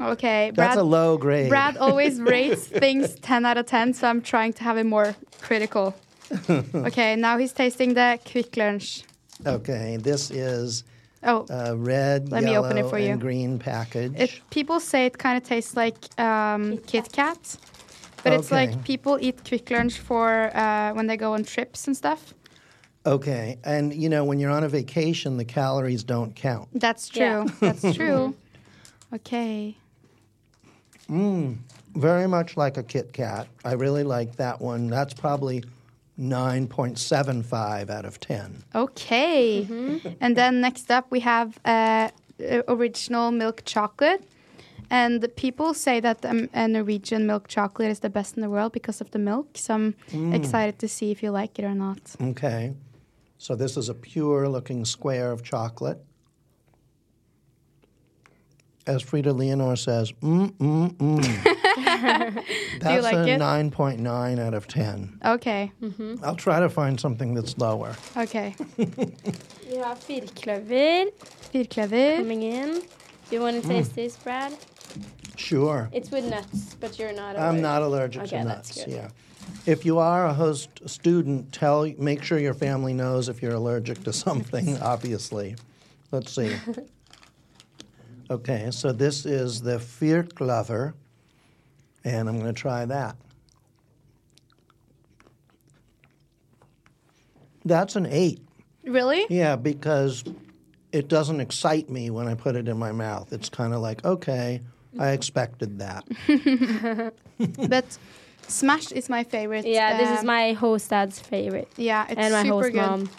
Okay, 0.01 0.51
That's 0.55 0.77
a 0.77 0.83
low 0.83 1.17
grade. 1.17 1.49
Brad 1.49 1.77
always 1.77 2.21
rates 2.35 2.67
things 2.67 3.15
10 3.21 3.47
out 3.47 3.57
of 3.57 3.67
10, 3.67 3.95
so 3.95 4.09
I'm 4.09 4.21
trying 4.23 4.53
to 4.55 4.65
have 4.65 4.77
it 4.77 4.85
more 4.85 5.15
critical. 5.41 5.95
okay, 6.51 7.15
now 7.17 7.39
he's 7.39 7.53
tasting 7.53 7.95
the 7.95 8.19
Kvikk 8.25 8.51
Lunsj. 8.51 9.05
Okay, 9.47 9.97
this 10.01 10.31
is 10.31 10.85
Oh, 11.25 11.47
a 11.49 11.75
red, 11.77 12.31
Let 12.31 12.45
me 12.45 12.51
yellow, 12.53 12.67
open 12.67 12.79
it 12.79 12.89
for 12.91 12.99
you. 12.99 13.13
and 13.13 13.21
green 13.21 13.59
package. 13.59 14.13
it, 14.17 14.41
people 14.51 14.79
say 14.81 15.07
it 15.07 15.17
kind 15.19 15.37
of 15.41 15.49
tastes 15.49 15.75
like 15.77 15.97
um, 16.21 16.79
Kit 16.87 17.11
Kat, 17.13 17.57
but 18.23 18.33
it's 18.35 18.51
like 18.51 18.85
people 18.85 19.19
eat 19.21 19.43
Kvikk 19.45 19.65
Lunsj 19.77 19.97
for 19.99 20.51
uh, 20.55 20.93
when 20.95 21.07
they 21.07 21.17
go 21.17 21.33
on 21.35 21.45
trips 21.45 21.87
and 21.87 21.97
stuff. 21.97 22.35
okay, 23.07 23.59
and 23.65 23.93
you 23.95 24.09
know 24.09 24.25
when 24.25 24.39
you're 24.39 24.51
on 24.51 24.65
a 24.65 24.69
vacation, 24.69 25.37
the 25.37 25.45
calories 25.45 26.05
don't 26.05 26.35
count. 26.35 26.69
That's 26.75 27.09
true. 27.09 27.23
Yeah. 27.23 27.45
That's 27.61 27.95
true. 27.97 28.35
Okay. 29.13 29.77
Very 31.97 32.27
much 32.27 32.57
like 32.57 32.77
a 32.77 32.83
Kit 32.83 33.13
Kat. 33.13 33.47
I 33.65 33.75
really 33.75 34.03
like 34.03 34.37
that 34.37 34.61
one. 34.61 34.89
That's 34.89 35.15
probably 35.15 35.63
9.75 36.19 37.91
out 37.91 38.05
of 38.05 38.21
10. 38.21 38.65
Okay. 38.75 39.67
And 40.21 40.37
then 40.37 40.61
next 40.61 40.91
up, 40.91 41.11
we 41.11 41.21
have 41.21 41.59
uh, 41.65 42.11
uh, 42.41 42.63
original 42.69 43.31
milk 43.31 43.63
chocolate. 43.65 44.23
And 44.91 45.27
people 45.37 45.75
say 45.75 45.99
that 46.01 46.25
um, 46.25 46.49
a 46.53 46.69
Norwegian 46.69 47.27
milk 47.27 47.49
chocolate 47.49 47.91
is 47.91 48.01
the 48.01 48.11
best 48.11 48.37
in 48.37 48.43
the 48.43 48.51
world 48.51 48.73
because 48.73 49.01
of 49.01 49.11
the 49.11 49.19
milk. 49.19 49.49
So 49.55 49.75
I'm 49.75 49.95
excited 50.33 50.79
to 50.81 50.89
see 50.89 51.11
if 51.11 51.23
you 51.23 51.31
like 51.31 51.59
it 51.59 51.65
or 51.65 51.75
not. 51.75 52.15
Okay. 52.21 52.75
So 53.39 53.55
this 53.55 53.77
is 53.77 53.89
a 53.89 53.95
pure 53.95 54.49
looking 54.49 54.85
square 54.85 55.33
of 55.33 55.43
chocolate. 55.43 56.05
As 58.87 59.03
Frida 59.03 59.33
Leonore 59.33 59.77
says, 59.77 60.13
mm, 60.13 60.51
mm, 60.53 60.93
mm. 60.97 61.54
That's 62.81 63.03
like 63.03 63.17
a 63.17 63.29
it? 63.29 63.41
9.9 63.41 64.39
out 64.39 64.55
of 64.55 64.69
10. 64.69 65.21
Okay. 65.25 65.73
Mm-hmm. 65.83 66.25
I'll 66.25 66.37
try 66.37 66.61
to 66.61 66.69
find 66.69 67.01
something 67.01 67.35
that's 67.35 67.59
lower. 67.59 67.97
Okay. 68.17 68.55
You 69.71 69.83
have 69.83 69.99
firkløver 69.99 71.07
Firkløver. 71.53 72.19
coming 72.19 72.43
in. 72.43 72.75
Do 72.75 73.31
you 73.31 73.41
want 73.41 73.61
to 73.63 73.67
taste 73.67 73.93
mm. 73.93 73.95
this, 73.95 74.17
Brad? 74.19 74.53
Sure. 75.37 75.89
It's 75.93 76.11
with 76.11 76.27
nuts, 76.27 76.77
but 76.79 76.99
you're 76.99 77.15
not. 77.15 77.37
I'm 77.37 77.61
not 77.63 77.83
allergic 77.83 78.23
Okay, 78.25 78.43
to 78.43 78.45
that's 78.45 78.77
nuts. 78.77 78.85
good. 78.85 78.95
Yeah. 78.95 79.09
If 79.67 79.85
you 79.87 79.99
are 79.99 80.27
a 80.27 80.35
host 80.35 80.69
student, 80.87 81.53
tell 81.53 81.91
make 81.99 82.23
sure 82.23 82.39
your 82.39 82.55
family 82.55 82.93
knows 82.93 83.29
if 83.29 83.43
you're 83.43 83.55
allergic 83.55 84.05
to 84.05 84.13
something. 84.13 84.79
obviously, 84.83 85.57
let's 86.13 86.33
see. 86.33 86.55
Okay, 88.31 88.71
so 88.71 88.93
this 88.93 89.27
is 89.27 89.61
the 89.61 89.79
Firkløver, 89.79 90.95
and 92.05 92.29
I'm 92.29 92.39
going 92.39 92.53
to 92.55 92.61
try 92.61 92.85
that. 92.87 93.17
That's 97.65 97.97
an 97.97 98.07
eight. 98.07 98.41
Really? 98.85 99.25
Yeah, 99.31 99.57
because 99.57 100.23
it 100.93 101.09
doesn't 101.09 101.41
excite 101.41 101.89
me 101.89 102.11
when 102.11 102.29
I 102.29 102.35
put 102.35 102.57
it 102.57 102.69
in 102.69 102.77
my 102.79 102.93
mouth. 102.93 103.33
It's 103.33 103.49
kind 103.49 103.73
of 103.73 103.81
like, 103.81 104.05
okay, 104.05 104.61
I 104.99 105.11
expected 105.11 105.79
that. 105.79 106.05
But 107.69 107.99
Smash 108.47 108.93
is 108.93 109.09
my 109.09 109.25
favorite. 109.25 109.67
Yeah, 109.67 109.97
this 109.99 110.09
is 110.11 110.21
um, 110.21 110.27
my 110.27 110.53
host 110.53 110.89
dad's 110.91 111.19
favorite, 111.19 111.69
Yeah, 111.77 112.07
it's 112.09 112.15
and 112.17 112.33
my 112.33 112.43
super 112.45 112.55
host 112.55 112.73
good. 112.73 112.81
mom. 112.81 113.11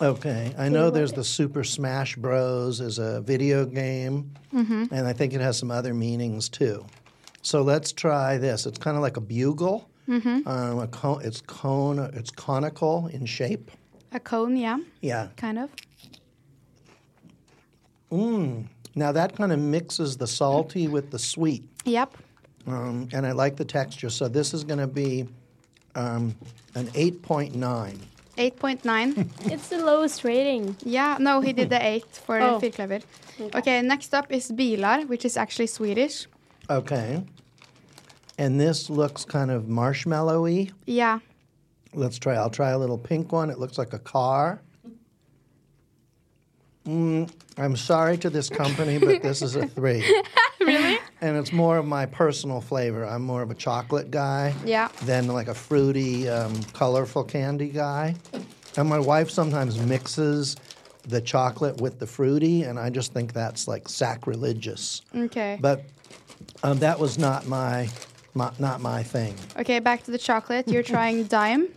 Okay, 0.00 0.54
I 0.56 0.70
know 0.70 0.88
there's 0.88 1.12
the 1.12 1.22
Super 1.24 1.62
Smash 1.62 2.16
Bros. 2.16 2.80
as 2.80 2.98
a 2.98 3.20
video 3.20 3.66
game, 3.66 4.32
and 4.52 5.06
I 5.06 5.12
think 5.12 5.34
it 5.34 5.40
has 5.42 5.58
some 5.58 5.70
other 5.70 5.92
meanings 5.92 6.48
too. 6.48 6.86
So 7.42 7.62
let's 7.62 7.92
try 7.92 8.38
this. 8.38 8.66
It's 8.66 8.78
kind 8.78 8.96
of 8.96 9.02
like 9.02 9.16
a 9.16 9.20
bugle. 9.20 9.88
Um, 10.08 10.78
a 10.78 10.88
co- 10.90 11.18
it's 11.18 11.40
cone. 11.40 11.98
It's 12.14 12.30
conical 12.30 13.06
in 13.08 13.24
shape. 13.26 13.70
A 14.12 14.20
cone, 14.20 14.56
yeah, 14.56 14.78
Yeah. 15.00 15.28
kind 15.36 15.58
of. 15.58 15.70
Now 18.94 19.10
that 19.12 19.34
kind 19.36 19.52
of 19.52 19.58
mixes 19.58 20.16
the 20.18 20.26
salty 20.26 20.86
with 20.86 21.10
the 21.10 21.18
sweet, 21.18 21.64
Yep. 21.86 22.14
um, 22.66 23.08
and 23.12 23.26
I 23.26 23.32
like 23.32 23.56
the 23.56 23.64
texture. 23.64 24.10
So 24.10 24.28
this 24.28 24.52
is 24.52 24.64
going 24.64 24.80
to 24.80 24.86
be 24.86 25.26
um, 25.94 26.34
an 26.74 26.90
eight 26.94 27.22
point 27.22 27.54
nine. 27.54 27.98
8.9. 28.38 29.28
It's 29.52 29.68
the 29.68 29.76
lowest 29.84 30.24
rating. 30.24 30.74
yeah, 30.84 31.18
no, 31.20 31.40
he 31.42 31.52
did 31.52 31.68
the 31.68 31.78
8 31.86 32.04
for 32.26 32.40
Oh. 32.40 32.58
the 32.58 32.70
Firkløver. 32.70 33.02
Okay, 33.54 33.82
next 33.82 34.14
up 34.14 34.32
is 34.32 34.50
Bilar, 34.50 35.06
which 35.06 35.24
is 35.26 35.36
actually 35.36 35.66
Swedish. 35.66 36.26
Okay, 36.70 37.22
and 38.38 38.60
this 38.60 38.88
looks 38.88 39.24
kind 39.24 39.50
of 39.50 39.64
marshmallowy. 39.64 40.70
Yeah. 40.86 41.18
Let's 41.94 42.18
try. 42.18 42.34
I'll 42.34 42.50
try 42.50 42.70
a 42.70 42.78
little 42.78 42.96
pink 42.98 43.32
one. 43.32 43.50
It 43.50 43.58
looks 43.58 43.76
like 43.76 43.92
a 43.92 43.98
car. 43.98 44.60
Mm, 46.86 47.30
I'm 47.58 47.76
sorry 47.76 48.16
to 48.18 48.30
this 48.30 48.48
company, 48.48 48.98
but 48.98 49.22
this 49.22 49.42
is 49.42 49.54
a 49.56 49.66
three. 49.68 50.02
really? 50.60 50.98
And 51.20 51.36
it's 51.36 51.52
more 51.52 51.76
of 51.76 51.86
my 51.86 52.06
personal 52.06 52.60
flavor. 52.60 53.04
I'm 53.04 53.22
more 53.22 53.42
of 53.42 53.50
a 53.50 53.54
chocolate 53.54 54.10
guy 54.10 54.54
Yeah. 54.64 54.88
than 55.04 55.28
like 55.28 55.48
a 55.48 55.54
fruity, 55.54 56.28
um, 56.28 56.60
colorful 56.72 57.22
candy 57.24 57.68
guy. 57.68 58.16
And 58.76 58.88
my 58.88 58.98
wife 58.98 59.30
sometimes 59.30 59.78
mixes 59.78 60.56
the 61.06 61.20
chocolate 61.20 61.80
with 61.80 61.98
the 61.98 62.06
fruity, 62.06 62.62
and 62.62 62.78
I 62.78 62.90
just 62.90 63.12
think 63.12 63.32
that's 63.32 63.68
like 63.68 63.88
sacrilegious. 63.88 65.02
Okay. 65.14 65.58
But 65.60 65.84
um, 66.62 66.78
that 66.80 66.98
was 66.98 67.18
not 67.18 67.46
my, 67.46 67.88
my 68.34 68.50
not 68.58 68.80
my 68.80 69.02
thing. 69.02 69.34
Okay, 69.58 69.78
back 69.78 70.02
to 70.04 70.10
the 70.10 70.18
chocolate. 70.18 70.68
You're 70.68 70.82
trying 70.96 71.24
Dime, 71.24 71.68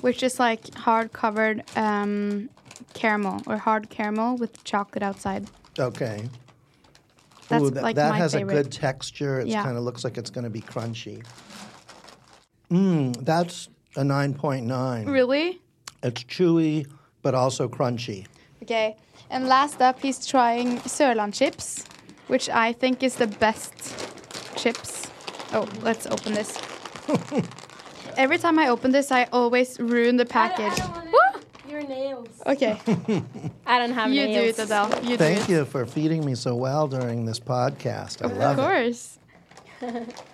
which 0.00 0.22
is 0.22 0.38
like 0.38 0.74
hard 0.74 1.12
covered 1.12 1.62
um, 1.76 2.48
caramel 2.94 3.42
or 3.46 3.56
hard 3.58 3.90
caramel 3.90 4.36
with 4.36 4.62
chocolate 4.64 5.02
outside. 5.02 5.48
Okay. 5.78 6.28
That's 7.48 7.62
Ooh, 7.64 7.70
that, 7.70 7.82
like 7.82 7.96
that 7.96 8.10
my 8.10 8.18
has 8.18 8.32
favorite. 8.32 8.52
a 8.52 8.62
good 8.62 8.72
texture. 8.72 9.40
It 9.40 9.48
Yeah. 9.48 9.62
kind 9.62 9.76
of 9.76 9.82
looks 9.84 10.02
like 10.04 10.16
it's 10.16 10.30
going 10.30 10.44
to 10.44 10.50
be 10.50 10.62
crunchy. 10.62 11.24
Mmm, 12.70 13.24
that's 13.24 13.68
a 13.96 14.02
9.9. 14.02 15.06
Really? 15.06 15.60
It's 16.02 16.24
chewy, 16.24 16.86
but 17.22 17.34
also 17.34 17.68
crunchy. 17.68 18.26
Okay. 18.62 18.96
And 19.30 19.46
last 19.48 19.80
up, 19.82 20.00
he's 20.00 20.26
trying 20.26 20.78
Sørland 20.80 21.34
chips, 21.34 21.84
which 22.28 22.48
I 22.48 22.72
think 22.72 23.02
is 23.02 23.16
the 23.16 23.26
best 23.26 23.72
chips. 24.56 25.06
Oh, 25.52 25.68
let's 25.82 26.06
open 26.06 26.34
this. 26.34 26.58
Every 28.16 28.38
time 28.38 28.58
I 28.58 28.68
open 28.68 28.92
this, 28.92 29.10
I 29.10 29.24
always 29.32 29.78
ruin 29.80 30.16
the 30.16 30.26
package. 30.26 30.78
Woo! 31.12 31.40
Your 31.70 31.82
nails. 31.82 32.28
Okay, 32.46 32.78
I 33.66 33.78
don't 33.78 33.92
have 33.92 34.12
you 34.12 34.22
do 34.26 34.32
nails. 34.32 34.58
it, 34.58 34.64
Adele. 34.64 34.90
You 35.02 35.08
do 35.10 35.16
Thank 35.16 35.40
it. 35.42 35.48
you 35.48 35.64
for 35.64 35.84
feeding 35.86 36.24
me 36.24 36.34
so 36.34 36.54
well 36.54 36.86
during 36.86 37.24
this 37.26 37.40
podcast. 37.40 38.22
I 38.22 38.30
Of 38.30 38.36
love 38.36 38.58
it. 38.58 38.62
course. 38.62 39.18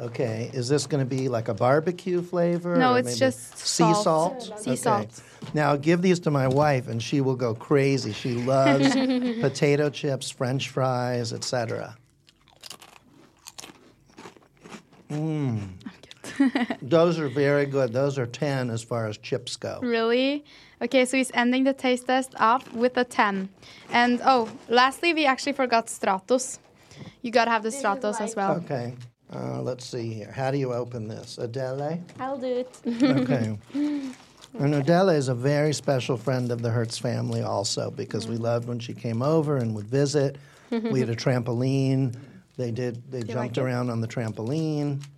Okay, 0.00 0.50
is 0.52 0.68
this 0.68 0.86
going 0.86 1.04
to 1.04 1.08
be 1.08 1.28
like 1.28 1.48
a 1.48 1.54
barbecue 1.54 2.22
flavor? 2.22 2.76
No, 2.76 2.94
or 2.94 2.98
it's 2.98 3.06
maybe 3.08 3.18
just 3.20 3.58
sea 3.58 3.84
salt. 3.94 4.42
salt. 4.42 4.60
Sea 4.60 4.70
Okay. 4.70 4.76
salt. 4.76 5.22
Now 5.54 5.76
give 5.76 6.02
these 6.02 6.20
to 6.20 6.30
my 6.30 6.48
wife, 6.48 6.88
and 6.88 7.02
she 7.02 7.20
will 7.20 7.36
go 7.36 7.54
crazy. 7.54 8.12
She 8.12 8.34
loves 8.34 8.94
potato 9.40 9.90
chips, 9.90 10.30
French 10.30 10.68
fries, 10.68 11.32
etc. 11.32 11.96
Mm. 15.10 15.68
Those 16.82 17.18
are 17.18 17.28
very 17.28 17.66
good. 17.66 17.92
Those 17.92 18.18
are 18.18 18.26
ten 18.26 18.70
as 18.70 18.82
far 18.82 19.06
as 19.06 19.18
chips 19.18 19.56
go. 19.56 19.78
Really? 19.82 20.44
Okay, 20.82 21.04
so 21.04 21.16
he's 21.16 21.30
ending 21.32 21.62
the 21.64 21.72
taste 21.72 22.06
test 22.06 22.34
off 22.40 22.72
with 22.72 22.96
a 22.96 23.04
10. 23.04 23.48
And 23.90 24.20
oh, 24.24 24.50
lastly, 24.68 25.14
we 25.14 25.26
actually 25.26 25.52
forgot 25.52 25.86
Stratos. 25.86 26.58
You 27.22 27.30
gotta 27.30 27.52
have 27.52 27.62
the 27.62 27.68
Stratos 27.68 28.20
as 28.20 28.34
well. 28.34 28.56
Okay. 28.64 28.96
Uh, 29.32 29.62
let's 29.62 29.86
see 29.86 30.12
here. 30.12 30.32
How 30.32 30.50
do 30.50 30.58
you 30.58 30.72
open 30.72 31.06
this? 31.06 31.38
Adele? 31.38 32.00
I'll 32.18 32.36
do 32.36 32.46
it. 32.46 32.80
Okay. 33.02 33.56
and 34.58 34.74
Adele 34.74 35.10
is 35.10 35.28
a 35.28 35.34
very 35.34 35.72
special 35.72 36.16
friend 36.16 36.50
of 36.50 36.62
the 36.62 36.70
Hertz 36.70 36.98
family 36.98 37.42
also 37.42 37.90
because 37.90 38.26
we 38.28 38.36
loved 38.36 38.68
when 38.68 38.78
she 38.78 38.94
came 38.94 39.22
over 39.22 39.56
and 39.56 39.74
would 39.74 39.86
visit. 39.86 40.36
we 40.70 41.00
had 41.00 41.10
a 41.10 41.16
trampoline. 41.24 42.16
They 42.56 42.70
did 42.70 43.10
they 43.10 43.22
jumped 43.22 43.56
like 43.56 43.58
around 43.58 43.90
on 43.90 44.00
the 44.00 44.08
trampoline. 44.08 45.02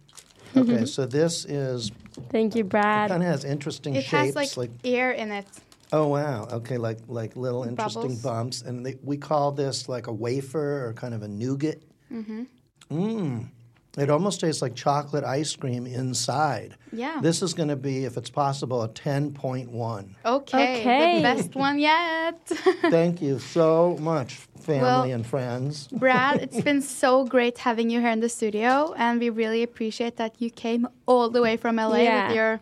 Okay, 0.56 0.84
so 0.84 1.04
this 1.04 1.44
is 1.46 1.90
Thank 2.30 2.54
you, 2.54 2.62
Brad. 2.62 3.10
It 3.10 3.14
kind 3.14 3.24
of 3.24 3.28
has 3.28 3.44
interesting 3.44 3.96
It 3.96 4.04
shapes 4.04 4.36
has 4.36 4.56
like, 4.56 4.70
air 4.84 5.10
in 5.10 5.32
it. 5.32 5.46
Oh 5.92 6.06
wow! 6.06 6.46
Okay, 6.50 6.78
like 6.78 6.98
like 7.08 7.34
little 7.34 7.64
interesting 7.64 8.02
Bubbles. 8.02 8.22
bumps, 8.22 8.62
and 8.62 8.86
they, 8.86 8.96
we 9.02 9.16
call 9.16 9.50
this 9.50 9.88
like 9.88 10.06
a 10.06 10.12
wafer 10.12 10.86
or 10.86 10.92
kind 10.92 11.12
of 11.12 11.22
a 11.24 11.28
nougat. 11.28 11.82
Mm-hmm. 12.12 12.42
Mmm. 12.90 13.48
It 13.96 14.10
almost 14.10 14.40
tastes 14.40 14.60
like 14.60 14.74
chocolate 14.74 15.22
ice 15.24 15.54
cream 15.54 15.86
inside. 15.86 16.74
Yeah. 16.92 17.20
This 17.22 17.42
is 17.42 17.54
going 17.54 17.68
to 17.68 17.76
be, 17.76 18.04
if 18.04 18.16
it's 18.16 18.30
possible, 18.30 18.82
a 18.82 18.88
ten 18.88 19.32
point 19.32 19.70
one. 19.70 20.16
Okay, 20.24 20.80
Okay. 20.80 21.16
the 21.16 21.22
best 21.22 21.54
one 21.54 21.78
yet. 21.78 22.40
Thank 22.90 23.22
you 23.22 23.38
so 23.38 23.96
much, 24.00 24.34
family 24.60 24.82
Well- 24.82 25.04
and 25.04 25.24
friends. 25.26 25.86
Brad, 25.92 26.42
it's 26.44 26.60
been 26.60 26.82
so 26.82 27.24
great 27.24 27.58
having 27.58 27.88
you 27.88 28.00
here 28.00 28.10
in 28.10 28.20
the 28.20 28.28
studio, 28.28 28.94
and 28.96 29.20
we 29.20 29.30
really 29.30 29.62
appreciate 29.62 30.16
that 30.16 30.34
you 30.40 30.50
came 30.50 30.88
all 31.06 31.30
the 31.30 31.40
way 31.40 31.56
from 31.56 31.76
LA 31.76 31.98
Yeah. 31.98 32.26
with 32.28 32.36
your 32.36 32.60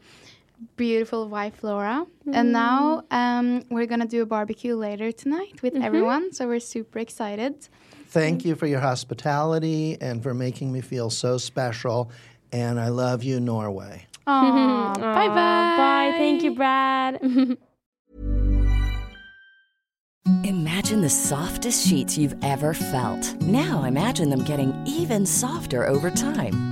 beautiful 0.77 1.29
wife 1.29 1.63
Laura. 1.65 2.07
And 2.33 2.53
now 2.53 3.05
um, 3.11 3.65
we're 3.71 3.87
gonna 3.87 4.07
do 4.07 4.23
a 4.23 4.27
barbecue 4.27 4.77
later 4.77 5.11
tonight 5.13 5.63
with 5.63 5.75
everyone, 5.77 6.33
so 6.33 6.47
we're 6.47 6.61
super 6.61 6.99
excited. 6.99 7.69
Thank 8.13 8.41
mm-hmm. 8.41 8.49
you 8.49 8.55
for 8.57 8.67
your 8.67 8.81
hospitality 8.81 9.97
and 9.99 10.23
for 10.23 10.35
making 10.35 10.71
me 10.71 10.83
feel 10.83 11.09
so 11.09 11.39
special. 11.39 12.11
And 12.53 12.79
I 12.79 12.89
love 12.89 13.23
you, 13.23 13.41
Norway. 13.41 14.07
Aw, 14.27 14.93
bye 14.99 15.29
bye. 15.29 15.35
Bye. 15.35 16.13
Thank 16.19 16.43
you, 16.43 16.55
Brad. 16.55 17.19
Imagine 20.45 21.01
the 21.01 21.09
softest 21.09 21.89
sheets 21.89 22.19
you've 22.19 22.37
ever 22.43 22.75
felt. 22.75 23.41
Now 23.41 23.85
imagine 23.85 24.29
them 24.29 24.45
getting 24.45 24.75
even 24.87 25.25
softer 25.25 25.87
over 25.87 26.11
time. 26.11 26.72